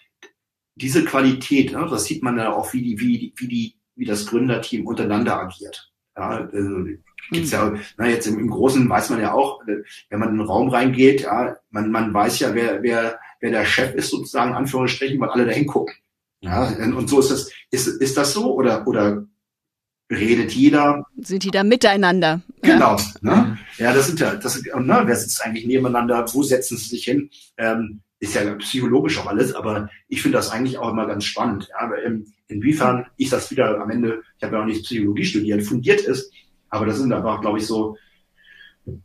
diese 0.75 1.05
Qualität, 1.05 1.71
ne, 1.71 1.87
das 1.89 2.03
sieht 2.03 2.21
man 2.21 2.37
ja 2.37 2.51
auch, 2.51 2.73
wie 2.73 2.81
die, 2.81 2.99
wie, 2.99 3.33
wie 3.37 3.47
die, 3.47 3.75
wie 3.95 4.05
das 4.05 4.27
Gründerteam 4.27 4.85
untereinander 4.85 5.39
agiert. 5.39 5.91
Ja, 6.17 6.49
also 6.51 6.85
gibt's 7.31 7.51
ja, 7.51 7.73
na, 7.97 8.07
jetzt 8.07 8.27
im, 8.27 8.39
im 8.39 8.49
Großen 8.49 8.87
weiß 8.89 9.09
man 9.09 9.21
ja 9.21 9.33
auch, 9.33 9.61
wenn 9.65 10.19
man 10.19 10.29
in 10.29 10.39
einen 10.39 10.47
Raum 10.47 10.69
reingeht, 10.69 11.21
ja, 11.21 11.57
man, 11.69 11.91
man 11.91 12.13
weiß 12.13 12.39
ja, 12.39 12.53
wer, 12.53 12.83
wer, 12.83 13.19
wer 13.39 13.51
der 13.51 13.65
Chef 13.65 13.93
ist, 13.95 14.09
sozusagen, 14.09 14.53
Anführungsstrichen, 14.53 15.19
weil 15.19 15.29
alle 15.29 15.45
da 15.45 15.51
hingucken. 15.51 15.93
Ja, 16.41 16.67
und 16.67 17.09
so 17.09 17.19
ist 17.19 17.31
das, 17.31 17.51
ist, 17.71 17.87
ist 17.87 18.17
das 18.17 18.33
so 18.33 18.53
oder, 18.53 18.85
oder 18.87 19.25
redet 20.11 20.51
jeder? 20.51 21.05
Sind 21.17 21.43
die 21.43 21.51
da 21.51 21.63
miteinander? 21.63 22.41
Genau. 22.61 22.97
Ja, 22.97 23.05
ne? 23.21 23.57
ja 23.77 23.93
das 23.93 24.07
sind 24.07 24.19
ja, 24.19 24.35
das, 24.35 24.61
ne, 24.61 25.01
wer 25.05 25.15
sitzt 25.15 25.43
eigentlich 25.43 25.65
nebeneinander? 25.65 26.25
Wo 26.31 26.43
setzen 26.43 26.77
sie 26.77 26.89
sich 26.89 27.05
hin? 27.05 27.29
Ähm, 27.57 28.01
ist 28.19 28.35
ja 28.35 28.55
psychologisch 28.55 29.19
auch 29.19 29.27
alles, 29.27 29.53
aber 29.53 29.89
ich 30.07 30.21
finde 30.21 30.37
das 30.37 30.49
eigentlich 30.49 30.77
auch 30.77 30.89
immer 30.89 31.05
ganz 31.05 31.25
spannend. 31.25 31.67
Ja, 31.69 31.85
aber 31.85 32.01
in, 32.03 32.25
inwiefern 32.47 33.05
ich 33.17 33.29
das 33.29 33.51
wieder 33.51 33.79
am 33.79 33.91
Ende, 33.91 34.23
ich 34.37 34.43
habe 34.43 34.55
ja 34.55 34.61
auch 34.61 34.65
nicht 34.65 34.83
Psychologie 34.83 35.25
studiert, 35.25 35.63
fundiert 35.63 36.01
ist, 36.01 36.31
aber 36.69 36.85
das 36.85 36.97
sind 36.97 37.11
einfach, 37.13 37.41
glaube 37.41 37.57
ich, 37.59 37.67
so 37.67 37.97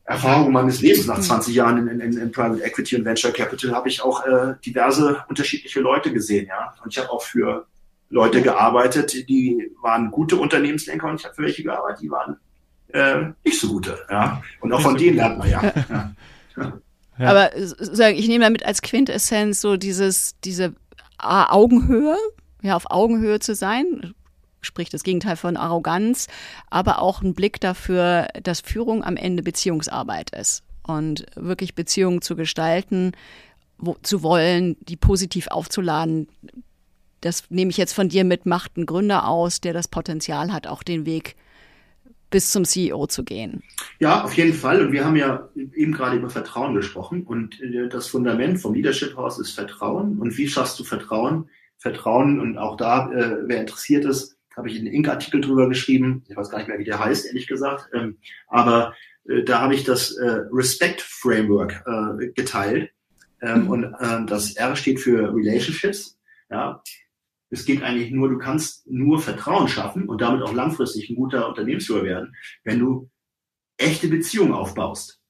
Erfahrung 0.04 0.52
meines 0.52 0.80
Lebens 0.80 1.06
nach 1.06 1.20
20 1.20 1.54
Jahren 1.54 1.88
in, 1.88 2.00
in, 2.00 2.16
in 2.16 2.32
Private 2.32 2.62
Equity 2.62 2.96
und 2.96 3.04
Venture 3.04 3.32
Capital 3.32 3.72
habe 3.72 3.88
ich 3.88 4.02
auch 4.02 4.24
äh, 4.24 4.54
diverse 4.64 5.24
unterschiedliche 5.28 5.80
Leute 5.80 6.12
gesehen, 6.12 6.46
ja. 6.46 6.74
Und 6.82 6.92
ich 6.92 6.98
habe 6.98 7.10
auch 7.10 7.22
für 7.22 7.66
Leute 8.08 8.42
gearbeitet, 8.42 9.28
die 9.28 9.72
waren 9.80 10.10
gute 10.10 10.36
Unternehmenslenker 10.36 11.08
und 11.08 11.20
ich 11.20 11.24
habe 11.24 11.34
für 11.34 11.42
welche 11.42 11.62
gearbeitet, 11.62 12.02
die 12.02 12.10
waren 12.10 12.36
äh, 12.88 13.32
nicht 13.44 13.58
so 13.58 13.68
gute, 13.68 13.98
ja. 14.10 14.42
Und 14.60 14.72
auch 14.72 14.82
von 14.82 14.96
denen 14.96 15.16
lernt 15.16 15.38
man 15.38 15.50
ja. 15.50 15.62
ja. 15.62 16.12
ja. 17.18 17.28
Aber 17.28 17.56
ich 17.56 18.28
nehme 18.28 18.44
damit 18.44 18.64
als 18.64 18.82
Quintessenz 18.82 19.60
so 19.60 19.76
dieses, 19.76 20.38
diese 20.44 20.74
Augenhöhe, 21.18 22.16
ja, 22.62 22.76
auf 22.76 22.90
Augenhöhe 22.90 23.40
zu 23.40 23.54
sein, 23.54 24.14
sprich 24.62 24.88
das 24.88 25.02
Gegenteil 25.02 25.36
von 25.36 25.56
Arroganz, 25.56 26.28
aber 26.70 27.00
auch 27.00 27.22
ein 27.22 27.34
Blick 27.34 27.60
dafür, 27.60 28.28
dass 28.42 28.60
Führung 28.60 29.04
am 29.04 29.16
Ende 29.16 29.42
Beziehungsarbeit 29.42 30.30
ist 30.30 30.62
und 30.82 31.26
wirklich 31.34 31.74
Beziehungen 31.74 32.22
zu 32.22 32.36
gestalten, 32.36 33.12
wo, 33.78 33.96
zu 34.02 34.22
wollen, 34.22 34.76
die 34.80 34.96
positiv 34.96 35.48
aufzuladen. 35.48 36.28
Das 37.20 37.44
nehme 37.50 37.70
ich 37.70 37.76
jetzt 37.76 37.92
von 37.92 38.08
dir 38.08 38.24
mit, 38.24 38.46
macht 38.46 38.72
einen 38.76 38.86
Gründer 38.86 39.28
aus, 39.28 39.60
der 39.60 39.72
das 39.72 39.88
Potenzial 39.88 40.52
hat, 40.52 40.66
auch 40.66 40.82
den 40.82 41.06
Weg 41.06 41.36
bis 42.30 42.50
zum 42.50 42.64
CEO 42.64 43.06
zu 43.06 43.22
gehen. 43.22 43.62
Ja, 44.00 44.24
auf 44.24 44.34
jeden 44.34 44.54
Fall. 44.54 44.80
Und 44.84 44.92
wir 44.92 45.04
haben 45.04 45.16
ja 45.16 45.48
eben 45.54 45.92
gerade 45.92 46.16
über 46.16 46.30
Vertrauen 46.30 46.74
gesprochen. 46.74 47.24
Und 47.24 47.60
äh, 47.60 47.88
das 47.88 48.08
Fundament 48.08 48.58
vom 48.58 48.74
Leadership 48.74 49.16
House 49.16 49.38
ist 49.38 49.52
Vertrauen. 49.52 50.18
Und 50.18 50.36
wie 50.36 50.48
schaffst 50.48 50.78
du 50.80 50.84
Vertrauen? 50.84 51.48
Vertrauen 51.78 52.40
und 52.40 52.58
auch 52.58 52.76
da, 52.76 53.10
äh, 53.12 53.38
wer 53.46 53.60
interessiert 53.60 54.04
ist, 54.04 54.36
habe 54.56 54.68
ich 54.68 54.78
einen 54.78 54.88
Ink-Artikel 54.88 55.40
drüber 55.40 55.68
geschrieben. 55.68 56.24
Ich 56.28 56.36
weiß 56.36 56.50
gar 56.50 56.58
nicht 56.58 56.68
mehr, 56.68 56.78
wie 56.78 56.84
der 56.84 56.98
heißt, 56.98 57.26
ehrlich 57.26 57.46
gesagt. 57.46 57.90
Ähm, 57.94 58.18
aber 58.48 58.94
äh, 59.28 59.42
da 59.42 59.60
habe 59.60 59.74
ich 59.74 59.84
das 59.84 60.12
äh, 60.16 60.42
Respect 60.52 61.00
Framework 61.00 61.84
äh, 61.86 62.28
geteilt. 62.28 62.90
Ähm, 63.40 63.62
mhm. 63.62 63.70
Und 63.70 63.84
äh, 63.84 64.26
das 64.26 64.56
R 64.56 64.76
steht 64.76 65.00
für 65.00 65.34
Relationships. 65.34 66.18
Ja, 66.50 66.82
es 67.52 67.66
geht 67.66 67.82
eigentlich 67.82 68.10
nur, 68.10 68.30
du 68.30 68.38
kannst 68.38 68.86
nur 68.90 69.20
Vertrauen 69.20 69.68
schaffen 69.68 70.08
und 70.08 70.22
damit 70.22 70.42
auch 70.42 70.54
langfristig 70.54 71.10
ein 71.10 71.16
guter 71.16 71.48
Unternehmensführer 71.48 72.04
werden, 72.04 72.34
wenn 72.64 72.78
du 72.78 73.10
echte 73.76 74.08
Beziehungen 74.08 74.54
aufbaust. 74.54 75.20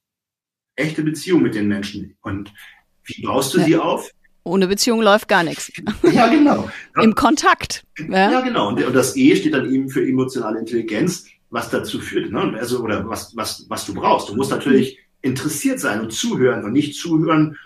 Echte 0.77 1.03
Beziehungen 1.03 1.43
mit 1.43 1.55
den 1.55 1.69
Menschen. 1.69 2.17
Und 2.23 2.55
wie 3.05 3.23
baust 3.23 3.53
du 3.55 3.59
ja. 3.59 3.65
sie 3.65 3.77
auf? 3.77 4.11
Ohne 4.45 4.67
Beziehung 4.67 5.03
läuft 5.03 5.29
gar 5.29 5.43
nichts. 5.43 5.71
Ja, 6.13 6.29
genau. 6.29 6.69
Im 7.01 7.15
Kontakt. 7.15 7.85
Ja, 7.99 8.31
ja 8.31 8.41
genau. 8.41 8.69
Und, 8.69 8.81
das 8.95 9.17
E 9.17 9.35
steht 9.37 9.55
dann 9.55 9.73
eben 9.73 9.89
für 9.89 10.07
emotionale 10.07 10.59
Intelligenz, 10.59 11.27
was 11.51 11.71
dazu 11.71 12.01
führt, 12.01 12.33
ne? 12.33 12.57
also 12.59 12.81
oder 12.81 13.09
was 13.09 13.37
was 13.37 13.67
was 13.69 13.87
du 13.87 13.95
brauchst. 13.95 14.29
Du 14.29 14.35
musst 14.35 14.51
natürlich 14.51 14.99
interessiert 15.21 15.81
sein 15.81 16.01
und 16.01 16.13
zuhören 16.13 16.65
und 16.65 16.73
nicht 16.73 16.99
zuhören 16.99 17.57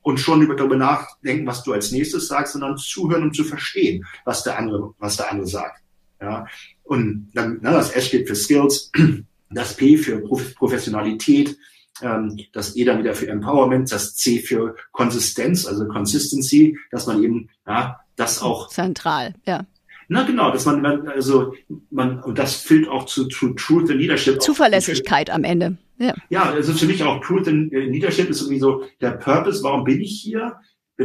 und 0.00 0.18
schon 0.18 0.46
darüber 0.56 0.76
nachdenken, 0.76 1.46
was 1.46 1.62
du 1.62 1.72
als 1.72 1.92
nächstes 1.92 2.28
sagst, 2.28 2.54
sondern 2.54 2.76
zuhören, 2.76 3.24
um 3.24 3.32
zu 3.32 3.44
verstehen, 3.44 4.04
was 4.24 4.42
der 4.42 4.58
andere 4.58 4.94
was 4.98 5.16
der 5.16 5.30
andere 5.30 5.46
sagt. 5.46 5.82
Ja. 6.20 6.46
Und 6.82 7.30
dann 7.34 7.54
ne, 7.54 7.70
das 7.70 7.90
S 7.90 8.06
steht 8.06 8.26
für 8.26 8.36
Skills, 8.36 8.90
das 9.50 9.76
P 9.76 9.96
für 9.96 10.22
Professionalität, 10.56 11.50
ähm, 11.50 11.56
das 12.00 12.76
E 12.76 12.84
dann 12.84 12.98
wieder 12.98 13.14
für 13.14 13.28
Empowerment, 13.28 13.92
das 13.92 14.16
C 14.16 14.38
für 14.38 14.76
Konsistenz, 14.92 15.66
also 15.66 15.86
Consistency, 15.86 16.78
dass 16.90 17.06
man 17.06 17.22
eben 17.22 17.50
ja 17.66 18.00
das 18.16 18.42
auch 18.42 18.68
zentral, 18.68 19.34
ja. 19.46 19.66
Na 20.08 20.24
genau, 20.24 20.50
dass 20.50 20.66
man, 20.66 21.08
also 21.08 21.54
man 21.90 22.22
und 22.22 22.38
das 22.38 22.56
führt 22.56 22.88
auch 22.88 23.06
zu, 23.06 23.28
zu 23.28 23.54
Truth 23.54 23.90
and 23.90 24.00
Leadership. 24.00 24.42
Zuverlässigkeit 24.42 25.30
am 25.30 25.44
Ende. 25.44 25.78
Ja. 25.98 26.14
ja, 26.30 26.42
also 26.50 26.72
für 26.72 26.86
mich 26.86 27.02
auch 27.02 27.24
Truth 27.24 27.48
and 27.48 27.72
äh, 27.72 27.80
Leadership 27.80 28.28
ist 28.28 28.40
irgendwie 28.42 28.58
so 28.58 28.84
der 29.00 29.12
Purpose. 29.12 29.62
Warum 29.62 29.84
bin 29.84 30.00
ich 30.00 30.20
hier? 30.20 30.56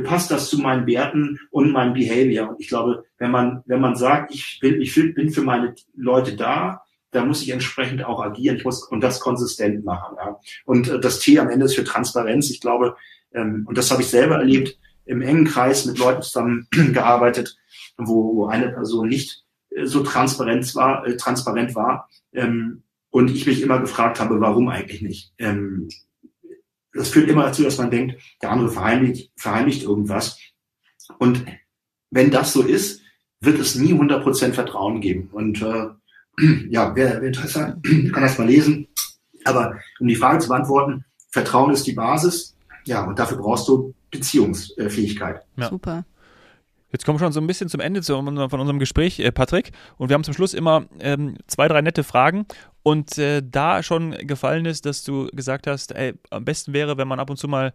Passt 0.03 0.29
das 0.29 0.49
zu 0.49 0.59
meinen 0.59 0.85
Werten 0.85 1.39
und 1.49 1.71
meinem 1.71 1.93
Behavior? 1.93 2.49
Und 2.49 2.59
ich 2.59 2.67
glaube, 2.67 3.05
wenn 3.17 3.31
man 3.31 3.63
wenn 3.65 3.79
man 3.79 3.95
sagt, 3.95 4.33
ich 4.33 4.59
bin 4.61 4.81
ich 4.81 4.93
bin 4.93 5.31
für 5.31 5.41
meine 5.41 5.73
Leute 5.95 6.35
da, 6.35 6.83
da 7.11 7.25
muss 7.25 7.41
ich 7.41 7.49
entsprechend 7.49 8.03
auch 8.03 8.21
agieren. 8.21 8.57
Ich 8.57 8.65
muss 8.65 8.83
und 8.83 9.01
das 9.01 9.19
konsistent 9.19 9.85
machen. 9.85 10.17
Ja. 10.17 10.39
Und 10.65 10.89
äh, 10.89 10.99
das 10.99 11.19
T 11.19 11.39
am 11.39 11.49
Ende 11.49 11.65
ist 11.65 11.75
für 11.75 11.83
Transparenz. 11.83 12.49
Ich 12.49 12.61
glaube, 12.61 12.95
ähm, 13.33 13.65
und 13.67 13.77
das 13.77 13.91
habe 13.91 14.01
ich 14.01 14.09
selber 14.09 14.37
erlebt, 14.37 14.77
im 15.05 15.21
engen 15.21 15.45
Kreis 15.45 15.85
mit 15.85 15.97
Leuten 15.97 16.21
zusammen 16.21 16.67
gearbeitet, 16.93 17.57
wo, 17.97 18.35
wo 18.35 18.45
eine 18.47 18.69
Person 18.69 19.07
nicht 19.07 19.43
äh, 19.69 19.85
so 19.85 20.03
transparent 20.03 20.75
war, 20.75 21.05
äh, 21.07 21.15
transparent 21.17 21.75
war. 21.75 22.09
Ähm, 22.33 22.83
und 23.09 23.31
ich 23.31 23.47
mich 23.47 23.61
immer 23.61 23.79
gefragt 23.79 24.19
habe, 24.19 24.41
warum 24.41 24.67
eigentlich 24.67 25.01
nicht. 25.01 25.33
Ähm, 25.37 25.87
das 26.93 27.09
führt 27.09 27.29
immer 27.29 27.43
dazu, 27.43 27.63
dass 27.63 27.77
man 27.77 27.89
denkt, 27.89 28.21
der 28.41 28.51
andere 28.51 28.69
verheimlicht, 28.69 29.31
verheimlicht 29.37 29.83
irgendwas. 29.83 30.39
Und 31.19 31.45
wenn 32.09 32.31
das 32.31 32.53
so 32.53 32.63
ist, 32.63 33.01
wird 33.39 33.59
es 33.59 33.75
nie 33.75 33.93
100% 33.93 34.53
Vertrauen 34.53 34.99
geben. 34.99 35.29
Und 35.31 35.61
äh, 35.61 35.87
ja, 36.69 36.95
wer, 36.95 37.21
wer 37.21 37.27
Interesse 37.27 37.67
hat, 37.67 37.83
kann 37.83 38.23
das 38.23 38.37
mal 38.37 38.47
lesen. 38.47 38.87
Aber 39.45 39.77
um 39.99 40.07
die 40.07 40.15
Frage 40.15 40.39
zu 40.39 40.49
beantworten, 40.49 41.05
Vertrauen 41.29 41.71
ist 41.71 41.85
die 41.87 41.93
Basis. 41.93 42.55
Ja, 42.85 43.03
und 43.03 43.19
dafür 43.19 43.37
brauchst 43.37 43.67
du 43.67 43.93
Beziehungsfähigkeit. 44.11 45.41
Ja. 45.57 45.69
Super. 45.69 46.05
Jetzt 46.91 47.05
kommen 47.05 47.19
wir 47.19 47.25
schon 47.25 47.33
so 47.33 47.41
ein 47.41 47.47
bisschen 47.47 47.67
zum 47.67 47.81
Ende 47.81 48.01
zu, 48.01 48.15
von 48.15 48.37
unserem 48.37 48.79
Gespräch, 48.79 49.19
äh, 49.19 49.31
Patrick. 49.31 49.71
Und 49.97 50.09
wir 50.09 50.13
haben 50.13 50.23
zum 50.23 50.33
Schluss 50.33 50.53
immer 50.53 50.85
ähm, 50.99 51.35
zwei, 51.47 51.67
drei 51.67 51.81
nette 51.81 52.03
Fragen. 52.03 52.45
Und 52.81 53.17
äh, 53.17 53.41
da 53.43 53.83
schon 53.83 54.11
gefallen 54.11 54.65
ist, 54.65 54.85
dass 54.85 55.03
du 55.03 55.27
gesagt 55.33 55.67
hast, 55.67 55.93
ey, 55.93 56.13
am 56.29 56.45
besten 56.45 56.71
wäre, 56.71 56.97
wenn 56.97 57.07
man 57.07 57.19
ab 57.19 57.29
und 57.29 57.37
zu 57.37 57.49
mal 57.49 57.73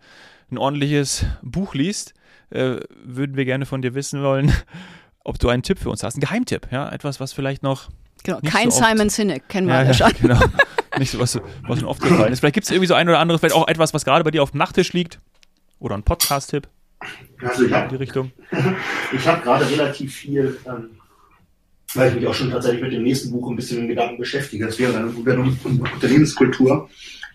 ein 0.51 0.57
ordentliches 0.57 1.27
Buch 1.42 1.75
liest, 1.75 2.14
äh, 2.48 2.77
würden 3.05 3.37
wir 3.37 3.44
gerne 3.44 3.66
von 3.66 3.83
dir 3.83 3.94
wissen 3.94 4.22
wollen, 4.22 4.51
ob 5.25 5.38
du 5.38 5.51
einen 5.51 5.62
Tipp 5.62 5.79
für 5.79 5.90
uns 5.90 6.03
hast. 6.03 6.16
Ein 6.16 6.20
Geheimtipp, 6.20 6.68
ja, 6.70 6.88
etwas, 6.88 7.20
was 7.20 7.35
vielleicht 7.35 7.62
noch 7.62 7.90
Genau, 8.24 8.40
kein 8.44 8.70
so 8.70 8.82
Simon 8.82 9.08
Sinek, 9.08 9.48
kennen 9.48 9.66
wir 9.66 9.74
ja, 9.74 9.80
alle 9.80 9.94
schon. 9.94 10.12
Genau. 10.20 10.40
Nicht 10.98 11.11
so, 11.11 11.18
was, 11.18 11.40
was 11.66 11.78
schon 11.78 11.88
oft 11.88 12.02
gefallen 12.02 12.32
ist. 12.32 12.40
Vielleicht 12.40 12.54
gibt 12.54 12.64
es 12.64 12.70
irgendwie 12.70 12.87
so 12.87 12.94
ein 12.94 13.08
oder 13.08 13.18
anderes, 13.18 13.40
vielleicht 13.40 13.56
auch 13.56 13.66
etwas, 13.66 13.94
was 13.94 14.04
gerade 14.04 14.24
bei 14.24 14.30
dir 14.30 14.42
auf 14.42 14.50
dem 14.50 14.58
Nachttisch 14.58 14.92
liegt. 14.92 15.18
Oder 15.78 15.96
ein 15.96 16.02
Podcast-Tipp. 16.02 16.68
Also 17.40 17.64
ich 17.64 17.72
habe 17.72 17.88
die 17.88 17.96
Richtung. 17.96 18.30
ich 19.12 19.26
habe 19.26 19.42
gerade 19.42 19.68
relativ 19.68 20.14
viel, 20.14 20.58
ähm, 20.66 20.90
weil 21.94 22.11
ich 22.11 22.14
mich 22.16 22.26
auch 22.26 22.35
schon 22.35 22.50
tatsächlich 22.50 22.82
mit 22.82 22.92
dem 22.92 23.02
nächsten 23.02 23.32
Buch 23.32 23.50
ein 23.50 23.56
bisschen 23.56 23.80
in 23.80 23.88
Gedanken 23.88 24.18
beschäftige. 24.18 24.66
Das 24.66 24.78
wäre 24.78 24.96
eine 24.96 25.06
Unternehmenskultur. 25.06 26.88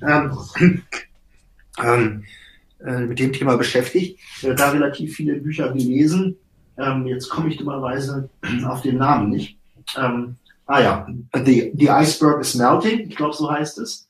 Ähm, 0.07 0.37
ähm, 1.83 2.23
äh, 2.85 2.99
mit 3.01 3.19
dem 3.19 3.33
Thema 3.33 3.57
beschäftigt. 3.57 4.19
Äh, 4.43 4.55
da 4.55 4.71
relativ 4.71 5.15
viele 5.15 5.35
Bücher 5.35 5.73
gelesen. 5.73 6.37
Ähm, 6.77 7.07
jetzt 7.07 7.29
komme 7.29 7.49
ich 7.49 7.57
dummerweise 7.57 8.29
auf 8.65 8.81
den 8.81 8.97
Namen 8.97 9.29
nicht. 9.29 9.57
Ähm, 9.97 10.35
Ah 10.67 10.81
ja, 10.81 11.07
the, 11.33 11.71
the 11.75 11.89
Iceberg 11.89 12.41
is 12.41 12.55
Melting, 12.55 13.09
ich 13.09 13.15
glaube, 13.15 13.33
so 13.33 13.49
heißt 13.49 13.79
es. 13.79 14.09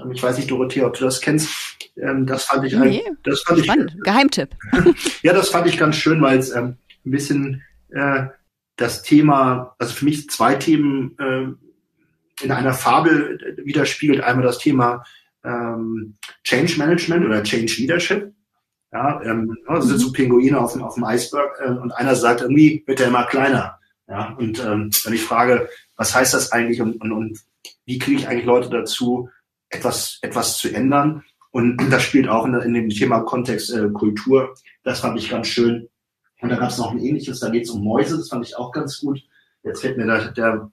Ähm, 0.00 0.12
ich 0.12 0.22
weiß 0.22 0.36
nicht, 0.36 0.50
Dorothea, 0.50 0.86
ob 0.86 0.94
du 0.94 1.04
das 1.04 1.20
kennst. 1.20 1.50
Ähm, 1.96 2.26
das 2.26 2.44
fand 2.44 2.64
ich, 2.64 2.74
nee, 2.74 3.02
ein, 3.06 3.18
das 3.22 3.42
fand 3.42 3.64
spannend. 3.64 3.94
ich 3.96 4.02
Geheimtipp. 4.02 4.50
ja, 5.22 5.32
das 5.32 5.48
fand 5.48 5.66
ich 5.66 5.78
ganz 5.78 5.96
schön, 5.96 6.20
weil 6.20 6.38
es 6.38 6.50
ähm, 6.50 6.76
ein 7.04 7.10
bisschen 7.10 7.62
äh, 7.90 8.26
das 8.76 9.02
Thema, 9.02 9.74
also 9.78 9.94
für 9.94 10.04
mich 10.04 10.28
zwei 10.30 10.54
Themen 10.56 11.16
äh, 11.18 12.44
in 12.44 12.50
einer 12.50 12.74
Fabel 12.74 13.56
widerspiegelt. 13.64 14.22
Einmal 14.22 14.44
das 14.44 14.58
Thema 14.58 15.04
ähm, 15.44 16.16
Change 16.42 16.78
Management 16.78 17.24
oder 17.24 17.42
Change 17.42 17.74
Leadership. 17.78 18.32
Ja, 18.92 19.20
ähm, 19.22 19.56
also 19.66 19.88
sind 19.88 19.98
so 19.98 20.08
mhm. 20.08 20.12
Pinguine 20.12 20.60
auf 20.60 20.72
dem, 20.72 20.82
auf 20.82 20.94
dem 20.94 21.04
Eisberg 21.04 21.60
äh, 21.64 21.70
und 21.70 21.92
einer 21.92 22.14
sagt, 22.14 22.42
irgendwie 22.42 22.82
wird 22.86 23.00
er 23.00 23.08
immer 23.08 23.24
kleiner. 23.24 23.78
Ja, 24.08 24.34
und 24.38 24.58
ähm, 24.60 24.90
wenn 25.04 25.14
ich 25.14 25.22
frage, 25.22 25.68
was 25.96 26.14
heißt 26.14 26.34
das 26.34 26.52
eigentlich 26.52 26.80
und, 26.80 27.00
und, 27.00 27.12
und 27.12 27.40
wie 27.86 27.98
kriege 27.98 28.18
ich 28.18 28.28
eigentlich 28.28 28.46
Leute 28.46 28.70
dazu, 28.70 29.28
etwas, 29.68 30.18
etwas 30.22 30.58
zu 30.58 30.72
ändern? 30.72 31.24
Und 31.50 31.76
das 31.90 32.02
spielt 32.02 32.28
auch 32.28 32.46
in, 32.46 32.54
in 32.54 32.74
dem 32.74 32.88
Thema 32.88 33.20
Kontext 33.20 33.72
äh, 33.72 33.88
Kultur. 33.90 34.54
Das 34.82 35.00
fand 35.00 35.18
ich 35.18 35.30
ganz 35.30 35.46
schön. 35.46 35.88
Und 36.40 36.48
da 36.48 36.56
gab 36.56 36.70
es 36.70 36.78
noch 36.78 36.90
ein 36.90 36.98
ähnliches, 36.98 37.40
da 37.40 37.48
geht 37.48 37.64
es 37.64 37.70
um 37.70 37.84
Mäuse, 37.84 38.16
das 38.16 38.28
fand 38.28 38.44
ich 38.44 38.56
auch 38.56 38.72
ganz 38.72 39.00
gut. 39.00 39.20
Jetzt 39.62 39.80
fällt 39.80 39.96
mir 39.96 40.06
da, 40.06 40.28
der 40.28 40.70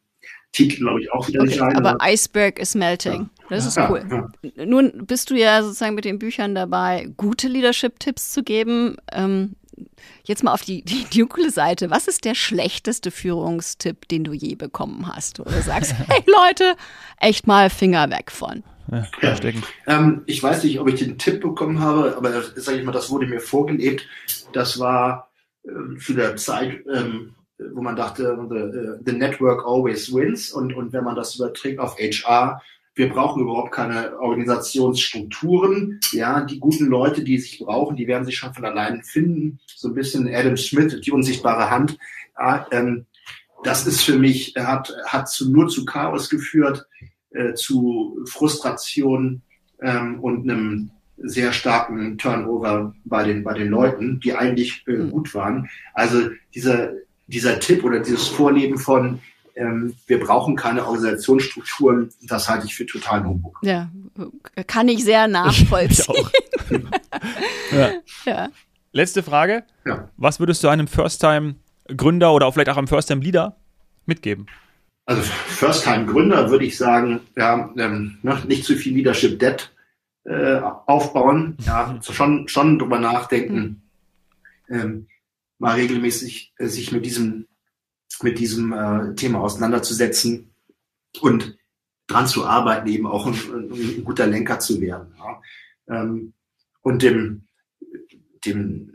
Titel, 0.52 0.80
glaube 0.80 1.02
ich, 1.02 1.12
auch 1.12 1.28
wieder 1.28 1.42
okay, 1.42 1.50
nicht 1.50 1.62
ein. 1.62 1.78
Aber 1.78 1.98
Iceberg 2.02 2.60
is 2.60 2.76
melting. 2.76 3.22
Ja. 3.22 3.30
Das 3.50 3.66
ist 3.66 3.78
ja, 3.78 3.90
cool. 3.90 4.04
Ja. 4.10 4.66
Nun 4.66 5.06
bist 5.06 5.30
du 5.30 5.36
ja 5.36 5.62
sozusagen 5.64 5.96
mit 5.96 6.06
den 6.06 6.20
Büchern 6.20 6.56
dabei, 6.56 7.10
gute 7.16 7.48
Leadership-Tipps 7.48 8.32
zu 8.32 8.44
geben. 8.44 8.98
Ähm, 9.12 9.56
Jetzt 10.24 10.44
mal 10.44 10.54
auf 10.54 10.64
die, 10.64 10.84
die 10.84 11.06
dunkle 11.16 11.50
Seite. 11.52 11.90
Was 11.90 12.08
ist 12.08 12.26
der 12.26 12.36
schlechteste 12.36 13.12
Führungstipp, 13.12 14.08
den 14.08 14.24
du 14.24 14.34
je 14.34 14.56
bekommen 14.56 15.08
hast? 15.08 15.40
Wo 15.40 15.44
du 15.44 15.62
sagst, 15.62 15.94
hey 16.08 16.24
Leute, 16.26 16.76
echt 17.18 17.48
mal 17.48 17.70
Finger 17.70 18.10
weg 18.10 18.32
von. 18.32 18.64
Ja, 18.92 19.36
ähm, 19.88 20.24
ich 20.26 20.44
weiß 20.44 20.64
nicht, 20.64 20.80
ob 20.80 20.90
ich 20.90 20.96
den 20.96 21.18
Tipp 21.18 21.42
bekommen 21.42 21.80
habe, 21.80 22.16
aber 22.18 22.42
sage 22.56 22.80
ich 22.80 22.84
mal, 22.84 22.92
das 22.92 23.10
wurde 23.10 23.26
mir 23.26 23.40
vorgelebt. 23.40 24.06
Das 24.52 24.80
war 24.80 25.30
äh, 25.64 25.98
zu 25.98 26.14
der 26.14 26.36
Zeit, 26.36 26.84
ähm, 26.94 27.34
wo 27.74 27.82
man 27.82 27.96
dachte, 27.96 28.38
the, 28.50 28.56
uh, 28.56 28.98
the 29.06 29.14
network 29.14 29.66
always 29.66 30.14
wins. 30.14 30.52
Und, 30.52 30.74
und 30.74 30.92
wenn 30.92 31.06
man 31.06 31.16
das 31.16 31.36
überträgt 31.36 31.80
auf 31.80 31.98
HR, 31.98 32.62
wir 33.02 33.10
brauchen 33.10 33.42
überhaupt 33.42 33.72
keine 33.72 34.20
Organisationsstrukturen. 34.20 36.00
Ja, 36.12 36.42
die 36.42 36.60
guten 36.60 36.86
Leute, 36.86 37.24
die 37.24 37.40
sich 37.40 37.58
brauchen, 37.58 37.96
die 37.96 38.06
werden 38.06 38.26
sich 38.26 38.38
schon 38.38 38.54
von 38.54 38.64
allein 38.64 39.02
finden. 39.02 39.60
So 39.66 39.88
ein 39.88 39.96
bisschen 39.96 40.32
Adam 40.32 40.56
Smith, 40.56 41.02
die 41.02 41.12
unsichtbare 41.12 41.72
Hand. 41.72 41.98
Ja, 42.38 42.68
ähm, 42.70 43.08
das 43.64 43.88
ist 43.88 44.04
für 44.04 44.20
mich, 44.20 44.54
hat, 44.56 44.94
hat 45.08 45.30
zu, 45.30 45.52
nur 45.52 45.68
zu 45.68 45.84
Chaos 45.84 46.30
geführt, 46.30 46.86
äh, 47.32 47.56
zu 47.56 48.24
Frustration 48.28 49.42
ähm, 49.82 50.20
und 50.20 50.48
einem 50.48 50.92
sehr 51.18 51.54
starken 51.54 52.20
Turnover 52.20 52.94
bei 53.04 53.24
den, 53.24 53.44
bei 53.44 53.56
den 53.56 53.70
Leuten, 53.70 54.20
die 54.20 54.36
eigentlich 54.36 54.84
äh, 54.88 54.94
hm. 54.94 55.10
gut 55.10 55.34
waren. 55.34 55.72
Also 55.96 56.30
dieser, 56.54 56.92
dieser 57.26 57.60
Tipp 57.60 57.84
oder 57.84 58.00
dieses 58.00 58.28
Vorleben 58.28 58.78
von, 58.78 59.22
ähm, 59.56 59.96
wir 60.08 60.20
brauchen 60.20 60.56
keine 60.56 60.86
Organisationsstrukturen, 60.86 62.10
das 62.24 62.50
halte 62.50 62.66
ich 62.66 62.76
für 62.76 62.86
totalen 62.86 63.28
Humbug. 63.28 63.60
Ja, 63.62 63.90
kann 64.68 64.88
ich 64.88 65.04
sehr 65.04 65.28
nachvollziehen. 65.28 66.30
ich 66.70 66.82
ja. 67.72 67.92
ja. 68.26 68.50
Letzte 68.94 69.24
Frage. 69.24 69.64
Ja. 69.86 70.10
Was 70.18 70.40
würdest 70.40 70.64
du 70.64 70.68
einem 70.68 70.88
First-Time-Gründer 70.88 72.34
oder 72.34 72.48
auch 72.48 72.54
vielleicht 72.54 72.70
auch 72.70 72.78
einem 72.78 72.88
First-Time-Leader 72.88 73.56
mitgeben? 74.06 74.48
Also 75.06 75.22
First-Time-Gründer 75.22 76.50
würde 76.50 76.66
ich 76.66 76.78
sagen, 76.78 77.22
ja, 77.36 77.72
ähm, 77.78 78.20
ne, 78.22 78.42
nicht 78.48 78.66
zu 78.66 78.76
viel 78.76 78.94
Leadership 78.94 79.40
Debt 79.40 79.72
äh, 80.24 80.60
aufbauen, 80.86 81.58
ja, 81.66 82.00
schon, 82.02 82.48
schon 82.48 82.78
drüber 82.78 83.00
nachdenken, 83.00 83.82
ähm, 84.70 85.08
mal 85.58 85.76
regelmäßig 85.76 86.54
äh, 86.58 86.68
sich 86.68 86.92
mit 86.92 87.06
diesem, 87.06 87.48
mit 88.24 88.40
diesem 88.40 88.74
äh, 88.74 89.16
Thema 89.16 89.42
auseinanderzusetzen 89.42 90.54
und 91.22 91.58
dran 92.08 92.28
zu 92.28 92.46
arbeiten, 92.46 92.88
eben 92.88 93.08
auch 93.08 93.26
ein, 93.26 93.34
ein 93.34 94.04
guter 94.04 94.28
Lenker 94.28 94.60
zu 94.60 94.82
werden. 94.82 95.14
Ja. 95.18 95.42
Ähm, 95.88 96.34
und 96.82 97.02
dem, 97.04 97.44
dem, 98.46 98.94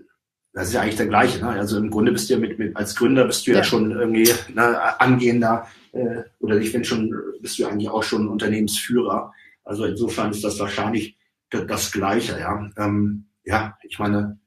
das 0.52 0.68
ist 0.68 0.74
ja 0.74 0.82
eigentlich 0.82 0.96
der 0.96 1.06
gleiche. 1.06 1.40
Ne? 1.40 1.50
Also 1.50 1.78
im 1.78 1.90
Grunde 1.90 2.12
bist 2.12 2.28
du 2.28 2.34
ja 2.34 2.40
mit, 2.40 2.58
mit 2.58 2.76
als 2.76 2.94
Gründer 2.94 3.24
bist 3.26 3.46
du 3.46 3.52
ja, 3.52 3.58
ja 3.58 3.64
schon 3.64 3.90
irgendwie 3.90 4.30
ne, 4.52 5.00
angehender 5.00 5.66
äh, 5.92 6.22
oder 6.40 6.58
ich 6.58 6.70
finde 6.70 6.86
schon, 6.86 7.14
bist 7.40 7.58
du 7.58 7.66
eigentlich 7.66 7.88
auch 7.88 8.02
schon 8.02 8.28
Unternehmensführer. 8.28 9.32
Also 9.64 9.84
insofern 9.84 10.30
ist 10.30 10.44
das 10.44 10.58
wahrscheinlich 10.58 11.16
das 11.50 11.92
Gleiche, 11.92 12.38
ja. 12.38 12.70
Ähm, 12.76 13.26
ja, 13.44 13.78
ich 13.82 13.98
meine, 13.98 14.38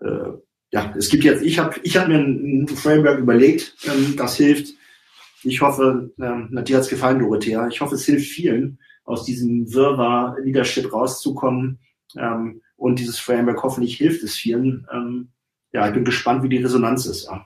äh, 0.00 0.30
ja, 0.72 0.92
es 0.96 1.10
gibt 1.10 1.24
jetzt, 1.24 1.42
ich 1.42 1.58
habe 1.58 1.76
ich 1.82 1.96
hab 1.96 2.08
mir 2.08 2.18
ein, 2.18 2.66
Framework 2.66 3.18
überlegt, 3.18 3.76
ähm, 3.84 4.14
das 4.16 4.36
hilft. 4.36 4.74
Ich 5.44 5.60
hoffe, 5.60 6.10
ähm, 6.18 6.64
dir 6.64 6.76
hat's 6.76 6.88
gefallen, 6.88 7.18
Dorothea. 7.18 7.68
Ich 7.68 7.80
hoffe, 7.80 7.96
es 7.96 8.06
hilft 8.06 8.26
vielen, 8.26 8.78
aus 9.04 9.24
diesem 9.24 9.72
Wirrwarr 9.72 10.36
Leadership 10.40 10.92
rauszukommen. 10.92 11.78
Ähm, 12.16 12.62
und 12.76 12.98
dieses 12.98 13.18
Framework 13.18 13.62
hoffentlich 13.62 13.96
hilft 13.96 14.22
es 14.22 14.34
vielen. 14.34 14.86
Ähm, 14.92 15.28
ja, 15.72 15.86
ich 15.86 15.94
bin 15.94 16.04
gespannt, 16.04 16.42
wie 16.42 16.48
die 16.48 16.62
Resonanz 16.62 17.06
ist. 17.06 17.26
Ja. 17.26 17.44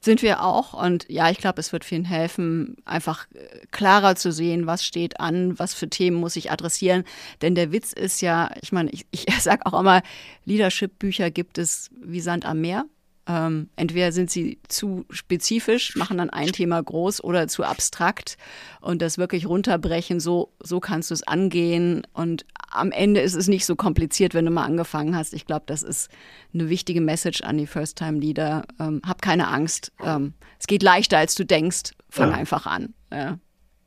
Sind 0.00 0.22
wir 0.22 0.42
auch. 0.44 0.74
Und 0.74 1.06
ja, 1.08 1.30
ich 1.30 1.38
glaube, 1.38 1.60
es 1.60 1.72
wird 1.72 1.84
vielen 1.84 2.04
helfen, 2.04 2.76
einfach 2.84 3.26
äh, 3.34 3.66
klarer 3.70 4.16
zu 4.16 4.32
sehen, 4.32 4.66
was 4.66 4.84
steht 4.84 5.20
an, 5.20 5.58
was 5.58 5.74
für 5.74 5.88
Themen 5.88 6.18
muss 6.18 6.36
ich 6.36 6.50
adressieren. 6.50 7.04
Denn 7.42 7.54
der 7.54 7.72
Witz 7.72 7.92
ist 7.92 8.20
ja, 8.20 8.50
ich 8.60 8.72
meine, 8.72 8.90
ich, 8.90 9.06
ich 9.10 9.42
sage 9.42 9.66
auch 9.66 9.78
immer, 9.78 10.02
Leadership-Bücher 10.44 11.30
gibt 11.30 11.58
es 11.58 11.90
wie 12.00 12.20
Sand 12.20 12.46
am 12.46 12.60
Meer. 12.60 12.84
Ähm, 13.28 13.68
entweder 13.76 14.10
sind 14.10 14.30
sie 14.30 14.58
zu 14.68 15.04
spezifisch, 15.10 15.94
machen 15.96 16.16
dann 16.16 16.30
ein 16.30 16.50
Thema 16.50 16.82
groß 16.82 17.22
oder 17.22 17.46
zu 17.46 17.62
abstrakt 17.62 18.38
und 18.80 19.02
das 19.02 19.18
wirklich 19.18 19.46
runterbrechen, 19.46 20.18
so, 20.18 20.54
so 20.60 20.80
kannst 20.80 21.10
du 21.10 21.14
es 21.14 21.22
angehen 21.22 22.06
und 22.14 22.46
am 22.70 22.90
Ende 22.90 23.20
ist 23.20 23.34
es 23.34 23.46
nicht 23.46 23.66
so 23.66 23.76
kompliziert, 23.76 24.32
wenn 24.32 24.46
du 24.46 24.50
mal 24.50 24.64
angefangen 24.64 25.14
hast. 25.14 25.34
Ich 25.34 25.44
glaube, 25.44 25.64
das 25.66 25.82
ist 25.82 26.08
eine 26.54 26.70
wichtige 26.70 27.02
Message 27.02 27.42
an 27.42 27.58
die 27.58 27.66
First-Time-Leader. 27.66 28.64
Ähm, 28.80 29.02
hab 29.06 29.20
keine 29.20 29.48
Angst. 29.48 29.92
Ähm, 30.02 30.32
es 30.58 30.66
geht 30.66 30.82
leichter, 30.82 31.18
als 31.18 31.34
du 31.34 31.44
denkst. 31.44 31.92
Fang 32.08 32.30
ja. 32.30 32.36
einfach 32.36 32.66
an. 32.66 32.94
Ja. 33.12 33.38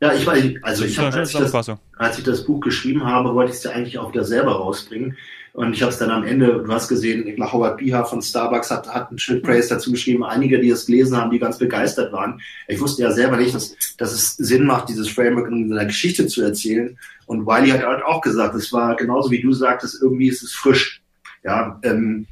Ja, 0.01 0.13
ich 0.13 0.25
weiß, 0.25 0.43
also 0.63 0.83
ich 0.83 0.97
habe, 0.97 1.15
als, 1.15 1.35
als, 1.35 2.17
ich 2.17 2.23
das 2.23 2.43
Buch 2.43 2.59
geschrieben 2.59 3.05
habe, 3.05 3.35
wollte 3.35 3.51
ich 3.51 3.57
es 3.57 3.63
ja 3.63 3.71
eigentlich 3.71 3.99
auch 3.99 4.11
wieder 4.11 4.23
selber 4.23 4.53
rausbringen. 4.53 5.15
Und 5.53 5.73
ich 5.73 5.81
habe 5.81 5.91
es 5.91 5.97
dann 5.97 6.11
am 6.11 6.23
Ende, 6.23 6.63
du 6.63 6.71
hast 6.71 6.87
gesehen, 6.87 7.27
ich 7.27 7.35
glaube, 7.35 7.51
Howard 7.51 7.77
Biha 7.77 8.05
von 8.05 8.21
Starbucks 8.21 8.71
hat, 8.71 8.87
hat 8.87 9.09
einen 9.09 9.19
schönen 9.19 9.41
Praise 9.41 9.69
dazu 9.69 9.91
geschrieben. 9.91 10.23
Einige, 10.23 10.59
die 10.59 10.69
es 10.69 10.85
gelesen 10.85 11.17
haben, 11.17 11.29
die 11.29 11.39
ganz 11.39 11.57
begeistert 11.57 12.13
waren. 12.13 12.39
Ich 12.69 12.79
wusste 12.79 13.01
ja 13.01 13.11
selber 13.11 13.35
nicht, 13.35 13.53
dass, 13.53 13.75
dass 13.97 14.13
es 14.13 14.37
Sinn 14.37 14.65
macht, 14.65 14.87
dieses 14.87 15.09
Framework 15.09 15.51
in 15.51 15.67
seiner 15.67 15.85
Geschichte 15.85 16.27
zu 16.27 16.41
erzählen. 16.41 16.97
Und 17.25 17.45
Wiley 17.45 17.69
hat 17.69 17.83
halt 17.85 18.03
auch 18.03 18.21
gesagt, 18.21 18.55
es 18.55 18.71
war 18.71 18.95
genauso 18.95 19.29
wie 19.29 19.41
du 19.41 19.51
sagtest, 19.51 20.01
irgendwie 20.01 20.29
ist 20.29 20.41
es 20.41 20.53
frisch. 20.53 21.01
Ja, 21.43 21.79
ähm, 21.83 22.27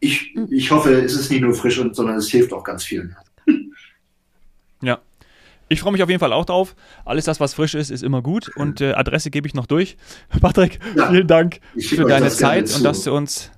ich, 0.00 0.36
ich 0.50 0.70
hoffe, 0.70 0.92
es 0.92 1.14
ist 1.14 1.30
nicht 1.30 1.40
nur 1.40 1.54
frisch, 1.54 1.78
und, 1.78 1.96
sondern 1.96 2.16
es 2.16 2.28
hilft 2.28 2.52
auch 2.52 2.64
ganz 2.64 2.84
vielen. 2.84 3.16
Ja, 4.80 5.00
ich 5.68 5.80
freue 5.80 5.92
mich 5.92 6.02
auf 6.02 6.08
jeden 6.08 6.20
Fall 6.20 6.32
auch 6.32 6.44
drauf. 6.44 6.74
Alles 7.04 7.24
das, 7.24 7.40
was 7.40 7.54
frisch 7.54 7.74
ist, 7.74 7.90
ist 7.90 8.02
immer 8.02 8.22
gut. 8.22 8.50
Und 8.56 8.80
äh, 8.80 8.92
Adresse 8.92 9.30
gebe 9.30 9.46
ich 9.46 9.54
noch 9.54 9.66
durch. 9.66 9.96
Patrick, 10.40 10.78
ja, 10.96 11.10
vielen 11.10 11.26
Dank 11.26 11.60
für 11.78 12.04
deine 12.04 12.28
Zeit 12.30 12.74
und 12.74 12.84
dass 12.84 13.04
du 13.04 13.14
uns 13.14 13.50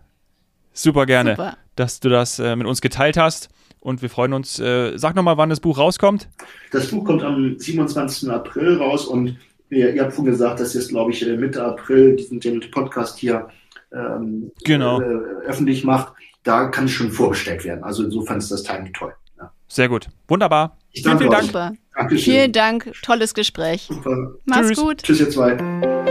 super 0.72 1.06
gerne, 1.06 1.32
super. 1.32 1.56
dass 1.76 2.00
du 2.00 2.08
das 2.08 2.38
äh, 2.38 2.56
mit 2.56 2.66
uns 2.66 2.80
geteilt 2.80 3.16
hast. 3.16 3.48
Und 3.80 4.02
wir 4.02 4.10
freuen 4.10 4.34
uns. 4.34 4.58
Äh, 4.58 4.98
sag 4.98 5.16
nochmal, 5.16 5.38
wann 5.38 5.48
das 5.48 5.60
Buch 5.60 5.78
rauskommt. 5.78 6.28
Das 6.70 6.88
Buch 6.88 7.04
kommt 7.04 7.22
am 7.22 7.58
27. 7.58 8.28
April 8.28 8.76
raus 8.76 9.06
und 9.06 9.38
ihr, 9.70 9.94
ihr 9.94 10.02
habt 10.02 10.12
vorhin 10.12 10.32
gesagt, 10.32 10.60
dass 10.60 10.74
jetzt, 10.74 10.90
glaube 10.90 11.12
ich, 11.12 11.26
äh, 11.26 11.36
Mitte 11.36 11.64
April 11.64 12.16
diesen 12.16 12.40
Podcast 12.70 13.18
hier 13.18 13.48
ähm, 13.92 14.52
genau. 14.64 15.00
äh, 15.00 15.04
öffentlich 15.46 15.84
macht. 15.84 16.12
Da 16.42 16.68
kann 16.68 16.86
es 16.86 16.90
schon 16.90 17.10
vorbestellt 17.10 17.64
werden. 17.64 17.82
Also 17.82 18.04
insofern 18.04 18.38
ist 18.38 18.50
das 18.50 18.62
Timing 18.62 18.92
toll. 18.92 19.14
Sehr 19.70 19.88
gut. 19.88 20.08
Wunderbar. 20.26 20.76
Ich 20.90 21.04
vielen, 21.04 21.18
vielen 21.18 21.30
Dank. 21.30 21.78
Vielen 22.10 22.52
Dank, 22.52 22.92
tolles 23.02 23.34
Gespräch. 23.34 23.86
Super. 23.88 24.32
Mach's 24.44 24.68
Tschüss. 24.68 24.78
gut. 24.78 25.02
Tschüss, 25.02 25.20
ihr 25.20 25.30
zwei. 25.30 26.09